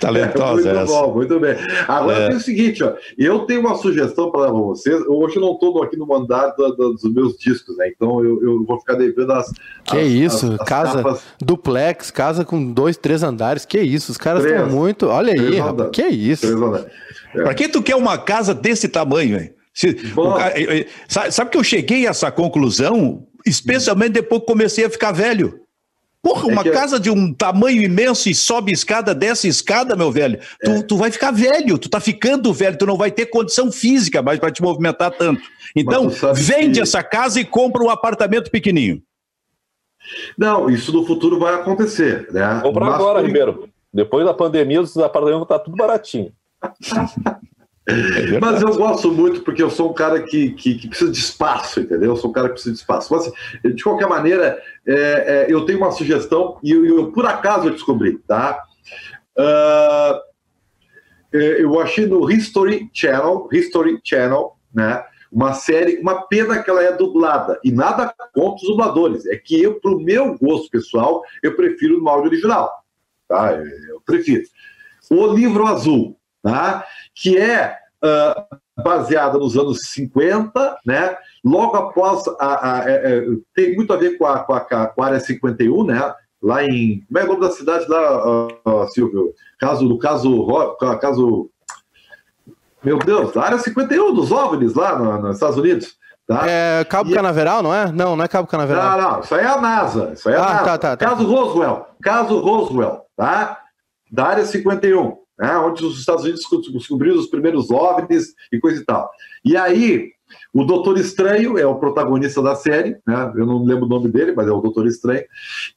Talentosa 0.00 0.52
muito 0.54 0.68
essa. 0.68 0.86
bom, 0.92 1.14
muito 1.14 1.40
bem. 1.40 1.56
Agora 1.88 2.18
É. 2.18 2.28
tem 2.28 2.36
o 2.36 2.40
seguinte, 2.40 2.82
ó, 2.84 2.92
eu 3.18 3.40
tenho 3.40 3.60
uma 3.60 3.74
sugestão 3.76 4.30
para 4.30 4.50
vocês. 4.50 5.02
Hoje 5.08 5.36
eu 5.36 5.42
não 5.42 5.52
estou 5.54 5.82
aqui 5.82 5.96
no 5.96 6.06
da- 6.26 6.48
da- 6.48 6.68
dos 6.70 7.02
meus 7.12 7.36
discos, 7.38 7.76
né? 7.76 7.88
Então 7.88 8.22
eu, 8.24 8.42
eu 8.42 8.64
vou 8.64 8.78
ficar 8.78 8.94
devendo 8.94 9.32
as. 9.32 9.50
Que 9.84 9.98
as- 9.98 10.06
isso, 10.06 10.46
as- 10.52 10.60
as 10.60 10.68
casa 10.68 11.02
capas. 11.02 11.22
duplex, 11.40 12.10
casa 12.10 12.44
com 12.44 12.72
dois, 12.72 12.96
três 12.96 13.22
andares. 13.22 13.64
Que 13.64 13.80
isso, 13.80 14.12
os 14.12 14.18
caras 14.18 14.44
estão 14.44 14.68
muito. 14.68 15.08
Olha 15.08 15.32
aí, 15.32 15.58
rapaz. 15.58 15.90
Que 15.92 16.02
isso. 16.06 16.46
Três 16.46 16.60
andares. 16.60 16.86
Pra 17.32 17.54
que 17.54 17.68
tu 17.68 17.82
quer 17.82 17.96
uma 17.96 18.18
casa 18.18 18.54
desse 18.54 18.88
tamanho, 18.88 19.38
hein? 19.40 19.52
Se- 19.74 19.94
cara- 19.94 20.58
eh, 20.60 20.80
eh, 20.80 20.86
sabe, 21.08 21.30
sabe 21.32 21.50
que 21.50 21.56
eu 21.58 21.64
cheguei 21.64 22.06
a 22.06 22.10
essa 22.10 22.30
conclusão, 22.30 23.26
especialmente 23.46 24.12
depois 24.12 24.40
que 24.42 24.46
comecei 24.46 24.84
a 24.84 24.90
ficar 24.90 25.12
velho. 25.12 25.60
Porra, 26.22 26.48
É 26.48 26.52
uma 26.52 26.62
que 26.62 26.68
eu- 26.68 26.72
casa 26.72 27.00
de 27.00 27.10
um 27.10 27.34
tamanho 27.34 27.82
imenso 27.82 28.28
e 28.28 28.34
sobe 28.34 28.70
escada, 28.70 29.12
desce 29.12 29.48
escada, 29.48 29.96
meu 29.96 30.12
velho. 30.12 30.38
Tu, 30.62 30.70
É. 30.70 30.82
tu 30.82 30.96
vai 30.96 31.10
ficar 31.10 31.32
velho, 31.32 31.76
tu 31.78 31.88
tá 31.88 31.98
ficando 31.98 32.52
velho, 32.52 32.78
tu 32.78 32.86
não 32.86 32.96
vai 32.96 33.10
ter 33.10 33.26
condição 33.26 33.72
física 33.72 34.22
mais 34.22 34.38
para 34.38 34.52
te 34.52 34.62
movimentar 34.62 35.10
tanto. 35.10 35.42
Então, 35.74 36.08
vende 36.34 36.74
que- 36.74 36.80
essa 36.82 37.02
casa 37.02 37.40
e 37.40 37.44
compra 37.44 37.82
um 37.82 37.90
apartamento 37.90 38.50
pequenininho. 38.52 39.02
Não, 40.38 40.68
isso 40.70 40.92
no 40.92 41.04
futuro 41.06 41.38
vai 41.40 41.54
acontecer, 41.54 42.28
né? 42.32 42.60
Compra 42.62 42.84
Mas 42.86 42.94
agora, 42.94 43.18
por- 43.20 43.26
Ribeiro. 43.26 43.68
Depois 43.92 44.24
da 44.24 44.32
pandemia, 44.34 44.80
os 44.80 44.96
apartamentos 44.96 45.34
vão 45.34 45.42
estar 45.42 45.58
tudo 45.58 45.76
baratinho. 45.76 46.32
Mas 48.40 48.62
eu 48.62 48.76
gosto 48.76 49.10
muito 49.10 49.42
porque 49.42 49.62
eu 49.62 49.70
sou 49.70 49.90
um 49.90 49.94
cara 49.94 50.22
que, 50.22 50.52
que, 50.52 50.76
que 50.76 50.88
precisa 50.88 51.10
de 51.10 51.18
espaço, 51.18 51.80
entendeu? 51.80 52.10
Eu 52.10 52.16
sou 52.16 52.30
um 52.30 52.32
cara 52.32 52.48
que 52.48 52.54
precisa 52.54 52.74
de 52.74 52.80
espaço. 52.80 53.12
Mas, 53.12 53.74
de 53.74 53.82
qualquer 53.82 54.08
maneira, 54.08 54.60
é, 54.86 54.94
é, 54.94 55.46
eu 55.48 55.64
tenho 55.66 55.78
uma 55.78 55.90
sugestão 55.90 56.58
e 56.62 56.70
eu, 56.70 56.84
eu, 56.84 57.12
por 57.12 57.26
acaso 57.26 57.66
eu 57.66 57.72
descobri, 57.72 58.18
tá? 58.18 58.62
É, 59.36 60.22
eu 61.32 61.80
achei 61.80 62.06
no 62.06 62.30
History 62.30 62.88
Channel, 62.92 63.48
History 63.50 64.00
Channel, 64.04 64.52
né? 64.72 65.04
Uma 65.30 65.54
série, 65.54 65.98
uma 65.98 66.26
pena 66.26 66.62
que 66.62 66.68
ela 66.68 66.82
é 66.82 66.92
dublada 66.92 67.58
e 67.64 67.72
nada 67.72 68.14
contra 68.34 68.56
os 68.56 68.68
dubladores. 68.68 69.26
É 69.26 69.36
que 69.36 69.60
eu, 69.60 69.80
pro 69.80 69.98
meu 69.98 70.36
gosto 70.38 70.68
pessoal, 70.70 71.22
eu 71.42 71.56
prefiro 71.56 71.98
no 71.98 72.08
áudio 72.08 72.28
original, 72.28 72.70
tá? 73.26 73.54
Eu, 73.54 73.64
eu 73.64 74.02
prefiro. 74.04 74.42
O 75.10 75.26
Livro 75.28 75.66
Azul, 75.66 76.18
tá? 76.42 76.84
Que 77.14 77.38
é 77.38 77.76
ah, 78.02 78.46
baseada 78.82 79.38
nos 79.38 79.56
anos 79.56 79.86
50, 79.90 80.78
né? 80.86 81.16
Logo 81.44 81.76
após 81.76 82.24
a, 82.40 82.78
a- 82.80 82.90
é- 82.90 83.18
é, 83.18 83.24
tem 83.54 83.74
muito 83.76 83.92
a 83.92 83.96
ver 83.96 84.16
com 84.18 84.26
a, 84.26 84.40
com 84.40 84.52
a, 84.54 84.60
com 84.60 85.02
a 85.02 85.06
área 85.06 85.20
51, 85.20 85.84
né? 85.84 86.14
Lá 86.42 86.64
em 86.64 87.04
como 87.06 87.18
é 87.18 87.24
o 87.24 87.26
nome 87.28 87.40
da 87.42 87.50
cidade 87.50 87.86
lá, 87.88 87.98
ah, 88.00 88.48
ah, 88.82 88.86
Silvio? 88.88 89.32
Caso 89.60 89.86
do 89.88 89.98
caso 89.98 90.46
caso 91.00 91.48
meu 92.82 92.98
Deus, 92.98 93.36
a 93.36 93.44
área 93.44 93.58
51 93.58 94.12
dos 94.12 94.32
OVNIs 94.32 94.74
lá 94.74 94.98
no- 94.98 95.22
nos 95.22 95.36
Estados 95.36 95.56
Unidos, 95.56 95.94
tá? 96.26 96.42
É 96.48 96.84
Cabo 96.84 97.10
E- 97.10 97.14
Canaveral, 97.14 97.62
não 97.62 97.72
é? 97.72 97.92
Não, 97.92 98.16
não 98.16 98.24
é 98.24 98.28
Cabo 98.28 98.48
Canaveral. 98.48 98.98
Não, 98.98 99.10
não, 99.12 99.20
isso 99.20 99.34
aí 99.34 99.44
é 99.44 99.46
a 99.48 99.60
NASA. 99.60 100.10
Isso 100.14 100.28
aí 100.28 100.34
é 100.34 100.38
a 100.38 100.42
Ah, 100.42 100.52
NASA. 100.54 100.64
tá, 100.64 100.78
tá, 100.78 100.96
tá. 100.96 101.06
Caso 101.06 101.24
Roswell. 101.24 101.86
Caso 102.02 102.40
Roswell, 102.40 103.02
tá? 103.16 103.60
Da 104.10 104.26
área 104.26 104.44
51, 104.44 105.16
né? 105.42 105.56
onde 105.58 105.84
os 105.84 105.98
Estados 105.98 106.24
Unidos 106.24 106.42
descobriram 106.72 107.18
os 107.18 107.26
primeiros 107.26 107.70
OVNIs 107.70 108.34
e 108.52 108.58
coisa 108.60 108.80
e 108.80 108.84
tal. 108.84 109.10
E 109.44 109.56
aí, 109.56 110.12
o 110.54 110.64
Doutor 110.64 110.96
Estranho 110.98 111.58
é 111.58 111.66
o 111.66 111.74
protagonista 111.74 112.40
da 112.40 112.54
série, 112.54 112.96
né? 113.06 113.32
Eu 113.36 113.44
não 113.44 113.62
lembro 113.64 113.84
o 113.84 113.88
nome 113.88 114.08
dele, 114.08 114.32
mas 114.34 114.46
é 114.48 114.50
o 114.50 114.60
Doutor 114.60 114.86
Estranho. 114.86 115.24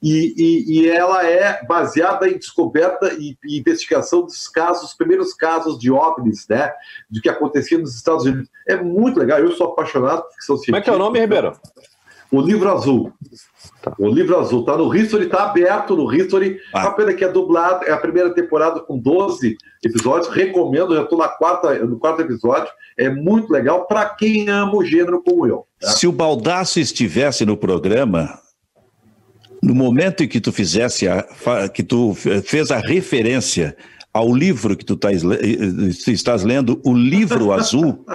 E, 0.01 0.33
e- 0.37 0.79
e 0.81 0.89
ela 0.89 1.25
é 1.27 1.65
baseada 1.65 2.29
em 2.29 2.37
descoberta 2.37 3.13
e, 3.15 3.37
e 3.43 3.59
investigação 3.59 4.21
dos 4.21 4.47
casos, 4.47 4.91
os 4.91 4.93
primeiros 4.93 5.33
casos 5.33 5.77
de 5.77 5.91
OVNIs, 5.91 6.45
né? 6.49 6.71
Do 7.09 7.19
que 7.21 7.27
acontecia 7.27 7.77
nos 7.77 7.95
Estados 7.95 8.23
Unidos. 8.25 8.49
É 8.67 8.77
muito 8.81 9.19
legal. 9.19 9.39
Eu 9.39 9.51
sou 9.51 9.67
apaixonado 9.67 10.21
por 10.23 10.31
ficção 10.33 10.55
científica. 10.57 10.71
Como 10.71 10.77
é 10.77 10.81
que 10.81 10.89
é 10.89 10.93
o 10.93 10.99
nome, 10.99 11.19
Ribeiro? 11.19 11.51
O 12.31 12.39
livro 12.41 12.69
azul. 12.71 13.11
O 13.99 14.07
livro 14.09 14.37
azul 14.39 14.63
tá 14.63 14.77
no 14.77 14.93
History, 14.95 15.27
tá 15.27 15.43
aberto 15.45 15.95
no 15.95 16.13
History. 16.13 16.57
Ah. 16.73 16.81
Uma 16.81 16.91
pena 16.95 17.13
que 17.13 17.23
é 17.23 17.27
dublado, 17.27 17.85
é 17.85 17.91
a 17.91 17.97
primeira 17.97 18.33
temporada 18.33 18.79
com 18.79 18.97
12 18.97 19.55
episódios. 19.83 20.27
Recomendo, 20.33 20.95
já 20.95 21.03
estou 21.03 21.17
no 21.87 21.99
quarto 21.99 22.21
episódio. 22.21 22.69
É 22.97 23.09
muito 23.09 23.51
legal 23.51 23.85
para 23.87 24.05
quem 24.09 24.49
ama 24.49 24.75
o 24.75 24.83
gênero 24.85 25.21
como 25.23 25.45
eu. 25.47 25.65
tá? 25.79 25.89
Se 25.89 26.07
o 26.07 26.11
Baldaço 26.11 26.79
estivesse 26.79 27.45
no 27.45 27.57
programa, 27.57 28.39
no 29.61 29.73
momento 29.75 30.23
em 30.23 30.27
que 30.27 30.39
tu 30.39 30.51
fizesse 30.51 31.07
a, 31.07 31.25
que 31.73 31.83
tu 31.83 32.13
fe- 32.13 32.41
fez 32.41 32.71
a 32.71 32.77
referência 32.77 33.75
ao 34.15 34.33
livro 34.33 34.77
que 34.77 34.85
tu, 34.85 34.97
le- 35.23 35.35
eh, 35.35 35.91
tu 36.05 36.09
estás 36.11 36.43
lendo, 36.43 36.79
o 36.85 36.93
livro 36.93 37.51
azul, 37.51 38.05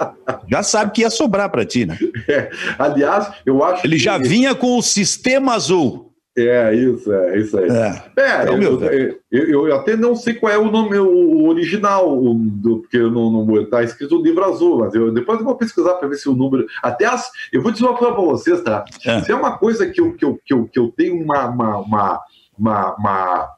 já 0.49 0.63
sabe 0.63 0.91
que 0.93 1.01
ia 1.01 1.11
sobrar 1.11 1.51
para 1.51 1.63
ti, 1.63 1.85
né? 1.85 1.95
É, 2.27 2.49
aliás, 2.79 3.31
eu 3.45 3.63
acho 3.63 3.85
Ele 3.85 3.97
que- 3.97 4.03
já 4.03 4.17
vinha 4.17 4.55
com 4.55 4.79
o 4.79 4.81
sistema 4.81 5.53
azul. 5.53 6.09
É, 6.35 6.73
isso, 6.73 7.11
é 7.11 7.37
isso 7.39 7.57
aí. 7.59 7.69
É. 7.69 8.03
É, 8.17 8.41
Então, 8.43 8.61
eu, 8.61 8.81
eu, 8.81 9.19
eu- 9.31 9.67
eu 9.67 9.75
até 9.75 9.95
não 9.95 10.15
sei 10.15 10.33
qual 10.33 10.51
é 10.51 10.57
o 10.57 10.71
nome 10.71 10.97
o 10.97 11.47
original, 11.49 12.17
o- 12.17 12.33
do, 12.33 12.79
porque 12.79 12.97
não, 12.97 13.29
não 13.45 13.65
tá 13.69 13.83
escrito 13.83 14.19
livro 14.23 14.43
azul, 14.45 14.79
mas 14.79 14.95
eu, 14.95 15.13
depois 15.13 15.37
eu 15.39 15.45
vou 15.45 15.55
pesquisar 15.55 15.93
para 15.95 16.07
ver 16.07 16.15
se 16.15 16.27
o 16.29 16.33
número. 16.33 16.65
Até 16.81 17.05
as, 17.05 17.29
eu 17.53 17.61
vou 17.61 17.71
dizer 17.71 17.85
uma 17.85 17.95
coisa 17.97 18.13
para 18.15 18.23
vocês, 18.23 18.61
tá? 18.63 18.85
É. 19.05 19.21
Se 19.21 19.31
é 19.31 19.35
uma 19.35 19.57
coisa 19.57 19.85
que 19.87 20.01
eu, 20.01 20.13
que 20.13 20.25
eu, 20.25 20.39
que 20.43 20.53
eu, 20.53 20.67
que 20.67 20.79
eu 20.79 20.91
tenho 20.97 21.21
uma, 21.21 21.45
uma, 21.47 21.77
uma, 21.79 22.19
uma, 22.57 22.95
uma, 22.95 23.49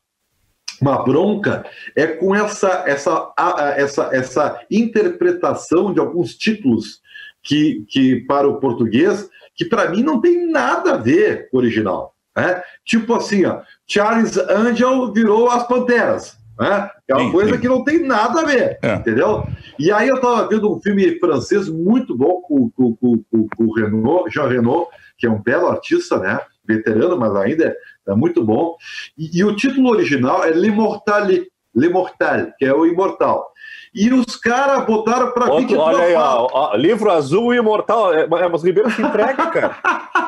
uma 0.81 1.03
bronca, 1.03 1.65
é 1.95 2.07
com 2.07 2.35
essa, 2.35 2.83
essa, 2.85 3.33
essa, 3.77 4.09
essa 4.13 4.61
interpretação 4.69 5.93
de 5.93 5.99
alguns 5.99 6.35
títulos 6.35 7.01
que, 7.41 7.85
que 7.89 8.21
para 8.21 8.47
o 8.47 8.59
português, 8.59 9.29
que 9.55 9.65
para 9.65 9.89
mim 9.89 10.01
não 10.01 10.19
tem 10.21 10.49
nada 10.49 10.93
a 10.93 10.97
ver 10.97 11.49
com 11.49 11.57
o 11.57 11.59
original. 11.59 12.15
Né? 12.35 12.61
Tipo 12.85 13.15
assim, 13.15 13.45
ó, 13.45 13.61
Charles 13.85 14.37
Angel 14.37 15.11
virou 15.13 15.49
as 15.49 15.67
Panteras. 15.67 16.37
Né? 16.59 16.89
É 17.07 17.15
uma 17.15 17.25
Sim, 17.25 17.31
coisa 17.31 17.55
sim. 17.55 17.61
que 17.61 17.67
não 17.67 17.83
tem 17.83 17.99
nada 18.05 18.41
a 18.41 18.45
ver, 18.45 18.77
É. 18.81 18.95
entendeu? 18.95 19.43
E 19.79 19.91
aí 19.91 20.07
eu 20.07 20.15
estava 20.15 20.47
vendo 20.47 20.71
um 20.71 20.79
filme 20.79 21.19
francês 21.19 21.67
muito 21.67 22.15
bom 22.15 22.41
com, 22.41 22.69
com, 22.69 22.95
com, 22.95 23.23
com, 23.29 23.47
com 23.47 23.63
o 23.65 23.73
Renault, 23.73 24.31
Jean 24.31 24.47
Renault, 24.47 24.89
que 25.17 25.25
é 25.25 25.29
um 25.29 25.41
belo 25.41 25.67
artista, 25.67 26.17
né? 26.19 26.39
Veterano, 26.65 27.17
mas 27.17 27.35
ainda 27.35 27.75
é, 28.07 28.11
é 28.11 28.15
muito 28.15 28.43
bom. 28.43 28.75
E, 29.17 29.39
e 29.39 29.43
o 29.43 29.55
título 29.55 29.89
original 29.89 30.43
é 30.43 30.51
L'Immortal, 30.51 31.27
L'Immortal, 31.75 32.47
que 32.57 32.65
é 32.65 32.73
o 32.73 32.85
imortal. 32.85 33.51
E 33.93 34.11
os 34.11 34.35
caras 34.35 34.85
botaram 34.85 35.31
para 35.31 35.51
Outro, 35.51 35.79
olha 35.79 36.03
aí, 36.03 36.15
ó, 36.15 36.47
ó, 36.51 36.75
livro 36.75 37.11
azul 37.11 37.53
e 37.53 37.57
imortal. 37.57 38.13
É, 38.13 38.23
é, 38.23 38.49
mas 38.49 38.63
Ribeiro 38.63 38.89
se 38.89 39.01
entrega, 39.01 39.45
cara. 39.47 39.77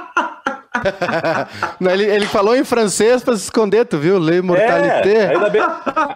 Não, 1.80 1.90
ele, 1.90 2.04
ele 2.04 2.28
falou 2.28 2.56
em 2.56 2.64
francês 2.64 3.24
pra 3.24 3.36
se 3.36 3.44
esconder, 3.44 3.86
tu 3.86 3.98
viu? 3.98 4.20
Le 4.20 4.42
mortalité. 4.42 5.16
É, 5.16 5.30
ainda, 5.30 5.50
bem, 5.50 5.62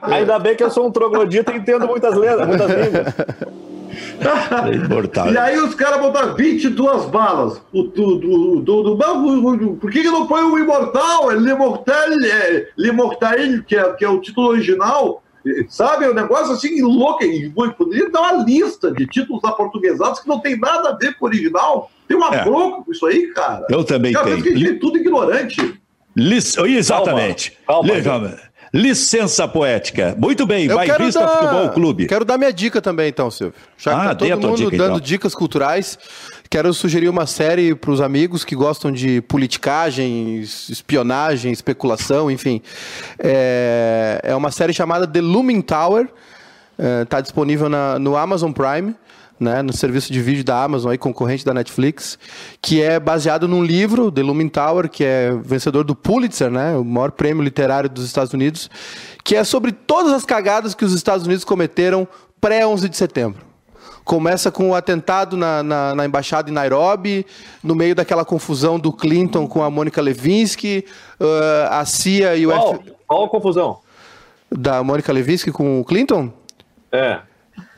ainda 0.01 0.39
bem 0.39 0.55
que 0.55 0.63
eu 0.63 0.69
sou 0.69 0.87
um 0.87 0.91
troglodita 0.91 1.51
e 1.51 1.57
entendo 1.57 1.87
muitas 1.87 2.15
letras, 2.15 2.47
muitas 2.47 2.69
línguas. 2.69 3.15
Imortal. 4.85 5.31
E 5.33 5.37
aí 5.37 5.57
os 5.59 5.75
caras 5.75 5.99
botaram 6.01 6.35
22 6.35 7.05
balas. 7.05 7.61
O, 7.73 7.83
do, 7.83 8.15
do, 8.15 8.61
do, 8.61 8.95
do, 8.95 9.77
por 9.79 9.91
que, 9.91 10.01
que 10.01 10.09
não 10.09 10.27
põe 10.27 10.41
o 10.43 10.57
Imortal? 10.57 11.31
É 11.31 11.35
L'Immortal, 11.35 11.95
é, 12.23 12.67
L'Immortal, 12.77 13.33
que 13.67 13.75
é, 13.75 13.93
que 13.93 14.05
é 14.05 14.09
o 14.09 14.19
título 14.19 14.47
original. 14.49 15.23
Sabe, 15.69 16.05
é 16.05 16.09
um 16.09 16.13
negócio 16.13 16.53
assim 16.53 16.81
louco. 16.81 17.23
E 17.23 17.49
poderia 17.77 18.09
dar 18.09 18.21
uma 18.33 18.43
lista 18.43 18.91
de 18.91 19.07
títulos 19.07 19.43
aportuguesados 19.43 20.19
que 20.19 20.27
não 20.27 20.39
tem 20.39 20.57
nada 20.59 20.89
a 20.89 20.95
ver 20.97 21.15
com 21.17 21.25
o 21.25 21.29
original. 21.29 21.89
Tem 22.07 22.17
uma 22.17 22.35
É. 22.35 22.43
bronca 22.43 22.83
com 22.83 22.91
isso 22.91 23.05
aí, 23.05 23.27
cara. 23.27 23.65
Eu 23.69 23.83
também 23.83 24.11
Cara, 24.13 24.25
tenho. 24.25 24.37
porque 24.37 24.49
a 24.53 24.57
gente 24.57 24.71
é 24.71 24.79
tudo 24.79 24.97
ignorante. 24.97 25.79
Lic- 26.15 26.57
Exatamente. 26.67 27.57
Calma, 27.65 28.01
calma. 28.01 28.37
Licença 28.73 29.47
poética. 29.47 30.15
Muito 30.17 30.45
bem, 30.45 30.65
Eu 30.67 30.77
quero 30.77 30.89
Bairrista 30.97 31.21
dar, 31.21 31.27
Futebol 31.27 31.69
Clube. 31.69 32.05
quero 32.07 32.23
dar 32.23 32.37
minha 32.37 32.53
dica 32.53 32.79
também, 32.81 33.09
então, 33.09 33.31
Silvio. 33.31 33.55
Já 33.77 33.91
que 33.91 33.97
Ah, 33.99 34.03
tá 34.09 34.15
todo 34.15 34.47
mundo 34.47 34.57
dica, 34.57 34.77
dando 34.77 34.87
então. 34.91 34.99
dicas 34.99 35.33
culturais, 35.33 35.97
quero 36.49 36.71
sugerir 36.73 37.09
uma 37.09 37.25
série 37.25 37.73
para 37.73 37.89
os 37.89 37.99
amigos 37.99 38.45
que 38.45 38.55
gostam 38.55 38.91
de 38.91 39.21
politicagem, 39.21 40.39
es- 40.41 40.69
espionagem, 40.69 41.51
especulação, 41.51 42.29
enfim. 42.29 42.61
É, 43.17 44.19
é 44.23 44.35
uma 44.35 44.51
série 44.51 44.73
chamada 44.73 45.07
The 45.07 45.21
Looming 45.21 45.61
Tower. 45.61 46.07
Está 47.03 47.19
disponível 47.19 47.67
na- 47.67 47.99
no 47.99 48.15
Amazon 48.15 48.51
Prime. 48.51 48.95
Né, 49.39 49.61
no 49.61 49.71
serviço 49.71 50.11
de 50.11 50.21
vídeo 50.21 50.43
da 50.43 50.61
Amazon, 50.61 50.91
aí, 50.91 50.97
concorrente 50.97 51.45
da 51.45 51.53
Netflix, 51.53 52.19
que 52.61 52.81
é 52.81 52.99
baseado 52.99 53.47
num 53.47 53.63
livro, 53.63 54.11
The 54.11 54.21
Looming 54.21 54.49
Tower, 54.49 54.89
que 54.89 55.01
é 55.01 55.31
vencedor 55.41 55.85
do 55.85 55.95
Pulitzer, 55.95 56.51
né, 56.51 56.75
o 56.75 56.83
maior 56.83 57.11
prêmio 57.11 57.41
literário 57.41 57.89
dos 57.89 58.03
Estados 58.03 58.33
Unidos, 58.33 58.69
que 59.23 59.37
é 59.37 59.45
sobre 59.45 59.71
todas 59.71 60.11
as 60.11 60.25
cagadas 60.25 60.75
que 60.75 60.83
os 60.83 60.93
Estados 60.93 61.25
Unidos 61.25 61.45
cometeram 61.45 62.05
pré-11 62.41 62.89
de 62.89 62.97
setembro. 62.97 63.41
Começa 64.03 64.51
com 64.51 64.71
o 64.71 64.75
atentado 64.75 65.37
na, 65.37 65.63
na, 65.63 65.95
na 65.95 66.05
embaixada 66.05 66.49
em 66.49 66.53
Nairobi, 66.53 67.25
no 67.63 67.75
meio 67.75 67.95
daquela 67.95 68.25
confusão 68.25 68.77
do 68.77 68.91
Clinton 68.91 69.47
com 69.47 69.63
a 69.63 69.69
Mônica 69.69 70.01
Lewinsky, 70.01 70.83
ah, 71.17 71.79
a 71.79 71.85
CIA 71.85 72.35
e 72.35 72.45
o 72.45 72.49
Qual, 72.49 72.73
F... 72.73 72.93
qual 73.07 73.23
a 73.23 73.29
confusão? 73.29 73.77
da 74.51 74.83
Mônica 74.83 75.11
Lewinsky 75.13 75.51
com 75.51 75.79
o 75.79 75.85
Clinton? 75.85 76.31
É. 76.91 77.19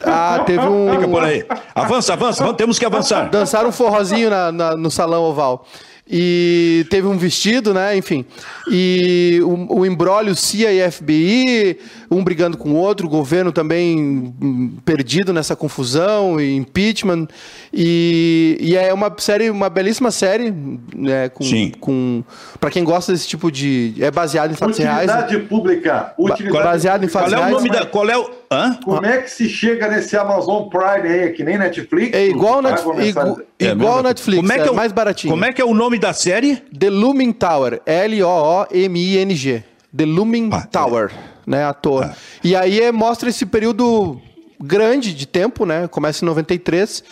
Ah, 0.04 0.44
teve 0.46 0.66
um. 0.68 0.92
Fica 0.92 1.08
por 1.08 1.24
aí. 1.24 1.46
Avança, 1.76 2.14
avança, 2.14 2.44
vamos- 2.44 2.58
temos 2.58 2.80
que 2.80 2.86
avançar. 2.86 3.30
Dançaram 3.30 3.70
um 3.70 3.72
forrozinho 3.72 4.30
na- 4.30 4.52
na- 4.52 4.76
no 4.78 4.90
salão 4.92 5.24
oval. 5.24 5.66
e 6.14 6.86
teve 6.90 7.08
um 7.08 7.18
vestido, 7.18 7.74
né? 7.74 7.96
Enfim. 7.96 8.26
E 8.70 9.40
o, 9.44 9.80
o 9.80 9.86
embrólio 9.86 10.36
CIA 10.36 10.74
e 10.74 10.92
FBI, 10.92 11.78
um 12.10 12.22
brigando 12.22 12.58
com 12.58 12.72
o 12.72 12.76
outro, 12.76 13.08
o 13.08 13.10
governo 13.10 13.50
também 13.54 14.34
hum, 14.42 14.76
perdido 14.84 15.32
nessa 15.32 15.56
confusão, 15.56 16.38
e 16.42 16.54
impeachment. 16.58 17.28
E, 17.74 18.58
e 18.60 18.76
é 18.76 18.94
uma 18.94 19.14
série, 19.20 19.50
uma 19.50 19.70
belíssima 19.70 20.12
série, 20.12 20.54
né? 20.94 21.30
Com, 21.30 21.46
Sim. 21.46 21.72
com 21.80 22.24
para 22.60 22.70
quem 22.70 22.84
gosta 22.84 23.14
desse 23.14 23.28
tipo 23.28 23.50
de, 23.50 23.94
é 24.00 24.12
baseado 24.12 24.52
em 24.52 24.56
fatos 24.56 24.80
reais. 24.80 25.10
Utilidade 25.10 25.40
pública. 25.48 26.14
Utilidade 26.18 26.64
baseado 26.66 27.04
em 27.06 27.08
pública. 27.08 27.20
fatos 27.20 27.34
Qual 27.34 27.42
é 27.42 27.46
o 27.46 27.48
reais, 27.48 27.64
nome 27.64 27.70
mas- 27.70 27.80
da. 27.80 27.86
Qual 27.86 28.10
é 28.10 28.18
o. 28.18 28.41
Hã? 28.52 28.78
Como 28.84 29.06
é 29.06 29.22
que 29.22 29.32
se 29.32 29.48
chega 29.48 29.88
nesse 29.88 30.18
Amazon 30.18 30.68
Prime 30.68 31.08
aí, 31.08 31.30
que 31.32 31.42
nem 31.42 31.58
Netflix? 31.58 32.14
É 32.18 32.26
igual 32.28 32.62
Netflix, 32.62 33.08
igual, 33.08 33.40
É 33.58 33.66
igual 33.68 33.94
mesma 33.96 34.04
Netflix, 34.10 34.42
Como 34.42 34.52
é 34.52 34.56
que 34.58 34.62
é, 34.64 34.68
é 34.68 34.72
o- 34.72 34.76
mais 34.76 34.92
baratinho. 34.92 35.32
Como 35.34 35.46
é 35.46 35.54
que 35.54 35.62
é 35.62 35.66
o 35.66 35.74
nome 35.74 35.98
da 35.98 36.12
série? 36.12 36.58
The 36.78 36.90
Looming 36.90 37.32
Tower, 37.32 37.82
L-O-O-M-I-N-G. 37.86 39.64
The 39.96 40.06
Looming 40.06 40.50
Ah, 40.52 40.68
Tower, 40.70 41.12
né, 41.46 41.64
à 41.66 41.74
toa. 41.74 42.14
E 42.44 42.56
aí 42.56 42.82
é, 42.82 42.92
mostra 42.92 43.30
esse 43.30 43.46
período 43.46 44.20
grande 44.62 45.14
de 45.14 45.26
tempo, 45.26 45.66
né, 45.66 45.88
começa 45.88 46.24
em 46.24 46.28
93, 46.28 47.04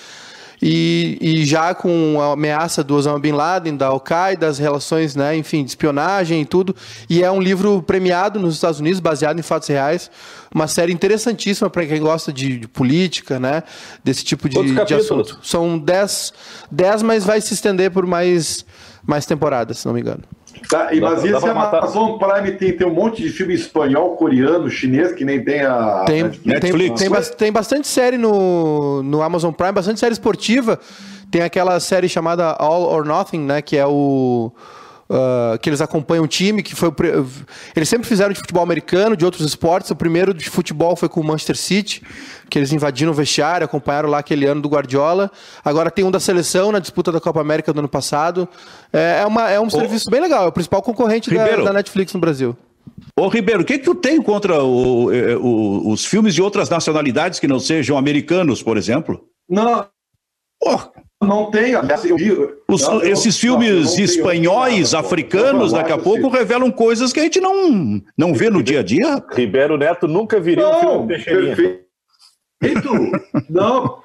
e, 0.62 1.18
e 1.22 1.46
já 1.46 1.74
com 1.74 2.22
a 2.22 2.34
ameaça 2.34 2.84
do 2.84 2.96
Osama 2.96 3.20
Bin 3.20 3.32
Laden, 3.32 3.78
da 3.78 3.88
Al-Qaeda, 3.88 4.48
as 4.48 4.58
relações, 4.58 5.16
né, 5.16 5.36
enfim, 5.36 5.64
de 5.64 5.70
espionagem 5.70 6.42
e 6.42 6.46
tudo. 6.46 6.76
E 7.10 7.24
é 7.24 7.32
um 7.32 7.42
livro 7.42 7.82
premiado 7.82 8.40
nos 8.40 8.56
Estados 8.56 8.80
Unidos, 8.80 9.00
baseado 9.00 9.40
em 9.40 9.44
fatos 9.44 9.68
reais. 9.68 10.12
Uma 10.54 10.68
série 10.68 10.92
interessantíssima 10.92 11.70
para 11.70 11.86
quem 11.86 12.02
gosta 12.02 12.34
de, 12.34 12.58
de 12.58 12.68
política, 12.68 13.40
né, 13.40 13.64
desse 14.04 14.24
tipo 14.24 14.50
de, 14.50 14.86
de 14.86 14.94
assunto. 14.94 15.40
São 15.44 15.78
10, 15.78 16.34
10, 16.72 17.04
mas 17.04 17.24
vai 17.24 17.40
se 17.40 17.54
estender 17.54 17.92
por 17.92 18.06
mais, 18.06 18.66
mais 19.06 19.26
temporadas, 19.26 19.80
se 19.80 19.86
não 19.86 19.94
me 19.94 20.02
engano. 20.02 20.24
Tá, 20.70 20.94
e, 20.94 21.02
mas 21.02 21.24
dá 21.24 21.30
esse 21.30 21.40
pra 21.40 21.54
matar. 21.54 21.80
Amazon 21.80 22.20
Prime 22.20 22.52
tem, 22.52 22.72
tem 22.72 22.86
um 22.86 22.94
monte 22.94 23.24
de 23.24 23.30
filme 23.30 23.56
espanhol, 23.56 24.16
coreano, 24.16 24.70
chinês, 24.70 25.12
que 25.12 25.26
nem 25.26 25.44
tem 25.44 25.62
a. 25.62 26.04
Tem, 26.06 26.24
Netflix. 26.46 27.02
tem, 27.02 27.10
tem, 27.10 27.24
tem 27.38 27.52
bastante 27.52 27.88
série 27.88 28.20
no, 28.20 29.02
no 29.02 29.24
Amazon 29.24 29.52
Prime, 29.52 29.72
bastante 29.72 30.00
série 30.00 30.14
esportiva. 30.14 30.80
Tem 31.32 31.42
aquela 31.42 31.80
série 31.80 32.08
chamada 32.08 32.52
All 32.52 32.84
or 32.84 33.04
Nothing, 33.04 33.40
né? 33.40 33.64
Que 33.64 33.78
é 33.78 33.86
o. 33.88 34.52
ah, 35.10 35.58
que 35.62 35.70
eles 35.70 35.82
acompanham 35.82 36.24
o 36.24 36.28
time, 36.28 36.62
que 36.62 36.76
foi 36.76 36.90
o 36.90 36.92
pri- 36.92 37.12
Eles 37.76 37.90
sempre 37.90 38.08
fizeram 38.08 38.32
de 38.34 38.40
futebol 38.40 38.62
americano, 38.64 39.16
de 39.18 39.26
outros 39.26 39.46
esportes. 39.46 39.90
O 39.92 39.96
primeiro 39.96 40.34
de 40.34 40.50
futebol 40.50 40.96
foi 40.96 41.10
com 41.10 41.20
o 41.20 41.24
Manchester 41.24 41.58
City, 41.58 42.04
que 42.50 42.60
eles 42.60 42.72
invadiram 42.72 43.12
o 43.12 43.16
vestiário, 43.16 43.66
acompanharam 43.66 44.10
lá 44.10 44.20
aquele 44.20 44.46
ano 44.46 44.62
do 44.62 44.70
Guardiola. 44.70 45.32
Agora 45.66 45.90
tem 45.90 46.06
um 46.06 46.12
da 46.12 46.20
seleção 46.20 46.72
na 46.72 46.80
disputa 46.80 47.12
da 47.12 47.20
Copa 47.20 47.42
América 47.42 47.74
do 47.74 47.80
ano 47.80 47.90
passado. 47.90 48.48
É, 48.94 49.22
é, 49.22 49.26
uma, 49.26 49.50
é 49.50 49.60
um 49.60 49.70
serviço 49.70 50.10
bem 50.10 50.22
legal, 50.22 50.46
é 50.46 50.48
o 50.48 50.52
principal 50.52 50.82
concorrente 50.82 51.30
da, 51.34 51.42
Ribeiro. 51.44 51.64
da 51.66 51.74
Netflix 51.74 52.14
no 52.14 52.20
Brasil. 52.20 52.56
Ô, 53.18 53.28
Ribeiro, 53.30 53.62
o 53.62 53.66
que, 53.66 53.78
que 53.80 53.86
tu 53.86 53.96
tem 53.96 54.22
contra 54.22 54.62
o- 54.64 55.12
eh, 55.14 55.36
o- 55.38 55.90
os 55.92 56.06
filmes 56.06 56.34
de 56.36 56.42
outras 56.42 56.70
nacionalidades 56.70 57.40
que 57.40 57.48
não 57.48 57.60
sejam 57.60 57.98
americanos, 57.98 58.62
por 58.62 58.78
exemplo? 58.78 59.24
Não, 59.50 59.86
Pô, 60.62 60.78
não 61.22 61.52
tem. 61.52 61.76
aliás, 61.76 62.04
eu 62.06 62.16
vi- 62.16 62.32
os- 62.68 62.82
não, 62.88 63.02
eu- 63.02 63.12
esses 63.12 63.36
eu 63.36 63.42
filmes 63.42 63.98
não 63.98 64.04
espanhóis, 64.04 64.94
nada, 64.94 65.06
africanos, 65.06 65.72
daqui 65.74 65.92
a 65.92 65.98
pouco 65.98 66.28
assim. 66.28 66.38
revelam 66.38 66.72
coisas 66.72 67.12
que 67.12 67.20
a 67.20 67.24
gente 67.24 67.40
não, 67.42 68.02
não 68.18 68.34
vê 68.34 68.50
no 68.50 68.64
dia 68.64 68.80
a 68.80 68.84
dia. 68.84 69.24
Ribeiro 69.32 69.78
Neto 69.78 70.08
nunca 70.08 70.40
viria 70.40 70.68
um 70.68 70.72
Não, 70.72 70.80
filme 70.80 71.18
de 71.18 71.24
Teixeirinha. 71.26 71.56
perfeito. 72.62 73.12
não. 73.50 74.02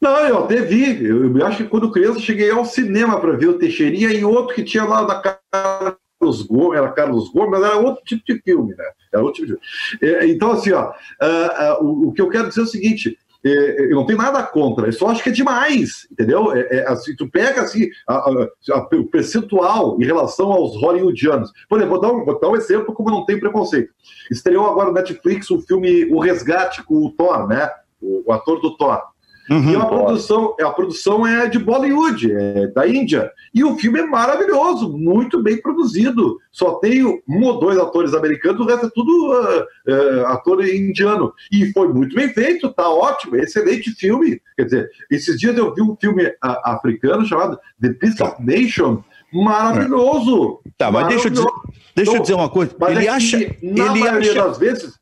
Não, 0.00 0.16
eu 0.26 0.38
até 0.44 0.56
vi. 0.60 1.04
Eu, 1.04 1.36
eu 1.38 1.46
acho 1.46 1.58
que 1.58 1.68
quando 1.68 1.90
criança 1.92 2.18
cheguei 2.20 2.50
ao 2.50 2.64
cinema 2.64 3.20
para 3.20 3.32
ver 3.36 3.48
o 3.48 3.58
Teixeirinha 3.58 4.08
e 4.10 4.24
outro 4.24 4.54
que 4.54 4.64
tinha 4.64 4.84
lá 4.84 5.02
da 5.04 5.14
Carlos 5.20 6.42
Gomes, 6.42 6.78
era 6.78 6.90
Carlos 6.90 7.28
Gomes, 7.32 7.50
mas 7.50 7.62
era 7.62 7.76
outro 7.76 8.02
tipo 8.04 8.22
de 8.26 8.40
filme, 8.42 8.74
né? 8.74 8.84
Era 9.12 9.22
outro 9.22 9.44
tipo 9.44 9.56
de 9.60 9.68
filme. 10.00 10.16
É, 10.16 10.26
então, 10.26 10.50
assim, 10.52 10.72
ó, 10.72 10.92
ah, 11.20 11.54
ah, 11.56 11.78
o, 11.80 12.08
o 12.08 12.12
que 12.12 12.20
eu 12.20 12.28
quero 12.28 12.48
dizer 12.48 12.60
é 12.60 12.64
o 12.64 12.66
seguinte. 12.66 13.16
É, 13.44 13.86
eu 13.92 13.96
não 13.96 14.06
tenho 14.06 14.18
nada 14.18 14.42
contra, 14.42 14.86
eu 14.86 14.92
só 14.92 15.08
acho 15.08 15.22
que 15.22 15.28
é 15.28 15.32
demais, 15.32 16.06
entendeu? 16.10 16.52
É, 16.54 16.60
é, 16.70 16.88
assim, 16.88 17.14
tu 17.16 17.28
pega 17.28 17.62
assim, 17.62 17.88
a- 18.06 18.14
a- 18.14 18.48
a- 18.72 18.88
o 18.96 19.06
percentual 19.06 19.96
em 20.00 20.04
relação 20.04 20.52
aos 20.52 20.76
hollywoodianos. 20.80 21.50
Por 21.68 21.78
exemplo, 21.78 21.98
vou 21.98 22.00
dar, 22.00 22.14
um, 22.14 22.24
vou 22.24 22.38
dar 22.40 22.48
um 22.48 22.56
exemplo 22.56 22.94
como 22.94 23.10
não 23.10 23.24
tenho 23.24 23.40
preconceito. 23.40 23.92
Estreou 24.30 24.66
agora 24.66 24.88
no 24.88 24.94
Netflix 24.94 25.50
o 25.50 25.60
filme 25.60 26.04
O 26.12 26.20
Resgate 26.20 26.82
com 26.84 27.04
o 27.04 27.10
Thor, 27.10 27.46
né? 27.48 27.68
O, 28.00 28.22
o 28.26 28.32
ator 28.32 28.60
do 28.60 28.76
Thor. 28.76 29.11
Uhum. 29.52 29.70
E 29.70 29.76
a 29.76 29.84
produção, 29.84 30.56
a 30.62 30.70
produção 30.70 31.26
é 31.26 31.46
de 31.46 31.58
Bollywood, 31.58 32.32
é 32.32 32.68
da 32.68 32.88
Índia. 32.88 33.30
E 33.54 33.62
o 33.62 33.76
filme 33.76 34.00
é 34.00 34.06
maravilhoso, 34.06 34.96
muito 34.96 35.42
bem 35.42 35.60
produzido. 35.60 36.38
Só 36.50 36.76
tem 36.76 37.04
um 37.04 37.44
ou 37.44 37.60
dois 37.60 37.78
atores 37.78 38.14
americanos, 38.14 38.60
o 38.60 38.64
resto 38.64 38.86
é 38.86 38.90
tudo 38.94 39.32
ah, 39.32 39.66
ah, 39.88 40.32
ator 40.32 40.64
indiano. 40.66 41.34
E 41.52 41.70
foi 41.72 41.88
muito 41.88 42.16
bem 42.16 42.30
feito, 42.30 42.72
tá 42.72 42.88
ótimo, 42.88 43.36
excelente 43.36 43.90
filme. 43.90 44.40
Quer 44.56 44.64
dizer, 44.64 44.90
esses 45.10 45.38
dias 45.38 45.56
eu 45.56 45.74
vi 45.74 45.82
um 45.82 45.94
filme 46.00 46.32
ah, 46.42 46.72
africano 46.72 47.26
chamado 47.26 47.58
The 47.78 47.90
Peace 47.90 48.22
of 48.22 48.42
Nation, 48.42 49.02
maravilhoso. 49.30 50.60
Tá, 50.78 50.90
mas 50.90 51.08
deixa 51.08 51.26
eu 51.26 51.30
dizer, 51.30 51.44
Maravilhoso. 51.44 51.92
deixa 51.94 52.16
eu 52.16 52.22
dizer 52.22 52.34
uma 52.34 52.48
coisa. 52.48 52.74
Mas 52.80 52.96
Ele 52.96 53.06
é 53.06 53.10
acha, 53.10 53.38
na 53.38 53.44
ele 53.62 54.00
maioria 54.00 54.32
acha, 54.32 54.44
das 54.44 54.58
vezes, 54.58 55.01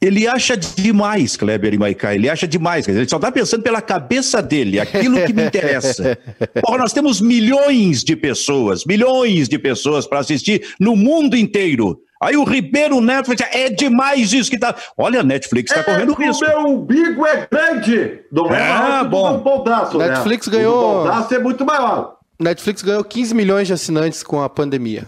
ele 0.00 0.26
acha 0.28 0.56
demais, 0.56 1.36
Kleber 1.36 1.72
e 1.74 1.78
Maiká. 1.78 2.14
Ele 2.14 2.28
acha 2.28 2.46
demais. 2.46 2.84
quer 2.84 2.92
dizer, 2.92 3.00
Ele 3.02 3.08
só 3.10 3.16
está 3.16 3.32
pensando 3.32 3.62
pela 3.62 3.80
cabeça 3.80 4.42
dele, 4.42 4.78
aquilo 4.78 5.16
que 5.24 5.32
me 5.32 5.44
interessa. 5.44 6.18
Porra, 6.62 6.78
nós 6.78 6.92
temos 6.92 7.20
milhões 7.20 8.04
de 8.04 8.14
pessoas, 8.14 8.84
milhões 8.84 9.48
de 9.48 9.58
pessoas 9.58 10.06
para 10.06 10.18
assistir 10.18 10.74
no 10.78 10.94
mundo 10.94 11.36
inteiro. 11.36 11.98
Aí 12.22 12.36
o 12.36 12.44
Ribeiro 12.44 12.98
Neto 13.00 13.26
vai 13.26 13.36
dizer, 13.36 13.50
é 13.52 13.68
demais 13.68 14.32
isso 14.32 14.50
que 14.50 14.58
tá. 14.58 14.74
Olha, 14.96 15.20
a 15.20 15.22
Netflix 15.22 15.70
está 15.70 15.84
correndo 15.84 16.16
é, 16.20 16.26
risco. 16.26 16.44
O 16.44 16.48
meu 16.48 16.60
umbigo 16.68 17.26
é 17.26 17.46
grande. 17.50 18.20
Não 18.32 18.54
é 18.54 18.70
Ah, 18.70 19.02
o 19.04 19.08
bom. 19.08 19.32
do 19.36 19.44
Baldaço, 19.44 19.98
né? 19.98 20.08
Netflix 20.08 20.46
O 20.46 20.50
do 20.50 20.56
ganhou- 20.56 21.04
Baldaço 21.04 21.34
é 21.34 21.38
muito 21.38 21.64
maior. 21.66 22.16
Netflix 22.40 22.82
ganhou 22.82 23.02
15 23.04 23.34
milhões 23.34 23.66
de 23.66 23.72
assinantes 23.74 24.22
com 24.22 24.42
a 24.42 24.48
pandemia. 24.48 25.04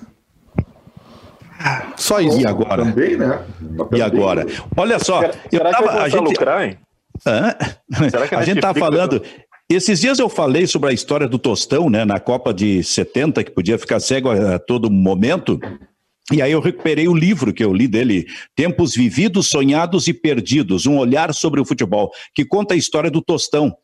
Só 1.96 2.20
isso. 2.20 2.40
E 2.40 2.46
agora? 2.46 2.84
Também, 2.84 3.16
né? 3.16 3.40
E 3.92 4.02
agora? 4.02 4.46
Olha 4.76 4.98
só, 4.98 5.20
Será, 5.20 5.34
eu 5.52 5.58
será 5.58 5.70
tava, 5.70 5.92
a 6.02 6.08
gente, 6.08 6.22
lucrar, 6.22 6.68
hein? 6.68 6.78
Hã? 7.26 7.54
Será 8.10 8.28
que 8.28 8.34
a 8.34 8.38
a 8.38 8.44
gente 8.44 8.60
tá 8.60 8.72
falando. 8.74 9.22
Esses 9.68 10.00
dias 10.00 10.18
eu 10.18 10.28
falei 10.28 10.66
sobre 10.66 10.88
a 10.88 10.92
história 10.92 11.28
do 11.28 11.38
Tostão, 11.38 11.90
né, 11.90 12.04
na 12.04 12.18
Copa 12.18 12.54
de 12.54 12.82
70, 12.82 13.44
que 13.44 13.50
podia 13.50 13.78
ficar 13.78 14.00
cego 14.00 14.30
a, 14.30 14.54
a 14.54 14.58
todo 14.58 14.90
momento. 14.90 15.60
E 16.32 16.40
aí 16.40 16.52
eu 16.52 16.60
recuperei 16.60 17.08
o 17.08 17.14
livro 17.14 17.52
que 17.52 17.64
eu 17.64 17.72
li 17.72 17.88
dele, 17.88 18.26
Tempos 18.54 18.94
Vividos, 18.94 19.48
Sonhados 19.48 20.08
e 20.08 20.14
Perdidos, 20.14 20.86
um 20.86 20.98
olhar 20.98 21.34
sobre 21.34 21.60
o 21.60 21.64
futebol, 21.64 22.10
que 22.34 22.44
conta 22.44 22.74
a 22.74 22.76
história 22.76 23.10
do 23.10 23.22
Tostão. 23.22 23.74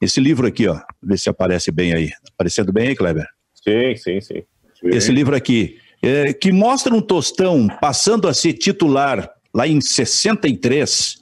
Esse 0.00 0.18
livro 0.18 0.46
aqui, 0.46 0.66
ó, 0.66 0.78
vê 1.02 1.16
se 1.16 1.28
aparece 1.28 1.70
bem 1.70 1.92
aí. 1.92 2.10
Aparecendo 2.34 2.72
bem 2.72 2.88
aí, 2.88 2.96
Kleber? 2.96 3.26
Sim, 3.54 3.96
sim, 3.96 4.20
sim. 4.20 4.42
Esse 4.84 5.12
livro 5.12 5.36
aqui, 5.36 5.76
é, 6.02 6.32
que 6.32 6.52
mostra 6.52 6.94
um 6.94 7.00
Tostão 7.00 7.68
passando 7.80 8.26
a 8.28 8.34
ser 8.34 8.54
titular 8.54 9.30
lá 9.52 9.66
em 9.66 9.80
63 9.80 11.20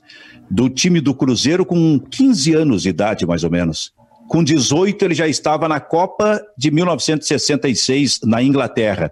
do 0.51 0.68
time 0.68 1.01
do 1.01 1.14
Cruzeiro 1.14 1.64
com 1.64 1.99
15 1.99 2.55
anos 2.55 2.83
de 2.83 2.89
idade, 2.89 3.26
mais 3.26 3.45
ou 3.45 3.51
menos. 3.51 3.93
Com 4.29 4.45
18, 4.45 5.03
ele 5.07 5.14
já 5.14 5.26
estava 5.26 5.66
na 5.66 5.81
Copa 5.81 6.43
de 6.57 6.70
1966 6.70 8.20
na 8.24 8.43
Inglaterra. 8.43 9.11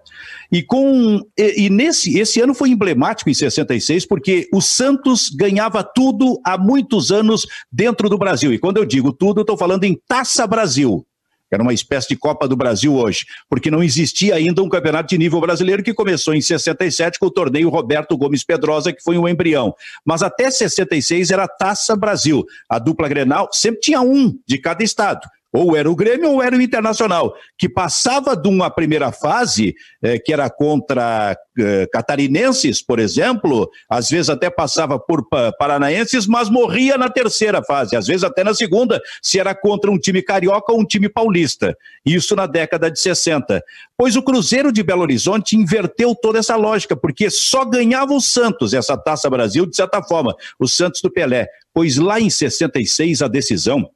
E 0.52 0.62
com 0.62 1.22
e, 1.36 1.64
e 1.64 1.70
nesse 1.70 2.18
esse 2.18 2.38
ano 2.40 2.54
foi 2.54 2.68
emblemático 2.68 3.30
em 3.30 3.34
66 3.34 4.04
porque 4.04 4.46
o 4.52 4.60
Santos 4.60 5.30
ganhava 5.30 5.82
tudo 5.82 6.38
há 6.44 6.58
muitos 6.58 7.10
anos 7.10 7.46
dentro 7.72 8.10
do 8.10 8.18
Brasil. 8.18 8.52
E 8.52 8.58
quando 8.58 8.76
eu 8.76 8.84
digo 8.84 9.10
tudo, 9.10 9.40
estou 9.40 9.56
falando 9.56 9.84
em 9.84 9.98
Taça 10.06 10.46
Brasil. 10.46 11.06
Era 11.50 11.62
uma 11.62 11.72
espécie 11.72 12.08
de 12.08 12.16
Copa 12.16 12.48
do 12.48 12.56
Brasil 12.56 12.94
hoje, 12.94 13.24
porque 13.48 13.70
não 13.70 13.82
existia 13.82 14.34
ainda 14.34 14.62
um 14.62 14.68
campeonato 14.68 15.08
de 15.08 15.18
nível 15.18 15.40
brasileiro 15.40 15.82
que 15.82 15.94
começou 15.94 16.34
em 16.34 16.40
67 16.40 17.18
com 17.18 17.26
o 17.26 17.30
torneio 17.30 17.68
Roberto 17.68 18.16
Gomes 18.16 18.44
Pedrosa, 18.44 18.92
que 18.92 19.02
foi 19.02 19.16
um 19.16 19.28
embrião. 19.28 19.74
Mas 20.04 20.22
até 20.22 20.50
66 20.50 21.30
era 21.30 21.46
Taça 21.46 21.94
Brasil. 21.96 22.44
A 22.68 22.78
dupla 22.78 23.08
Grenal 23.08 23.48
sempre 23.52 23.80
tinha 23.80 24.00
um 24.00 24.36
de 24.46 24.58
cada 24.58 24.82
estado. 24.82 25.20
Ou 25.52 25.76
era 25.76 25.90
o 25.90 25.96
Grêmio 25.96 26.32
ou 26.32 26.42
era 26.42 26.56
o 26.56 26.60
Internacional, 26.60 27.34
que 27.56 27.68
passava 27.68 28.36
de 28.36 28.48
uma 28.48 28.68
primeira 28.68 29.10
fase, 29.12 29.74
eh, 30.02 30.18
que 30.18 30.32
era 30.32 30.50
contra 30.50 31.36
eh, 31.58 31.86
catarinenses, 31.92 32.82
por 32.82 32.98
exemplo, 32.98 33.70
às 33.88 34.10
vezes 34.10 34.28
até 34.28 34.50
passava 34.50 34.98
por 34.98 35.26
pa- 35.28 35.52
paranaenses, 35.58 36.26
mas 36.26 36.50
morria 36.50 36.98
na 36.98 37.08
terceira 37.08 37.62
fase, 37.62 37.96
às 37.96 38.06
vezes 38.06 38.24
até 38.24 38.44
na 38.44 38.52
segunda, 38.54 39.00
se 39.22 39.38
era 39.38 39.54
contra 39.54 39.90
um 39.90 39.98
time 39.98 40.20
carioca 40.20 40.72
ou 40.72 40.80
um 40.80 40.84
time 40.84 41.08
paulista. 41.08 41.76
Isso 42.04 42.36
na 42.36 42.46
década 42.46 42.90
de 42.90 43.00
60. 43.00 43.62
Pois 43.96 44.14
o 44.16 44.22
Cruzeiro 44.22 44.70
de 44.70 44.82
Belo 44.82 45.02
Horizonte 45.02 45.56
inverteu 45.56 46.14
toda 46.14 46.38
essa 46.38 46.56
lógica, 46.56 46.94
porque 46.96 47.30
só 47.30 47.64
ganhava 47.64 48.12
o 48.12 48.20
Santos 48.20 48.74
essa 48.74 48.96
Taça 48.96 49.30
Brasil, 49.30 49.64
de 49.64 49.74
certa 49.76 50.02
forma, 50.02 50.34
o 50.58 50.66
Santos 50.68 51.00
do 51.00 51.10
Pelé. 51.10 51.48
Pois 51.72 51.96
lá 51.96 52.20
em 52.20 52.28
66 52.28 53.22
a 53.22 53.28
decisão 53.28 53.88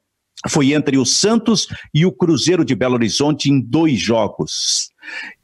foi 0.48 0.72
entre 0.72 0.96
o 0.96 1.04
Santos 1.04 1.66
e 1.92 2.06
o 2.06 2.12
Cruzeiro 2.12 2.64
de 2.64 2.74
Belo 2.74 2.94
Horizonte 2.94 3.50
em 3.50 3.60
dois 3.60 4.00
jogos. 4.00 4.90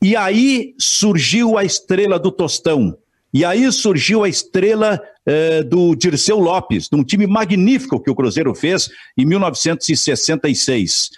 E 0.02 0.16
aí 0.16 0.74
surgiu 0.78 1.58
a 1.58 1.64
estrela 1.64 2.18
do 2.18 2.30
Tostão. 2.30 2.96
E 3.32 3.44
aí 3.44 3.70
surgiu 3.70 4.24
a 4.24 4.28
estrela 4.28 5.00
eh, 5.26 5.62
do 5.62 5.94
Dirceu 5.94 6.38
Lopes, 6.38 6.88
de 6.88 6.96
um 6.96 7.04
time 7.04 7.26
magnífico 7.26 8.00
que 8.00 8.10
o 8.10 8.14
Cruzeiro 8.14 8.54
fez 8.54 8.88
em 9.18 9.26
1966. 9.26 11.10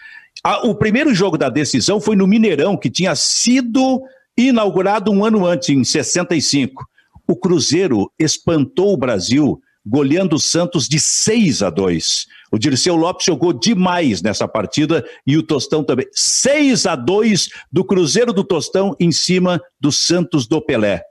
o 0.65 0.75
primeiro 0.75 1.15
jogo 1.15 1.39
da 1.39 1.49
decisão 1.49 2.01
foi 2.01 2.17
no 2.17 2.27
Mineirão, 2.27 2.77
que 2.77 2.91
tinha 2.91 3.15
sido 3.15 4.03
inaugurado 4.37 5.13
um 5.13 5.25
ano 5.25 5.47
antes, 5.47 5.69
em 5.69 5.85
65. 5.85 6.85
O 7.27 7.37
Cruzeiro 7.37 8.11
espantou 8.19 8.95
o 8.95 8.97
Brasil, 8.97 9.61
goleando 9.89 10.37
o 10.37 10.41
Santos 10.41 10.87
de 10.87 11.01
6 11.01 11.63
a 11.63 11.71
2. 11.71 12.27
O 12.53 12.59
Dirceu 12.59 12.95
Lopes 12.95 13.25
jogou 13.25 13.53
demais 13.53 14.21
nessa 14.21 14.47
partida 14.47 15.05
e 15.27 15.37
o 15.37 15.43
Tostão 15.43 15.83
também. 15.83 16.07
6 16.13 16.87
a 16.87 16.95
2 16.95 17.49
do 17.73 17.85
Cruzeiro 17.85 18.33
do 18.33 18.45
Tostão 18.45 18.95
em 19.01 19.11
cima 19.11 19.61
do 19.81 19.91
Santos 19.91 20.47
do 20.47 20.61
Pelé. 20.61 21.03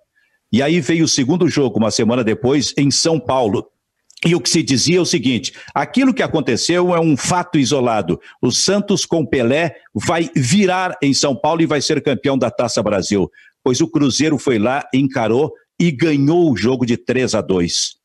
E 0.52 0.62
aí 0.62 0.80
veio 0.80 1.06
o 1.06 1.10
segundo 1.10 1.50
jogo, 1.50 1.80
uma 1.80 1.92
semana 1.92 2.24
depois, 2.24 2.74
em 2.78 2.92
São 2.92 3.20
Paulo. 3.20 3.68
E 4.26 4.34
o 4.34 4.42
que 4.42 4.50
se 4.50 4.64
dizia 4.64 4.98
é 4.98 5.02
o 5.02 5.06
seguinte: 5.06 5.54
aquilo 5.74 6.14
que 6.14 6.24
aconteceu 6.24 6.96
é 6.96 7.00
um 7.00 7.18
fato 7.18 7.58
isolado. 7.58 8.20
O 8.42 8.52
Santos 8.52 9.06
com 9.06 9.26
Pelé 9.26 9.76
vai 9.94 10.30
virar 10.36 10.96
em 11.02 11.14
São 11.14 11.36
Paulo 11.36 11.62
e 11.62 11.68
vai 11.68 11.82
ser 11.82 12.02
campeão 12.02 12.38
da 12.38 12.50
Taça 12.50 12.82
Brasil. 12.82 13.30
Pois 13.64 13.82
o 13.82 13.88
Cruzeiro 13.88 14.38
foi 14.38 14.58
lá, 14.58 14.84
encarou 14.94 15.52
e 15.80 15.92
ganhou 15.92 16.52
o 16.52 16.58
jogo 16.58 16.86
de 16.86 16.96
3 16.96 17.36
a 17.36 17.42
2 17.42 17.97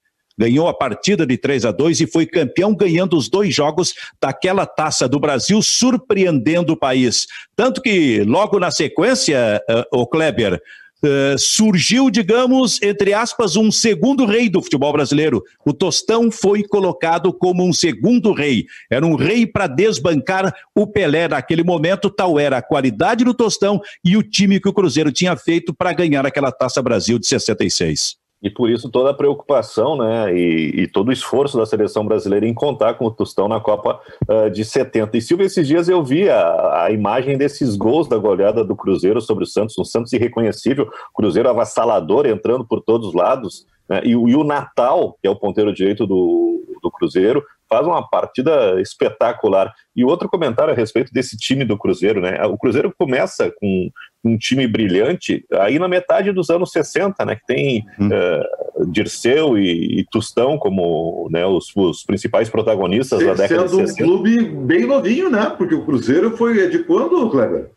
ganhou 0.42 0.66
a 0.66 0.74
partida 0.74 1.24
de 1.24 1.38
3 1.38 1.64
a 1.64 1.70
2 1.70 2.00
e 2.00 2.06
foi 2.06 2.26
campeão 2.26 2.74
ganhando 2.74 3.16
os 3.16 3.28
dois 3.28 3.54
jogos 3.54 3.94
daquela 4.20 4.66
taça 4.66 5.08
do 5.08 5.20
Brasil, 5.20 5.62
surpreendendo 5.62 6.72
o 6.72 6.76
país. 6.76 7.28
Tanto 7.54 7.80
que 7.80 8.24
logo 8.24 8.58
na 8.58 8.72
sequência, 8.72 9.62
uh, 9.70 10.00
o 10.00 10.06
Kleber, 10.06 10.60
Uh, 11.04 11.36
surgiu, 11.36 12.08
digamos, 12.08 12.80
entre 12.80 13.12
aspas, 13.12 13.56
um 13.56 13.72
segundo 13.72 14.24
rei 14.24 14.48
do 14.48 14.62
futebol 14.62 14.92
brasileiro. 14.92 15.42
O 15.66 15.72
Tostão 15.72 16.30
foi 16.30 16.62
colocado 16.62 17.32
como 17.32 17.66
um 17.66 17.72
segundo 17.72 18.32
rei. 18.32 18.66
Era 18.88 19.04
um 19.04 19.16
rei 19.16 19.44
para 19.44 19.66
desbancar 19.66 20.54
o 20.72 20.86
Pelé 20.86 21.26
naquele 21.26 21.64
momento, 21.64 22.08
tal 22.08 22.38
era 22.38 22.58
a 22.58 22.62
qualidade 22.62 23.24
do 23.24 23.34
Tostão 23.34 23.80
e 24.04 24.16
o 24.16 24.22
time 24.22 24.60
que 24.60 24.68
o 24.68 24.72
Cruzeiro 24.72 25.10
tinha 25.10 25.36
feito 25.36 25.74
para 25.74 25.92
ganhar 25.92 26.24
aquela 26.24 26.52
Taça 26.52 26.80
Brasil 26.80 27.18
de 27.18 27.26
66. 27.26 28.21
E 28.42 28.50
por 28.50 28.68
isso 28.68 28.90
toda 28.90 29.10
a 29.10 29.14
preocupação 29.14 29.96
né, 29.96 30.34
e, 30.34 30.82
e, 30.82 30.86
todo 30.88 31.08
o 31.08 31.12
esforço 31.12 31.56
da 31.56 31.64
seleção 31.64 32.04
brasileira 32.04 32.44
em 32.44 32.52
contar 32.52 32.94
com 32.94 33.06
o 33.06 33.10
Tostão 33.10 33.46
na 33.46 33.60
Copa 33.60 34.00
uh, 34.28 34.50
de 34.50 34.64
70. 34.64 35.16
E 35.16 35.22
Silvio, 35.22 35.46
esses 35.46 35.66
dias 35.66 35.88
eu 35.88 36.02
vi 36.02 36.28
a, 36.28 36.84
a, 36.84 36.90
imagem 36.90 37.38
desses 37.38 37.76
gols 37.76 38.08
da 38.08 38.18
goleada 38.18 38.64
do 38.64 38.74
Cruzeiro 38.74 39.20
sobre 39.20 39.44
o 39.44 39.46
Santos, 39.46 39.78
um 39.78 39.84
Santos 39.84 40.12
irreconhecível, 40.12 40.90
Cruzeiro 41.14 41.48
avassalador 41.48 42.26
entrando 42.26 42.66
por 42.66 42.80
todos 42.82 43.08
os 43.08 43.14
lados. 43.14 43.64
Né, 43.88 44.00
e, 44.04 44.10
e, 44.10 44.14
o 44.16 44.42
Natal, 44.42 45.16
que 45.20 45.28
é 45.28 45.30
o 45.30 45.36
ponteiro 45.36 45.72
direito 45.72 46.04
do, 46.04 46.64
do 46.82 46.90
Cruzeiro, 46.90 47.44
faz 47.68 47.86
uma 47.86 48.06
partida 48.06 48.80
espetacular. 48.80 49.72
E 49.94 50.04
outro 50.04 50.28
comentário 50.28 50.72
a 50.72 50.76
respeito 50.76 51.12
desse 51.12 51.36
time 51.36 51.64
do 51.64 51.78
Cruzeiro, 51.78 52.20
né? 52.20 52.44
O 52.44 52.58
Cruzeiro 52.58 52.92
começa 52.98 53.50
com 53.58 53.88
um 54.24 54.36
time 54.38 54.66
brilhante 54.66 55.44
aí 55.52 55.78
na 55.78 55.88
metade 55.88 56.32
dos 56.32 56.48
anos 56.48 56.70
60, 56.70 57.24
né? 57.24 57.36
Que 57.36 57.46
tem 57.46 57.84
hum. 57.98 58.08
uh, 58.08 58.90
Dirceu 58.90 59.58
e, 59.58 60.00
e, 60.00 60.06
Tustão 60.10 60.58
como 60.58 61.28
né, 61.30 61.44
os, 61.44 61.74
os 61.74 62.04
principais 62.04 62.48
protagonistas 62.48 63.18
Se, 63.18 63.26
da 63.26 63.34
década 63.34 63.64
de 63.64 63.70
60. 63.70 63.86
Sendo 63.88 64.02
um 64.02 64.06
clube 64.06 64.48
bem 64.64 64.86
novinho, 64.86 65.28
né? 65.28 65.52
Porque 65.56 65.74
o 65.74 65.84
Cruzeiro 65.84 66.36
foi 66.36 66.68
de 66.68 66.80
quando, 66.84 67.28
Kleber? 67.30 67.70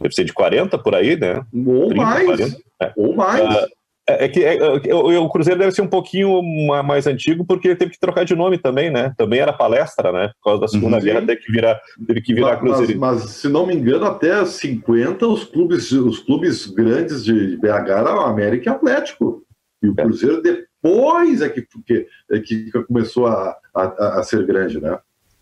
Deve 0.00 0.14
ser 0.14 0.24
de 0.24 0.32
40 0.32 0.78
por 0.78 0.94
aí, 0.94 1.16
né? 1.16 1.42
Ou 1.66 1.88
30, 1.88 1.94
mais. 2.02 2.26
40, 2.26 2.56
é. 2.80 2.92
Ou 2.96 3.16
mais. 3.16 3.42
Uh, 3.42 3.68
é, 4.08 4.24
é 4.24 4.28
que 4.28 4.44
é, 4.44 4.56
é, 4.56 4.94
o 4.94 5.28
Cruzeiro 5.28 5.60
deve 5.60 5.72
ser 5.72 5.82
um 5.82 5.88
pouquinho 5.88 6.42
mais 6.82 7.06
antigo, 7.06 7.44
porque 7.44 7.68
ele 7.68 7.76
teve 7.76 7.92
que 7.92 8.00
trocar 8.00 8.24
de 8.24 8.34
nome 8.34 8.58
também, 8.58 8.90
né? 8.90 9.12
Também 9.16 9.40
era 9.40 9.52
palestra, 9.52 10.10
né? 10.10 10.30
Por 10.36 10.50
causa 10.50 10.60
da 10.62 10.68
Segunda 10.68 10.96
uhum. 10.96 11.02
Guerra, 11.02 11.26
teve 11.26 11.40
que 11.40 11.52
virar, 11.52 11.80
teve 12.06 12.20
que 12.22 12.34
virar 12.34 12.52
mas, 12.52 12.60
Cruzeiro. 12.60 13.00
Mas, 13.00 13.22
mas, 13.22 13.30
se 13.32 13.48
não 13.48 13.66
me 13.66 13.74
engano, 13.74 14.06
até 14.06 14.44
50, 14.44 15.26
os 15.26 15.44
clubes, 15.44 15.92
os 15.92 16.18
clubes 16.20 16.66
grandes 16.66 17.24
de 17.24 17.56
BH 17.58 17.90
eram 17.90 18.20
América 18.22 18.70
e 18.70 18.72
Atlético. 18.72 19.42
E 19.82 19.88
o 19.88 19.94
é. 19.96 20.02
Cruzeiro 20.02 20.42
depois 20.42 21.42
é 21.42 21.48
que, 21.48 21.66
que, 21.86 22.06
é 22.30 22.40
que 22.40 22.70
começou 22.86 23.26
a, 23.26 23.56
a, 23.74 24.18
a 24.20 24.22
ser 24.22 24.44
grande, 24.46 24.80
né? 24.80 24.98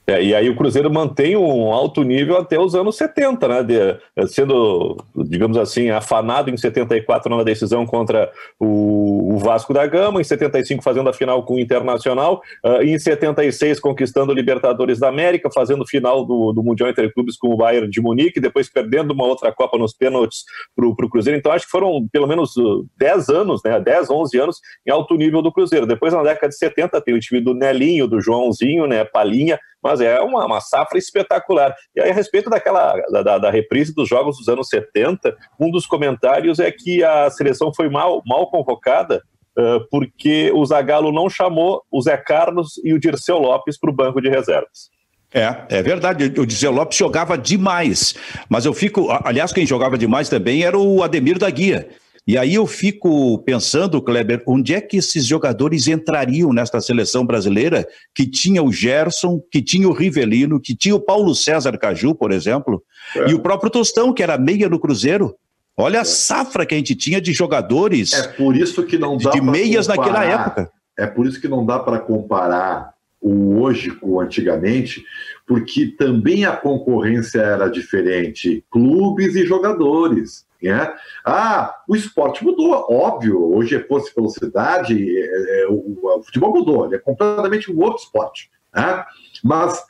É, 0.09 0.22
e 0.22 0.34
aí 0.36 0.48
o 0.48 0.54
Cruzeiro 0.54 0.88
mantém 0.88 1.36
um 1.36 1.72
alto 1.72 2.04
nível 2.04 2.36
até 2.36 2.57
os 2.57 2.76
anos 2.76 2.96
70, 2.96 3.48
né? 3.48 3.62
De, 3.64 4.28
sendo, 4.28 4.96
digamos 5.16 5.59
assim, 5.59 5.90
afanado 5.90 6.48
em 6.48 6.57
74 6.57 7.34
na 7.34 7.42
decisão 7.42 7.84
contra 7.84 8.30
o, 8.59 9.34
o, 9.34 9.38
Vasco 9.38 9.74
da 9.74 9.84
Gama, 9.84 10.20
em 10.20 10.24
75 10.24 10.84
fazendo 10.84 11.09
a 11.09 11.12
final 11.12 11.42
com 11.44 11.54
o 11.54 11.59
Internacional, 11.59 12.40
uh, 12.64 12.82
em 12.82 12.96
76 12.96 13.80
conquistando 13.80 14.30
o 14.30 14.34
Libertadores 14.34 15.00
da 15.00 15.09
América, 15.09 15.50
fazendo 15.52 15.84
final 15.84 16.24
do, 16.24 16.52
do 16.52 16.62
Mundial 16.62 16.88
Entre 16.88 17.11
Clubes 17.12 17.36
com 17.36 17.48
o 17.48 17.57
Bayern 17.57 17.90
de 17.90 18.00
Munique, 18.00 18.38
depois 18.38 18.68
perdendo 18.68 19.12
uma 19.12 19.24
outra 19.24 19.50
Copa 19.50 19.76
nos 19.76 19.92
pênaltis 19.92 20.44
para 20.76 20.86
o 20.86 20.94
Cruzeiro. 20.94 21.36
Então 21.36 21.50
acho 21.50 21.64
que 21.64 21.70
foram 21.70 22.07
pelo 22.12 22.28
menos 22.28 22.54
10 22.96 23.28
anos, 23.28 23.61
né? 23.64 23.80
10, 23.80 24.09
11 24.09 24.38
anos 24.38 24.61
em 24.86 24.92
alto 24.92 25.16
nível 25.16 25.42
do 25.42 25.50
Cruzeiro. 25.50 25.84
Depois 25.84 26.12
na 26.12 26.22
década 26.22 26.48
de 26.48 26.57
70 26.57 27.00
tem 27.00 27.14
o 27.14 27.18
time 27.18 27.40
do 27.40 27.54
Nelinho, 27.54 28.07
do 28.07 28.20
Joãozinho, 28.20 28.86
né? 28.86 29.04
Palinha, 29.04 29.59
mas 29.87 30.01
é 30.01 30.20
uma, 30.20 30.45
uma 30.45 30.61
safra 30.61 30.99
espetacular. 30.99 31.72
E 31.95 32.01
aí, 32.01 32.11
a 32.11 32.14
respeito 32.14 32.51
daquela 32.51 32.93
da, 33.22 33.39
da, 33.39 33.51
reprise 33.51 33.95
dos 33.95 34.09
jogos 34.09 34.37
dos 34.37 34.49
anos 34.49 34.68
70, 34.68 35.37
um 35.61 35.70
dos 35.70 35.87
comentários 35.87 36.59
é 36.59 36.72
que 36.72 37.05
a 37.05 37.30
seleção 37.30 37.72
foi 37.72 37.89
mal, 37.89 38.20
mal 38.26 38.51
convocada 38.51 39.22
uh, 39.57 39.87
porque 39.89 40.51
o 40.53 40.66
Zagallo 40.66 41.12
não 41.12 41.30
chamou 41.30 41.84
o 41.89 42.03
Zé 42.03 42.16
Carlos 42.16 42.80
e 42.82 42.93
o 42.93 42.99
Dirceu 42.99 43.39
Lopes 43.39 43.78
para 43.78 43.91
o 43.91 43.95
banco 43.95 44.20
de 44.20 44.28
reservas. 44.28 44.91
É, 45.32 45.78
é 45.78 45.82
verdade. 45.82 46.24
O 46.24 46.45
Dirceu 46.45 46.72
Lopes 46.72 46.99
jogava 46.99 47.39
demais. 47.39 48.16
Mas 48.49 48.64
eu 48.64 48.74
fico. 48.74 49.07
Aliás, 49.24 49.53
quem 49.53 49.66
jogava 49.66 49.97
demais 49.97 50.28
também 50.28 50.64
era 50.64 50.76
o 50.76 51.03
Ademir 51.03 51.39
da 51.39 51.49
Guia. 51.49 51.89
E 52.26 52.36
aí 52.36 52.54
eu 52.54 52.66
fico 52.66 53.38
pensando, 53.44 54.02
Kleber, 54.02 54.42
onde 54.48 54.74
é 54.74 54.80
que 54.80 54.96
esses 54.96 55.24
jogadores 55.24 55.86
entrariam 55.86 56.52
nesta 56.52 56.80
seleção 56.80 57.24
brasileira 57.24 57.86
que 58.12 58.28
tinha 58.28 58.60
o 58.64 58.72
Gerson, 58.72 59.40
que 59.50 59.62
tinha 59.62 59.88
o 59.88 59.92
Rivelino, 59.92 60.60
que 60.60 60.74
tinha 60.74 60.96
o 60.96 61.00
Paulo 61.00 61.36
César 61.36 61.78
Caju, 61.78 62.16
por 62.16 62.32
exemplo, 62.32 62.82
é. 63.14 63.30
e 63.30 63.34
o 63.34 63.38
próprio 63.38 63.70
Tostão, 63.70 64.12
que 64.12 64.24
era 64.24 64.36
meia 64.36 64.68
no 64.68 64.80
Cruzeiro. 64.80 65.36
Olha 65.76 66.00
a 66.00 66.02
é. 66.02 66.04
safra 66.04 66.66
que 66.66 66.74
a 66.74 66.78
gente 66.78 66.96
tinha 66.96 67.20
de 67.20 67.32
jogadores. 67.32 68.12
É 68.12 68.26
por 68.26 68.56
isso 68.56 68.82
que 68.82 68.98
não 68.98 69.16
dá 69.16 69.30
de 69.30 69.40
meias 69.40 69.86
comparar, 69.86 70.08
naquela 70.08 70.24
época. 70.24 70.70
É 70.98 71.06
por 71.06 71.26
isso 71.26 71.40
que 71.40 71.46
não 71.46 71.64
dá 71.64 71.78
para 71.78 72.00
comparar 72.00 72.92
o 73.20 73.60
hoje 73.60 73.90
com 73.90 74.14
o 74.14 74.20
antigamente, 74.20 75.04
porque 75.46 75.86
também 75.86 76.44
a 76.44 76.56
concorrência 76.56 77.40
era 77.40 77.68
diferente, 77.68 78.64
clubes 78.70 79.36
e 79.36 79.46
jogadores. 79.46 80.45
Né? 80.66 80.94
Ah, 81.24 81.74
o 81.88 81.94
esporte 81.94 82.44
mudou, 82.44 82.72
óbvio. 82.90 83.54
Hoje 83.54 83.76
é 83.76 83.82
força 83.84 84.10
e 84.10 84.14
velocidade, 84.14 85.18
é, 85.18 85.62
é, 85.62 85.66
o, 85.68 85.98
o, 86.02 86.22
futebol 86.22 86.54
mudou, 86.54 86.86
ele 86.86 86.96
é 86.96 86.98
completamente 86.98 87.72
um 87.72 87.78
outro 87.80 88.02
esporte. 88.02 88.50
Né? 88.74 89.04
Mas 89.42 89.82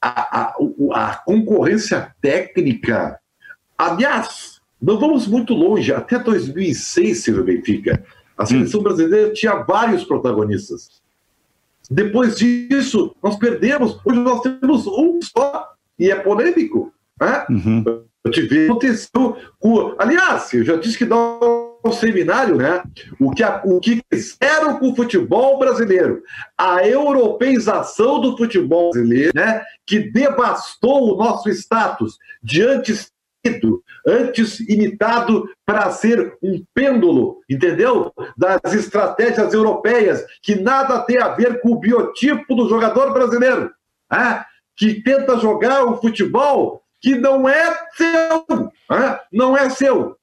a, 0.00 0.40
a, 0.40 0.54
a, 0.92 1.14
concorrência 1.24 2.14
técnica, 2.20 3.18
aliás, 3.76 4.60
não 4.80 4.98
vamos 4.98 5.26
muito 5.26 5.54
longe, 5.54 5.92
até 5.92 6.18
2006, 6.18 7.22
Silvio 7.22 7.44
Benfica, 7.44 8.04
a 8.36 8.42
hum. 8.42 8.46
seleção 8.46 8.82
brasileira 8.82 9.32
tinha 9.32 9.54
vários 9.56 10.04
protagonistas. 10.04 11.02
Depois 11.90 12.36
disso, 12.36 13.14
nós 13.22 13.36
perdemos. 13.36 13.98
Hoje 14.04 14.18
nós 14.18 14.40
temos 14.40 14.86
um 14.86 15.20
só, 15.22 15.72
e 15.98 16.10
é 16.10 16.16
polêmico. 16.16 16.92
Né? 17.20 17.46
Uhum. 17.48 18.04
Eu 18.26 18.30
tive 18.30 18.64
aconteceu 18.66 19.36
com. 19.58 19.94
Aliás, 19.98 20.52
eu 20.52 20.64
já 20.64 20.76
disse 20.76 20.98
que 20.98 21.04
dá 21.04 21.16
um 21.16 21.92
seminário, 21.92 22.56
né? 22.56 22.82
O 23.20 23.30
que, 23.30 23.44
o 23.64 23.78
que 23.78 24.02
fizeram 24.12 24.78
com 24.78 24.90
o 24.90 24.96
futebol 24.96 25.58
brasileiro, 25.58 26.22
a 26.58 26.86
europeização 26.86 28.20
do 28.20 28.36
futebol 28.36 28.90
brasileiro, 28.90 29.32
né? 29.34 29.62
Que 29.86 30.10
devastou 30.10 31.14
o 31.14 31.16
nosso 31.16 31.48
status 31.50 32.18
de 32.42 32.62
antes 32.62 33.12
antes 34.04 34.58
imitado 34.58 35.48
para 35.64 35.88
ser 35.92 36.36
um 36.42 36.64
pêndulo, 36.74 37.42
entendeu? 37.48 38.12
Das 38.36 38.74
estratégias 38.74 39.54
europeias, 39.54 40.24
que 40.42 40.56
nada 40.56 40.98
tem 41.02 41.18
a 41.18 41.28
ver 41.28 41.60
com 41.60 41.70
o 41.70 41.78
biotipo 41.78 42.56
do 42.56 42.68
jogador 42.68 43.12
brasileiro, 43.12 43.70
né? 44.10 44.44
que 44.76 45.00
tenta 45.00 45.38
jogar 45.38 45.84
o 45.84 45.96
futebol 46.00 46.82
que 47.06 47.14
não 47.14 47.48
é 47.48 47.78
seu. 47.96 48.44
Né? 48.90 49.20
Não 49.32 49.56
é 49.56 49.70
seu. 49.70 50.16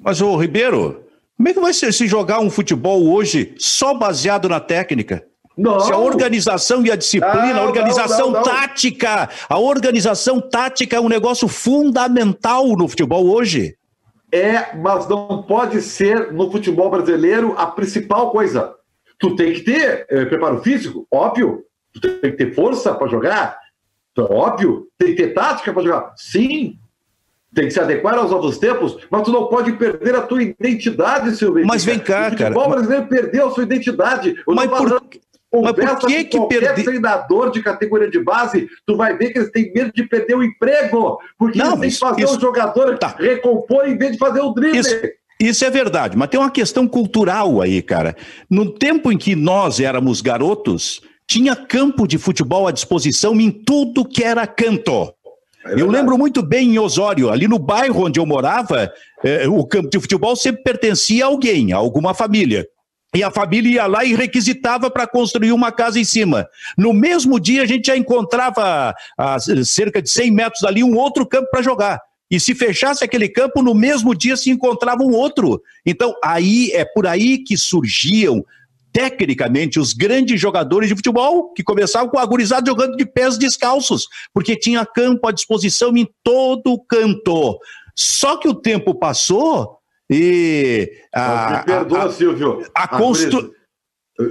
Mas, 0.00 0.22
ô 0.22 0.34
Ribeiro, 0.34 1.04
como 1.36 1.50
é 1.50 1.52
que 1.52 1.60
vai 1.60 1.74
ser 1.74 1.92
se 1.92 2.06
jogar 2.06 2.40
um 2.40 2.48
futebol 2.48 3.06
hoje 3.06 3.54
só 3.58 3.92
baseado 3.92 4.48
na 4.48 4.60
técnica? 4.60 5.26
Não. 5.54 5.78
Se 5.80 5.92
a 5.92 5.98
organização 5.98 6.86
e 6.86 6.90
a 6.90 6.96
disciplina, 6.96 7.52
não, 7.52 7.64
a 7.64 7.64
organização 7.66 8.30
não, 8.30 8.40
não, 8.40 8.42
tática, 8.44 9.28
a 9.46 9.58
organização 9.58 10.40
tática 10.40 10.96
é 10.96 11.00
um 11.00 11.08
negócio 11.08 11.46
fundamental 11.48 12.68
no 12.68 12.88
futebol 12.88 13.28
hoje. 13.28 13.76
É, 14.32 14.74
mas 14.74 15.06
não 15.06 15.42
pode 15.42 15.82
ser 15.82 16.32
no 16.32 16.50
futebol 16.50 16.88
brasileiro 16.88 17.54
a 17.58 17.66
principal 17.66 18.30
coisa. 18.30 18.74
Tu 19.18 19.36
tem 19.36 19.52
que 19.52 19.60
ter 19.60 20.06
é, 20.08 20.24
preparo 20.24 20.62
físico, 20.62 21.06
óbvio. 21.12 21.62
Tu 21.92 22.00
tem 22.00 22.30
que 22.30 22.38
ter 22.38 22.54
força 22.54 22.94
para 22.94 23.08
jogar, 23.08 23.58
óbvio. 24.24 24.86
Tem 24.98 25.14
que 25.14 25.22
ter 25.22 25.34
tática 25.34 25.72
para 25.72 25.82
jogar, 25.82 26.12
sim 26.16 26.78
tem 27.54 27.66
que 27.66 27.72
se 27.72 27.80
adequar 27.80 28.14
aos 28.14 28.30
novos 28.30 28.58
tempos, 28.58 28.98
mas 29.10 29.22
tu 29.22 29.32
não 29.32 29.46
pode 29.46 29.72
perder 29.72 30.14
a 30.14 30.20
tua 30.20 30.42
identidade, 30.42 31.34
Silvio. 31.36 31.66
Mas 31.66 31.84
vem 31.84 31.98
cá, 31.98 32.30
cara. 32.30 32.50
O 32.50 32.54
futebol 32.54 32.70
brasileiro 32.70 33.06
perdeu 33.06 33.48
a 33.48 33.50
sua 33.50 33.62
identidade. 33.62 34.36
Eu 34.46 34.54
mas 34.54 34.68
por, 34.68 35.02
mas 35.62 35.72
por 35.72 36.06
que 36.06 36.24
que 36.24 36.36
qualquer 36.36 36.74
treinador 36.74 37.50
de 37.50 37.62
categoria 37.62 38.10
de 38.10 38.22
base, 38.22 38.68
tu 38.86 38.96
vai 38.96 39.16
ver 39.16 39.32
que 39.32 39.38
eles 39.38 39.50
têm 39.50 39.72
medo 39.72 39.92
de 39.92 40.04
perder 40.04 40.36
o 40.36 40.44
emprego, 40.44 41.18
porque 41.38 41.58
não, 41.58 41.68
eles 41.68 41.80
têm 41.80 41.90
que 41.90 41.98
fazer 41.98 42.22
isso... 42.24 42.36
o 42.36 42.40
jogador 42.40 42.98
tá. 42.98 43.14
recompor 43.18 43.88
em 43.88 43.96
vez 43.96 44.12
de 44.12 44.18
fazer 44.18 44.40
o 44.40 44.52
drible. 44.52 44.78
Isso... 44.78 44.94
Isso 45.40 45.64
é 45.64 45.70
verdade, 45.70 46.16
mas 46.16 46.28
tem 46.30 46.40
uma 46.40 46.50
questão 46.50 46.88
cultural 46.88 47.62
aí, 47.62 47.80
cara. 47.80 48.16
No 48.50 48.72
tempo 48.72 49.12
em 49.12 49.16
que 49.16 49.36
nós 49.36 49.78
éramos 49.78 50.20
garotos, 50.20 51.00
tinha 51.28 51.54
campo 51.54 52.08
de 52.08 52.16
futebol 52.16 52.66
à 52.66 52.72
disposição 52.72 53.38
em 53.38 53.50
tudo 53.50 54.04
que 54.04 54.24
era 54.24 54.46
canto. 54.46 55.12
É 55.66 55.74
eu 55.74 55.86
lembro 55.86 56.16
muito 56.16 56.42
bem 56.42 56.74
em 56.74 56.78
Osório, 56.78 57.30
ali 57.30 57.46
no 57.46 57.58
bairro 57.58 58.06
onde 58.06 58.18
eu 58.18 58.24
morava, 58.24 58.90
eh, 59.22 59.46
o 59.46 59.64
campo 59.66 59.90
de 59.90 60.00
futebol 60.00 60.34
sempre 60.34 60.62
pertencia 60.62 61.24
a 61.24 61.28
alguém, 61.28 61.72
a 61.72 61.76
alguma 61.76 62.14
família. 62.14 62.66
E 63.14 63.22
a 63.22 63.30
família 63.30 63.72
ia 63.72 63.86
lá 63.86 64.04
e 64.04 64.14
requisitava 64.14 64.90
para 64.90 65.06
construir 65.06 65.52
uma 65.52 65.70
casa 65.70 66.00
em 66.00 66.04
cima. 66.04 66.46
No 66.76 66.92
mesmo 66.94 67.38
dia, 67.38 67.62
a 67.62 67.66
gente 67.66 67.86
já 67.86 67.96
encontrava 67.96 68.94
a 69.16 69.38
cerca 69.64 70.00
de 70.00 70.10
100 70.10 70.30
metros 70.30 70.64
ali 70.64 70.82
um 70.82 70.96
outro 70.96 71.26
campo 71.26 71.48
para 71.50 71.62
jogar. 71.62 72.00
E 72.30 72.38
se 72.38 72.54
fechasse 72.54 73.02
aquele 73.02 73.28
campo, 73.28 73.62
no 73.62 73.74
mesmo 73.74 74.14
dia 74.14 74.36
se 74.36 74.50
encontrava 74.50 75.02
um 75.02 75.14
outro. 75.14 75.62
Então, 75.84 76.14
aí 76.22 76.70
é 76.72 76.84
por 76.84 77.06
aí 77.06 77.38
que 77.38 77.56
surgiam 77.56 78.44
tecnicamente, 78.92 79.78
os 79.78 79.92
grandes 79.92 80.40
jogadores 80.40 80.88
de 80.88 80.94
futebol 80.94 81.52
que 81.52 81.62
começavam 81.62 82.08
com 82.08 82.18
a 82.18 82.26
gurizada 82.26 82.70
jogando 82.70 82.96
de 82.96 83.06
pés 83.06 83.38
descalços, 83.38 84.06
porque 84.32 84.56
tinha 84.56 84.86
campo 84.86 85.26
à 85.26 85.32
disposição 85.32 85.96
em 85.96 86.08
todo 86.22 86.82
canto. 86.88 87.58
Só 87.96 88.36
que 88.36 88.48
o 88.48 88.54
tempo 88.54 88.94
passou 88.94 89.78
e. 90.10 90.90
A, 91.14 91.58
me 91.58 91.64
perdoa, 91.64 92.04
a, 92.04 92.12
Silvio. 92.12 92.64
A, 92.74 92.88
constru... 92.88 93.52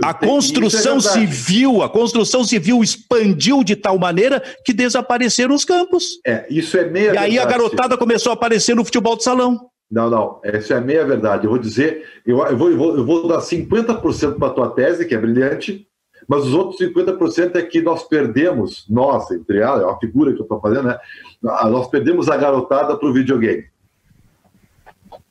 a 0.04 0.14
construção 0.14 0.98
é 0.98 1.02
civil, 1.02 1.82
a 1.82 1.90
construção 1.90 2.44
civil 2.44 2.82
expandiu 2.82 3.64
de 3.64 3.76
tal 3.76 4.00
maneira 4.00 4.42
que 4.66 4.74
desapareceram 4.74 5.54
os 5.54 5.66
campos. 5.66 6.20
É, 6.26 6.48
isso 6.50 6.78
é 6.78 6.90
meia. 6.90 7.14
E 7.14 7.18
aí 7.18 7.32
verdade, 7.32 7.40
a 7.40 7.46
garotada 7.46 7.98
começou 7.98 8.32
a 8.32 8.34
aparecer 8.34 8.76
no 8.76 8.86
futebol 8.86 9.18
de 9.18 9.24
salão. 9.24 9.70
Não, 9.90 10.10
não, 10.10 10.40
essa 10.44 10.74
é 10.74 10.78
a 10.78 10.82
meia 10.82 11.06
verdade. 11.06 11.46
Eu 11.46 11.52
vou 11.52 11.60
dizer, 11.60 12.06
eu, 12.26 12.40
eu, 12.46 12.58
vou, 12.58 12.70
eu, 12.70 12.78
vou, 12.78 12.98
eu 12.98 13.06
vou 13.06 13.28
dar 13.28 13.40
50% 13.40 14.38
para 14.38 14.48
a 14.48 14.54
tua 14.54 14.70
tese, 14.72 15.06
que 15.06 15.16
é 15.16 15.18
brilhante, 15.18 15.88
mas 16.28 16.46
os 16.46 16.54
outros 16.54 16.80
50% 16.82 17.56
é 17.56 17.62
que 17.62 17.82
nós 17.82 18.04
perdemos, 18.04 18.86
nós, 18.90 19.32
entre 19.32 19.60
elas, 19.60 19.82
é 19.82 19.86
a 19.86 19.98
figura 19.98 20.34
que 20.34 20.40
eu 20.40 20.44
estou 20.44 20.60
fazendo, 20.60 20.88
né? 20.88 21.00
Nós 21.42 21.88
perdemos 21.88 22.28
a 22.28 22.36
garotada 22.36 22.98
para 22.98 23.08
o 23.08 23.14
videogame. 23.14 23.66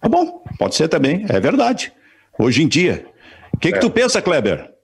Tá 0.01 0.09
bom, 0.09 0.43
pode 0.59 0.75
ser 0.75 0.89
também, 0.89 1.27
é 1.29 1.39
verdade. 1.39 1.93
Hoje 2.39 2.63
em 2.63 2.69
dia. 2.69 3.07
O 3.53 3.59
que, 3.59 3.73
que 3.73 3.79
é. 3.79 3.81
tu 3.81 3.91
pensa, 3.91 4.23
Kleber? 4.23 4.76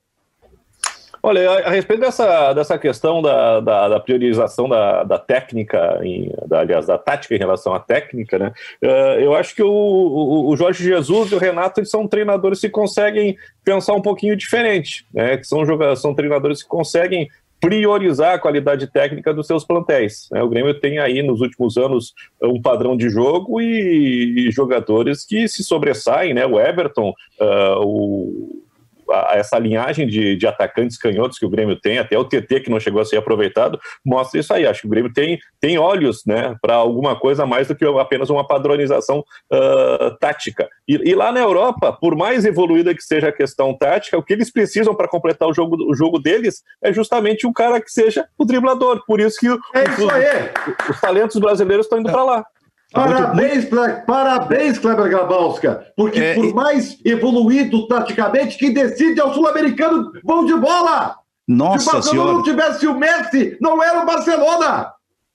Olha, 1.23 1.49
a, 1.49 1.68
a, 1.68 1.70
respeito 1.70 2.01
dessa, 2.01 2.53
dessa 2.53 2.77
questão 2.77 3.23
da, 3.23 3.61
da, 3.61 3.89
da 3.91 4.01
priorização 4.01 4.68
da, 4.68 5.05
da 5.05 5.18
técnica, 5.18 6.01
em, 6.03 6.33
da, 6.49 6.61
aliás, 6.61 6.87
da 6.87 6.99
tática 6.99 7.35
em 7.35 7.39
relação 7.39 7.73
à 7.73 7.79
técnica, 7.79 8.39
né? 8.39 8.53
Uh, 8.83 9.20
eu 9.20 9.35
acho 9.35 9.55
que 9.55 9.62
o, 9.62 9.70
o, 9.70 10.51
o, 10.51 10.57
Jorge 10.57 10.83
Jesus 10.83 11.31
e 11.31 11.35
o 11.37 11.39
Renato 11.39 11.79
eles 11.79 11.91
são 11.91 12.09
treinadores 12.09 12.61
que 12.61 12.68
conseguem 12.68 13.37
pensar 13.64 13.95
um 13.95 14.03
pouquinho 14.03 14.37
diferente, 14.37 15.07
né? 15.14 15.37
Que 15.37 15.47
são, 15.47 15.62
são 15.95 16.12
treinadores 16.12 16.61
que 16.61 16.68
conseguem 16.68 17.29
priorizar 17.61 18.35
a 18.35 18.39
qualidade 18.41 18.89
técnica 18.89 19.33
dos 19.33 19.47
seus 19.47 19.64
plantéis. 19.64 20.29
Né? 20.33 20.43
O 20.43 20.49
Grêmio 20.49 20.75
tem 20.81 20.99
aí 20.99 21.23
nos 21.23 21.41
últimos 21.41 21.77
anos 21.77 22.12
um 22.43 22.61
padrão 22.61 22.97
de 22.97 23.09
jogo 23.09 23.61
e, 23.61 24.49
e 24.49 24.51
jogadores 24.51 25.25
que 25.25 25.47
se 25.47 25.62
sobressaem, 25.62 26.35
né? 26.35 26.45
O 26.45 26.59
Everton, 26.59 27.11
uh, 27.41 27.87
o 27.87 28.62
a, 29.11 29.37
essa 29.37 29.59
linhagem 29.59 30.07
de, 30.07 30.37
de, 30.37 30.47
atacantes 30.47 30.97
canhotos 30.97 31.39
que 31.39 31.47
o 31.47 31.51
Grêmio 31.51 31.79
tem, 31.79 31.99
até 31.99 32.19
o 32.19 32.25
TT 32.25 32.61
que 32.61 32.71
não 32.71 32.81
chegou 32.81 33.01
a 33.01 33.05
ser 33.05 33.17
aproveitado, 33.17 33.79
mostra 34.05 34.41
isso 34.41 34.53
aí. 34.53 34.67
Acho 34.67 34.83
que 34.83 34.87
o 34.87 34.91
Grêmio 34.91 35.13
tem, 35.13 35.39
tem 35.61 35.79
olhos 35.79 36.23
né, 36.27 36.57
para 36.61 36.75
alguma 36.75 37.19
coisa 37.19 37.47
mais 37.47 37.69
do 37.69 37.75
que 37.75 37.85
apenas 37.85 38.31
uma 38.31 38.47
padronização 38.47 39.21
uh, 39.53 40.17
tática. 40.19 40.69
E, 40.87 41.11
e, 41.11 41.15
lá 41.15 41.33
na 41.33 41.41
Europa, 41.41 41.93
por 41.93 42.17
mais 42.17 42.45
evoluída 42.45 42.95
que 42.95 43.03
seja 43.03 43.29
a 43.29 43.33
questão 43.33 43.77
tática, 43.77 44.19
o 44.19 44.23
que 44.23 44.33
eles 44.33 44.51
precisam 44.51 44.95
para 44.95 45.09
completar 45.09 45.49
o 45.49 45.55
jogo, 45.55 45.77
o 45.89 45.95
jogo 45.95 46.19
deles 46.19 46.63
é 46.83 46.93
justamente 46.93 47.47
um 47.47 47.53
cara 47.53 47.81
que 47.81 47.91
seja 47.91 48.27
o 48.39 48.45
driblador. 48.45 49.05
Por 49.07 49.21
isso 49.21 49.39
que 49.39 49.47
é 49.47 49.85
isso 49.85 50.07
os, 50.07 50.91
os, 50.91 51.01
talentos 51.01 51.39
brasileiros 51.39 51.87
estão 51.87 51.99
indo 51.99 52.11
para 52.11 52.25
lá. 52.25 52.45
Parabéns, 52.93 53.70
muito... 53.70 54.07
parabéns, 54.07 54.78
Kleber 54.78 55.09
Grabowska, 55.09 55.86
porque 55.97 56.20
é, 56.20 56.34
por 56.34 56.55
mais 56.55 56.99
evoluído 57.05 57.86
taticamente, 57.88 58.59
quem 58.59 58.72
decide 58.72 59.20
é 59.20 59.24
o 59.24 59.32
sul-americano 59.32 60.12
bom 60.22 60.45
de 60.45 60.55
bola. 60.55 61.16
Nossa 61.49 61.90
Se 61.90 61.97
o 61.97 62.03
Senhora. 62.03 62.32
não 62.32 62.43
tivesse 62.43 62.86
o 62.86 62.95
Messi, 62.95 63.57
não 63.61 63.82
era 63.82 64.03
o 64.03 64.07
Barcelona. 64.07 64.93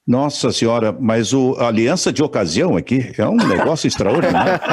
Nossa 0.08 0.54
senhora, 0.54 0.96
mas 0.98 1.34
o, 1.34 1.54
a 1.60 1.68
aliança 1.68 2.14
de 2.14 2.24
ocasião 2.24 2.78
aqui 2.78 3.12
é 3.18 3.28
um 3.28 3.36
negócio 3.36 3.90
extraordinário. 3.90 4.58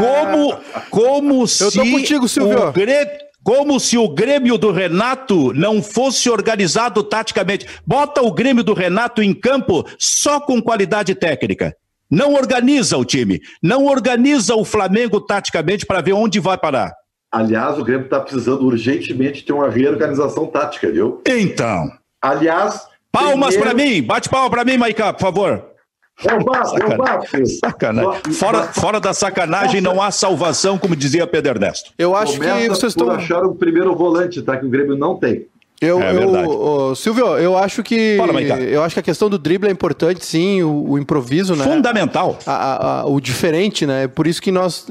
Como, 0.00 0.58
como 0.90 1.46
se 1.46 1.62
Eu 1.62 1.70
tô 1.70 1.90
contigo, 1.90 2.26
Silvio. 2.26 2.68
o 2.68 2.72
Grêmio, 2.72 3.12
como 3.46 3.78
se 3.78 3.96
o 3.96 4.08
Grêmio 4.08 4.58
do 4.58 4.72
Renato 4.72 5.52
não 5.52 5.80
fosse 5.80 6.28
organizado 6.28 7.00
taticamente. 7.04 7.64
Bota 7.86 8.20
o 8.20 8.32
Grêmio 8.32 8.64
do 8.64 8.74
Renato 8.74 9.22
em 9.22 9.32
campo 9.32 9.86
só 9.96 10.40
com 10.40 10.60
qualidade 10.60 11.14
técnica. 11.14 11.72
Não 12.10 12.34
organiza 12.34 12.98
o 12.98 13.04
time. 13.04 13.40
Não 13.62 13.86
organiza 13.86 14.56
o 14.56 14.64
Flamengo 14.64 15.20
taticamente 15.20 15.86
para 15.86 16.00
ver 16.00 16.12
onde 16.14 16.40
vai 16.40 16.58
parar. 16.58 16.92
Aliás, 17.30 17.78
o 17.78 17.84
Grêmio 17.84 18.06
está 18.06 18.18
precisando 18.18 18.66
urgentemente 18.66 19.44
ter 19.44 19.52
uma 19.52 19.70
reorganização 19.70 20.48
tática, 20.48 20.90
viu? 20.90 21.22
Então. 21.24 21.88
Aliás. 22.20 22.88
Palmas 23.12 23.54
primeiro... 23.54 23.62
para 23.62 23.74
mim. 23.74 24.02
Bate 24.02 24.28
palma 24.28 24.50
para 24.50 24.64
mim, 24.64 24.76
Maicá, 24.76 25.12
por 25.12 25.20
favor. 25.20 25.75
É 26.24 26.34
o 26.34 26.42
bafo, 26.44 26.78
é 26.78 26.86
o 26.86 26.96
bafo. 26.96 27.46
Sacanagem. 27.46 28.32
Fora, 28.32 28.62
fora 28.72 28.98
da 29.00 29.12
sacanagem 29.12 29.80
não 29.82 30.00
há 30.00 30.10
salvação, 30.10 30.78
como 30.78 30.96
dizia 30.96 31.26
Pedro 31.26 31.52
Ernesto. 31.52 31.92
Eu 31.98 32.16
acho 32.16 32.34
Começa 32.38 32.58
que 32.60 32.68
vocês 32.68 32.92
estão. 32.92 33.10
achar 33.10 33.44
o 33.44 33.54
primeiro 33.54 33.94
volante, 33.94 34.40
tá? 34.42 34.56
Que 34.56 34.64
o 34.64 34.70
Grêmio 34.70 34.96
não 34.96 35.16
tem. 35.18 35.46
Eu, 35.78 36.00
é 36.00 36.14
eu, 36.14 36.94
Silvio, 36.94 37.36
eu 37.36 37.56
acho 37.56 37.82
que 37.82 38.16
Fala, 38.16 38.40
eu 38.40 38.82
acho 38.82 38.94
que 38.94 39.00
a 39.00 39.02
questão 39.02 39.28
do 39.28 39.38
drible 39.38 39.68
é 39.68 39.72
importante, 39.72 40.24
sim, 40.24 40.62
o, 40.62 40.92
o 40.92 40.98
improviso, 40.98 41.54
né? 41.54 41.64
Fundamental. 41.64 42.38
A, 42.46 43.00
a, 43.00 43.06
o 43.06 43.20
diferente, 43.20 43.84
né? 43.84 44.08
Por 44.08 44.26
isso 44.26 44.40
que 44.40 44.50
nós, 44.50 44.86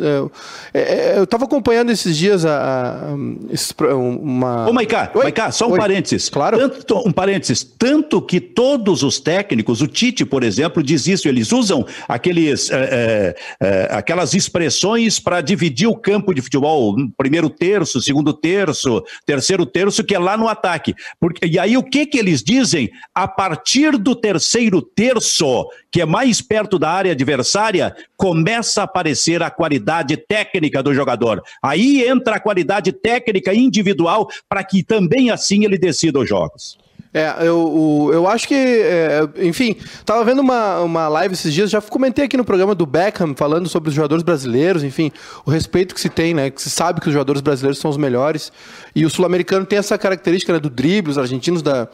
é, 0.74 1.14
é, 1.14 1.18
eu 1.18 1.24
estava 1.24 1.46
acompanhando 1.46 1.92
esses 1.92 2.16
dias 2.16 2.46
a, 2.46 3.10
a 3.10 3.96
uma. 3.96 4.70
Ô, 4.70 4.74
Maiká, 4.74 5.12
Maiká, 5.16 5.52
só 5.52 5.68
um 5.68 5.72
Oi. 5.72 5.80
parênteses. 5.80 6.30
Claro. 6.30 6.58
Tanto, 6.60 7.08
um 7.08 7.12
parênteses. 7.12 7.64
Tanto 7.64 8.22
que 8.22 8.40
todos 8.40 9.02
os 9.02 9.20
técnicos, 9.20 9.82
o 9.82 9.88
Tite, 9.88 10.24
por 10.24 10.44
exemplo, 10.44 10.84
diz 10.84 11.08
isso. 11.08 11.28
Eles 11.28 11.52
usam 11.52 11.84
aqueles, 12.08 12.70
é, 12.70 12.76
é, 12.80 13.36
é 13.60 13.88
aquelas 13.90 14.36
expressões 14.36 15.20
para 15.20 15.42
dividir 15.42 15.88
o 15.88 15.96
campo 15.96 16.32
de 16.32 16.44
futebol, 16.44 16.96
primeiro 17.18 17.50
terço, 17.50 18.00
segundo 18.00 18.32
terço, 18.34 19.04
terceiro 19.26 19.66
terço, 19.66 20.04
que 20.04 20.14
é 20.14 20.20
lá 20.20 20.38
no 20.38 20.48
ataque 20.48 20.75
ataque. 20.76 20.94
Porque, 21.20 21.46
e 21.46 21.58
aí 21.58 21.78
o 21.78 21.84
que, 21.84 22.06
que 22.06 22.18
eles 22.18 22.44
dizem? 22.44 22.90
A 23.14 23.28
partir 23.28 23.98
do 23.98 24.16
terceiro 24.16 24.82
terço, 24.82 25.68
que 25.90 26.02
é 26.02 26.06
mais 26.06 26.42
perto 26.42 26.78
da 26.78 26.90
área 26.90 27.14
adversária, 27.14 27.96
começa 28.18 28.82
a 28.82 28.84
aparecer 28.84 29.42
a 29.42 29.50
qualidade 29.50 30.18
técnica 30.18 30.84
do 30.84 30.94
jogador. 30.94 31.42
Aí 31.64 32.08
entra 32.08 32.36
a 32.36 32.40
qualidade 32.40 32.92
técnica 32.92 33.54
individual 33.54 34.28
para 34.48 34.64
que 34.64 34.84
também 34.84 35.32
assim 35.32 35.64
ele 35.64 35.78
decida 35.78 36.20
os 36.20 36.28
jogos. 36.28 36.78
É, 37.16 37.48
eu, 37.48 38.10
eu 38.12 38.28
acho 38.28 38.46
que, 38.46 38.54
é, 38.54 39.22
enfim, 39.38 39.78
tava 40.04 40.22
vendo 40.26 40.40
uma, 40.40 40.82
uma 40.82 41.08
live 41.08 41.34
esses 41.34 41.54
dias, 41.54 41.70
já 41.70 41.82
comentei 41.82 42.26
aqui 42.26 42.36
no 42.36 42.44
programa 42.44 42.76
do 42.76 42.86
Beckham, 42.86 43.34
falando 43.34 43.70
sobre 43.70 43.88
os 43.88 43.96
jogadores 43.96 44.22
brasileiros, 44.22 44.84
enfim, 44.84 45.10
o 45.46 45.50
respeito 45.50 45.96
que 45.96 46.02
se 46.02 46.10
tem, 46.10 46.34
né, 46.34 46.50
que 46.50 46.62
se 46.62 46.70
sabe 46.70 47.00
que 47.00 47.08
os 47.08 47.14
jogadores 47.14 47.42
brasileiros 47.42 47.80
são 47.80 47.90
os 47.90 47.96
melhores, 47.96 48.52
e 48.94 49.06
o 49.06 49.10
sul-americano 49.10 49.66
tem 49.66 49.80
essa 49.80 49.98
característica, 49.98 50.52
né, 50.52 50.60
do 50.60 50.70
drible, 50.70 51.10
os 51.10 51.18
argentinos 51.18 51.62
da, 51.62 51.88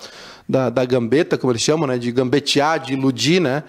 da, 0.50 0.72
da, 0.72 0.84
gambeta, 0.86 1.38
como 1.38 1.54
eles 1.54 1.62
chamam, 1.62 1.86
né, 1.86 2.00
de 2.00 2.12
gambetear, 2.12 2.80
de 2.80 2.94
iludir, 2.94 3.40
né, 3.40 3.62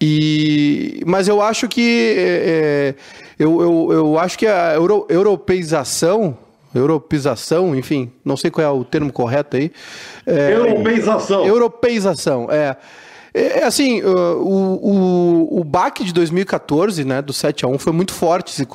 e, 0.00 1.02
mas 1.04 1.26
eu 1.26 1.42
acho 1.42 1.66
que, 1.66 2.14
é, 2.16 2.94
é 2.94 2.94
eu, 3.40 3.60
eu, 3.60 3.88
eu 3.92 4.18
acho 4.20 4.38
que 4.38 4.46
a 4.46 4.74
euro, 4.74 5.04
europeização 5.08 6.38
europeização, 6.74 7.74
enfim, 7.74 8.10
não 8.24 8.36
sei 8.36 8.50
qual 8.50 8.66
é 8.66 8.70
o 8.70 8.84
termo 8.84 9.12
correto 9.12 9.56
aí. 9.56 9.72
É, 10.26 10.52
europeização. 10.52 11.46
Europeização, 11.46 12.48
é. 12.50 12.76
É, 13.34 13.60
é 13.60 13.64
assim, 13.64 14.02
o, 14.02 14.08
o, 14.10 15.60
o 15.60 15.64
baque 15.64 16.04
de 16.04 16.12
2014, 16.12 17.04
né, 17.04 17.22
do 17.22 17.32
7 17.32 17.64
a 17.64 17.68
1 17.68 17.78
foi 17.78 17.92
muito 17.92 18.12
forte. 18.12 18.66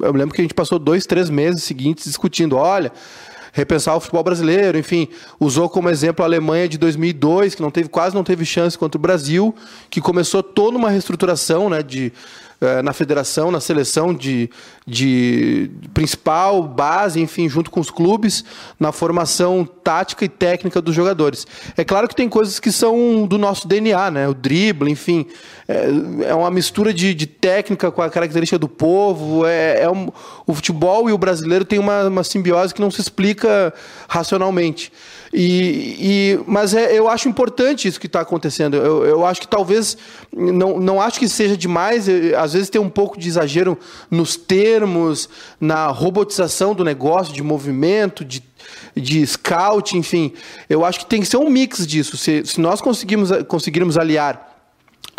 Eu 0.00 0.12
lembro 0.12 0.34
que 0.34 0.40
a 0.40 0.44
gente 0.44 0.54
passou 0.54 0.78
dois, 0.78 1.06
três 1.06 1.28
meses 1.28 1.64
seguintes 1.64 2.04
discutindo, 2.04 2.56
olha, 2.56 2.92
repensar 3.52 3.96
o 3.96 4.00
futebol 4.00 4.22
brasileiro, 4.22 4.78
enfim, 4.78 5.08
usou 5.38 5.68
como 5.68 5.88
exemplo 5.88 6.22
a 6.22 6.26
Alemanha 6.28 6.68
de 6.68 6.78
2002, 6.78 7.54
que 7.54 7.62
não 7.62 7.70
teve, 7.70 7.88
quase 7.88 8.14
não 8.14 8.24
teve 8.24 8.44
chance 8.44 8.78
contra 8.78 8.96
o 8.96 9.00
Brasil, 9.00 9.54
que 9.88 10.00
começou 10.00 10.42
toda 10.42 10.76
uma 10.76 10.90
reestruturação, 10.90 11.68
né, 11.68 11.82
de 11.82 12.12
na 12.82 12.92
federação, 12.92 13.50
na 13.50 13.58
seleção 13.58 14.12
de, 14.12 14.50
de 14.86 15.70
principal, 15.94 16.62
base, 16.62 17.20
enfim, 17.20 17.48
junto 17.48 17.70
com 17.70 17.80
os 17.80 17.90
clubes, 17.90 18.44
na 18.78 18.92
formação 18.92 19.64
tática 19.64 20.26
e 20.26 20.28
técnica 20.28 20.80
dos 20.80 20.94
jogadores. 20.94 21.46
É 21.74 21.84
claro 21.84 22.06
que 22.06 22.14
tem 22.14 22.28
coisas 22.28 22.60
que 22.60 22.70
são 22.70 23.26
do 23.26 23.38
nosso 23.38 23.66
DNA, 23.66 24.10
né? 24.10 24.28
O 24.28 24.34
drible, 24.34 24.90
enfim, 24.90 25.26
é, 25.66 26.28
é 26.28 26.34
uma 26.34 26.50
mistura 26.50 26.92
de, 26.92 27.14
de, 27.14 27.26
técnica 27.26 27.90
com 27.90 28.02
a 28.02 28.10
característica 28.10 28.58
do 28.58 28.68
povo. 28.68 29.46
É, 29.46 29.82
é 29.82 29.90
um, 29.90 30.08
o 30.46 30.52
futebol 30.52 31.08
e 31.08 31.12
o 31.12 31.18
brasileiro 31.18 31.64
tem 31.64 31.78
uma, 31.78 32.08
uma 32.08 32.24
simbiose 32.24 32.74
que 32.74 32.80
não 32.80 32.90
se 32.90 33.00
explica 33.00 33.72
racionalmente. 34.06 34.92
E, 35.32 35.96
e, 36.00 36.40
mas 36.44 36.74
é, 36.74 36.92
eu 36.98 37.08
acho 37.08 37.28
importante 37.28 37.86
isso 37.86 38.00
que 38.00 38.06
está 38.06 38.20
acontecendo. 38.20 38.76
Eu, 38.76 39.04
eu, 39.04 39.24
acho 39.24 39.40
que 39.40 39.46
talvez, 39.46 39.96
não, 40.36 40.80
não 40.80 41.00
acho 41.00 41.20
que 41.20 41.28
seja 41.28 41.56
demais, 41.56 42.08
às 42.36 42.52
vezes 42.52 42.68
tem 42.68 42.80
um 42.80 42.90
pouco 42.90 43.18
de 43.18 43.28
exagero 43.28 43.78
nos 44.10 44.36
termos, 44.36 45.28
na 45.60 45.86
robotização 45.86 46.74
do 46.74 46.84
negócio, 46.84 47.32
de 47.32 47.42
movimento, 47.44 48.24
de, 48.24 48.42
de 48.96 49.24
scout, 49.24 49.96
enfim. 49.96 50.32
Eu 50.68 50.84
acho 50.84 50.98
que 51.00 51.06
tem 51.06 51.20
que 51.20 51.28
ser 51.28 51.36
um 51.36 51.48
mix 51.48 51.86
disso. 51.86 52.16
Se, 52.16 52.44
se 52.44 52.60
nós 52.60 52.80
conseguimos, 52.80 53.30
conseguirmos 53.46 53.96
aliar 53.96 54.49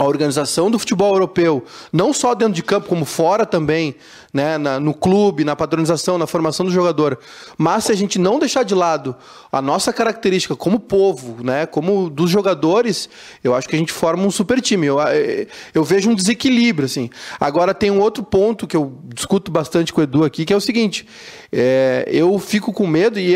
a 0.02 0.04
organização 0.04 0.72
do 0.72 0.80
futebol 0.80 1.14
europeu, 1.14 1.64
não 1.94 2.12
só 2.12 2.34
dentro 2.34 2.56
de 2.56 2.64
campo, 2.64 2.88
como 2.88 3.06
fora 3.06 3.46
também, 3.46 3.96
né, 4.34 4.58
na, 4.58 4.80
no 4.80 4.96
clube, 4.96 5.44
na 5.44 5.56
padronização, 5.56 6.18
na 6.18 6.26
formação 6.26 6.66
do 6.66 6.72
jogador. 6.72 7.20
Mas 7.56 7.84
se 7.84 7.92
a 7.92 7.96
gente 7.96 8.18
não 8.18 8.40
deixar 8.40 8.64
de 8.64 8.74
lado 8.74 9.16
a 9.52 9.62
nossa 9.62 9.94
característica 9.94 10.56
como 10.56 10.80
povo, 10.80 11.44
né, 11.44 11.68
como 11.68 12.10
dos 12.10 12.32
jogadores, 12.32 13.10
eu 13.44 13.54
acho 13.54 13.70
que 13.70 13.76
a 13.76 13.80
gente 13.80 13.92
forma 13.92 14.24
um 14.24 14.32
super 14.32 14.60
time. 14.60 14.88
Eu, 14.88 15.00
eh, 15.02 15.46
eu 15.74 15.84
vejo 15.84 16.10
um 16.10 16.16
desequilíbrio, 16.16 16.86
assim. 16.86 17.10
Agora 17.40 17.74
tem 17.74 17.92
um 17.92 18.00
outro 18.00 18.24
ponto 18.24 18.66
que 18.66 18.76
eu 18.76 18.98
discuto 19.14 19.52
bastante 19.52 19.94
com 19.94 20.02
o 20.02 20.04
Edu 20.04 20.24
aqui, 20.24 20.46
que 20.46 20.54
é 20.54 20.56
o 20.56 20.62
seguinte: 20.62 21.06
é, 21.52 22.08
eu 22.08 22.40
fico 22.40 22.72
com 22.72 22.88
medo, 22.88 23.20
e 23.20 23.36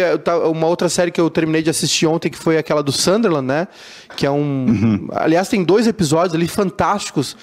uma 0.49 0.67
outra 0.67 0.87
série 0.87 1.11
que 1.11 1.19
eu 1.19 1.29
terminei 1.29 1.61
de 1.61 1.69
assistir 1.69 2.07
ontem, 2.07 2.29
que 2.29 2.37
foi 2.37 2.57
aquela 2.57 2.81
do 2.81 2.91
Sunderland, 2.91 3.45
né? 3.45 3.67
Que 4.15 4.25
é 4.25 4.31
um. 4.31 4.65
Uhum. 4.65 5.07
Aliás, 5.11 5.49
tem 5.49 5.63
dois 5.63 5.85
episódios 5.85 6.33
ali 6.33 6.47
fantásticos 6.55 7.37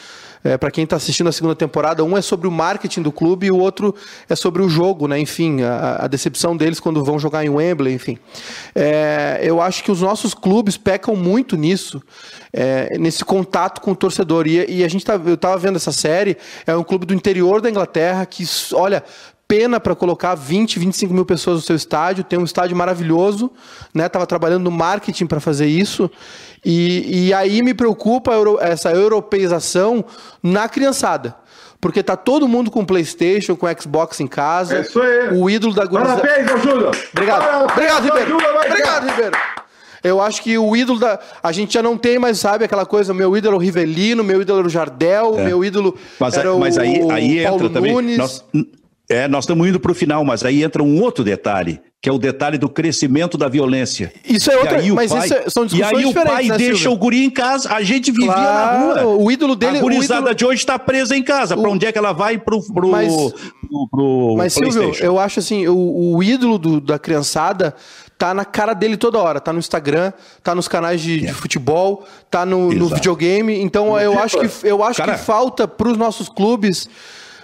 é, 0.44 0.56
para 0.56 0.70
quem 0.70 0.84
está 0.84 0.96
assistindo 0.96 1.28
a 1.28 1.32
segunda 1.32 1.54
temporada. 1.54 2.02
Um 2.02 2.16
é 2.16 2.22
sobre 2.22 2.48
o 2.48 2.50
marketing 2.50 3.02
do 3.02 3.12
clube 3.12 3.46
e 3.46 3.50
o 3.50 3.58
outro 3.58 3.94
é 4.28 4.34
sobre 4.34 4.62
o 4.62 4.68
jogo, 4.68 5.06
né? 5.06 5.18
Enfim, 5.18 5.62
a, 5.62 6.04
a 6.04 6.06
decepção 6.08 6.56
deles 6.56 6.80
quando 6.80 7.04
vão 7.04 7.18
jogar 7.18 7.44
em 7.44 7.48
Wembley, 7.48 7.94
enfim. 7.94 8.18
É, 8.74 9.40
eu 9.42 9.60
acho 9.60 9.84
que 9.84 9.90
os 9.90 10.00
nossos 10.00 10.34
clubes 10.34 10.76
pecam 10.76 11.14
muito 11.14 11.56
nisso, 11.56 12.02
é, 12.52 12.98
nesse 12.98 13.24
contato 13.24 13.80
com 13.80 13.92
o 13.92 13.96
torcedor. 13.96 14.46
E, 14.46 14.78
e 14.78 14.84
a 14.84 14.88
gente 14.88 15.04
tá, 15.04 15.14
eu 15.14 15.34
estava 15.34 15.56
vendo 15.56 15.76
essa 15.76 15.92
série, 15.92 16.36
é 16.66 16.76
um 16.76 16.82
clube 16.82 17.06
do 17.06 17.14
interior 17.14 17.60
da 17.60 17.70
Inglaterra 17.70 18.26
que, 18.26 18.44
olha, 18.72 19.04
pena 19.52 19.78
para 19.78 19.94
colocar 19.94 20.34
20, 20.34 20.78
25 20.78 21.12
mil 21.12 21.26
pessoas 21.26 21.56
no 21.56 21.62
seu 21.62 21.76
estádio, 21.76 22.24
tem 22.24 22.38
um 22.38 22.44
estádio 22.44 22.74
maravilhoso, 22.74 23.50
né? 23.92 24.08
Tava 24.08 24.26
trabalhando 24.26 24.64
no 24.64 24.70
marketing 24.70 25.26
para 25.26 25.40
fazer 25.40 25.66
isso. 25.66 26.10
E, 26.64 27.26
e 27.26 27.34
aí 27.34 27.62
me 27.62 27.74
preocupa 27.74 28.32
essa 28.60 28.90
europeização 28.92 30.02
na 30.42 30.70
criançada. 30.70 31.36
Porque 31.78 32.02
tá 32.02 32.16
todo 32.16 32.48
mundo 32.48 32.70
com 32.70 32.82
PlayStation, 32.82 33.54
com 33.54 33.66
Xbox 33.78 34.20
em 34.20 34.26
casa. 34.26 34.78
É 34.78 34.80
isso 34.80 34.98
aí. 34.98 35.38
O 35.38 35.50
ídolo 35.50 35.74
da 35.74 35.84
gurizada. 35.84 36.22
Parabéns, 36.22 36.62
Júlio! 36.62 36.90
Obrigado. 37.12 37.42
Parabéns, 37.42 37.72
Obrigado, 37.72 38.04
Ribeiro. 38.04 38.36
Obrigado, 38.36 39.06
Ribeiro. 39.10 39.36
Eu 40.02 40.20
acho 40.22 40.42
que 40.42 40.56
o 40.56 40.74
ídolo 40.74 40.98
da. 40.98 41.20
A 41.42 41.52
gente 41.52 41.74
já 41.74 41.82
não 41.82 41.98
tem 41.98 42.18
mais, 42.18 42.38
sabe, 42.38 42.64
aquela 42.64 42.86
coisa, 42.86 43.12
meu 43.12 43.36
ídolo 43.36 43.56
é 43.56 43.58
o 43.58 43.60
Rivelino, 43.60 44.24
meu 44.24 44.40
ídolo 44.40 44.60
era 44.60 44.66
o 44.66 44.70
Jardel, 44.70 45.38
é. 45.38 45.44
meu 45.44 45.62
ídolo. 45.62 45.94
Mas, 46.18 46.38
era 46.38 46.54
mas 46.54 46.78
o 46.78 46.80
aí, 46.80 47.10
aí 47.10 47.44
Paulo 47.44 47.66
entra 47.66 47.80
Nunes. 47.80 47.98
também. 47.98 48.16
Nós, 48.16 48.44
é, 49.12 49.28
nós 49.28 49.44
estamos 49.44 49.68
indo 49.68 49.78
para 49.78 49.92
o 49.92 49.94
final, 49.94 50.24
mas 50.24 50.44
aí 50.44 50.62
entra 50.62 50.82
um 50.82 51.00
outro 51.00 51.22
detalhe, 51.22 51.80
que 52.00 52.08
é 52.08 52.12
o 52.12 52.18
detalhe 52.18 52.56
do 52.56 52.68
crescimento 52.68 53.36
da 53.36 53.48
violência. 53.48 54.12
Isso 54.24 54.50
é 54.50 54.56
outra, 54.56 54.82
mas 54.94 55.12
pai, 55.12 55.24
é, 55.24 55.50
são 55.50 55.66
discussões 55.66 55.72
E 55.72 55.82
aí 55.82 56.04
o 56.06 56.14
pai 56.14 56.46
né, 56.46 56.56
deixa 56.56 56.90
o 56.90 56.96
guri 56.96 57.24
em 57.24 57.30
casa, 57.30 57.72
a 57.72 57.82
gente 57.82 58.10
vivia 58.10 58.32
claro, 58.32 58.94
na 58.94 59.02
rua. 59.02 59.16
O 59.16 59.30
ídolo 59.30 59.54
dele... 59.54 59.78
A 59.78 59.80
gurizada 59.80 60.20
ídolo... 60.20 60.34
de 60.34 60.46
hoje 60.46 60.60
está 60.60 60.78
presa 60.78 61.16
em 61.16 61.22
casa. 61.22 61.56
Para 61.56 61.70
onde 61.70 61.86
é 61.86 61.92
que 61.92 61.98
ela 61.98 62.12
vai? 62.12 62.38
Pro, 62.38 62.62
pro, 62.72 62.88
mas, 62.88 63.14
pro, 63.14 63.88
pro 63.90 64.34
mas 64.36 64.54
Silvio, 64.54 64.94
eu 65.00 65.18
acho 65.18 65.38
assim, 65.38 65.68
o, 65.68 66.16
o 66.16 66.22
ídolo 66.22 66.58
do, 66.58 66.80
da 66.80 66.98
criançada 66.98 67.74
tá 68.22 68.32
na 68.32 68.44
cara 68.44 68.72
dele 68.72 68.96
toda 68.96 69.18
hora. 69.18 69.40
Tá 69.40 69.52
no 69.52 69.58
Instagram, 69.58 70.12
tá 70.42 70.54
nos 70.54 70.68
canais 70.68 71.00
de, 71.00 71.20
de 71.20 71.32
futebol, 71.34 72.06
tá 72.30 72.46
no, 72.46 72.72
no, 72.72 72.88
videogame. 72.88 73.60
Então 73.60 73.98
eu 74.00 74.18
acho 74.18 74.38
que, 74.38 74.48
eu 74.66 74.82
acho 74.82 74.98
Cara... 74.98 75.14
que 75.14 75.24
falta 75.24 75.66
para 75.66 75.88
os 75.88 75.96
nossos 75.96 76.28
clubes 76.28 76.88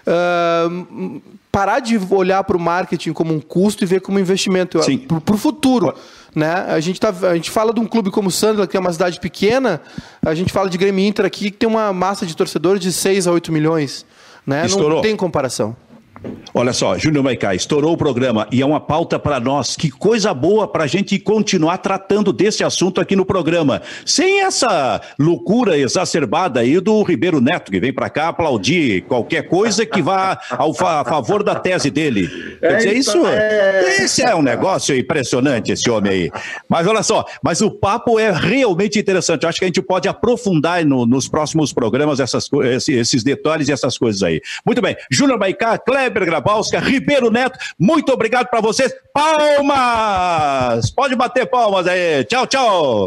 uh, 0.06 1.20
parar 1.50 1.80
de 1.80 1.98
olhar 2.10 2.44
para 2.44 2.56
o 2.56 2.60
marketing 2.60 3.12
como 3.12 3.34
um 3.34 3.40
custo 3.40 3.82
e 3.84 3.86
ver 3.86 4.00
como 4.00 4.18
um 4.18 4.20
investimento 4.20 4.78
para 5.24 5.34
o 5.34 5.38
futuro. 5.38 5.94
Né? 6.34 6.52
A, 6.68 6.78
gente 6.78 7.00
tá, 7.00 7.12
a 7.22 7.34
gente 7.34 7.50
fala 7.50 7.72
de 7.72 7.80
um 7.80 7.86
clube 7.86 8.10
como 8.10 8.28
o 8.28 8.30
Sunderland, 8.30 8.70
que 8.70 8.76
é 8.76 8.80
uma 8.80 8.92
cidade 8.92 9.18
pequena, 9.18 9.80
a 10.22 10.34
gente 10.34 10.52
fala 10.52 10.68
de 10.68 10.76
Grêmio 10.76 11.04
Inter 11.04 11.24
aqui, 11.24 11.50
que 11.50 11.56
tem 11.56 11.68
uma 11.68 11.92
massa 11.92 12.26
de 12.26 12.36
torcedores 12.36 12.80
de 12.80 12.92
6 12.92 13.26
a 13.26 13.32
8 13.32 13.50
milhões. 13.50 14.04
Né? 14.46 14.62
Não 14.96 15.02
tem 15.02 15.16
comparação. 15.16 15.76
Olha 16.54 16.72
só, 16.72 16.98
Júnior 16.98 17.22
Maicá, 17.22 17.54
estourou 17.54 17.92
o 17.92 17.96
programa 17.96 18.48
e 18.50 18.60
é 18.60 18.66
uma 18.66 18.80
pauta 18.80 19.18
para 19.18 19.38
nós. 19.38 19.76
Que 19.76 19.90
coisa 19.90 20.34
boa 20.34 20.66
para 20.66 20.84
a 20.84 20.86
gente 20.86 21.18
continuar 21.18 21.78
tratando 21.78 22.32
desse 22.32 22.64
assunto 22.64 23.00
aqui 23.00 23.14
no 23.14 23.24
programa. 23.24 23.80
Sem 24.04 24.42
essa 24.42 25.00
loucura 25.18 25.78
exacerbada 25.78 26.60
aí 26.60 26.80
do 26.80 27.00
Ribeiro 27.02 27.40
Neto, 27.40 27.70
que 27.70 27.78
vem 27.78 27.92
para 27.92 28.10
cá 28.10 28.28
aplaudir 28.28 29.02
qualquer 29.02 29.42
coisa 29.42 29.86
que 29.86 30.02
vá 30.02 30.38
ao 30.50 30.74
fa 30.74 31.02
a 31.02 31.04
favor 31.04 31.44
da 31.44 31.54
tese 31.54 31.90
dele. 31.90 32.28
Quer 32.58 32.76
dizer, 32.78 32.96
isso, 32.96 33.26
é... 33.26 34.02
esse 34.02 34.22
é 34.22 34.34
um 34.34 34.42
negócio 34.42 34.96
impressionante, 34.96 35.70
esse 35.70 35.88
homem 35.88 36.12
aí. 36.12 36.30
Mas 36.68 36.86
olha 36.86 37.02
só, 37.02 37.24
mas 37.42 37.60
o 37.60 37.70
papo 37.70 38.18
é 38.18 38.32
realmente 38.32 38.98
interessante. 38.98 39.44
Eu 39.44 39.48
acho 39.48 39.58
que 39.58 39.64
a 39.64 39.68
gente 39.68 39.82
pode 39.82 40.08
aprofundar 40.08 40.84
no, 40.84 41.06
nos 41.06 41.28
próximos 41.28 41.72
programas 41.72 42.18
essas, 42.18 42.48
esses 42.88 43.22
detalhes 43.22 43.68
e 43.68 43.72
essas 43.72 43.96
coisas 43.96 44.22
aí. 44.22 44.40
Muito 44.66 44.82
bem. 44.82 44.96
Júnior 45.10 45.38
Maicá, 45.38 45.78
Cleber 45.78 46.07
Kleber 46.08 46.24
Grabowska, 46.24 46.80
Ribeiro 46.80 47.30
Neto, 47.30 47.58
muito 47.78 48.12
obrigado 48.12 48.48
para 48.48 48.60
vocês. 48.60 48.92
Palmas! 49.12 50.90
Pode 50.90 51.14
bater 51.14 51.46
palmas 51.46 51.86
aí. 51.86 52.24
Tchau, 52.24 52.46
tchau. 52.46 53.04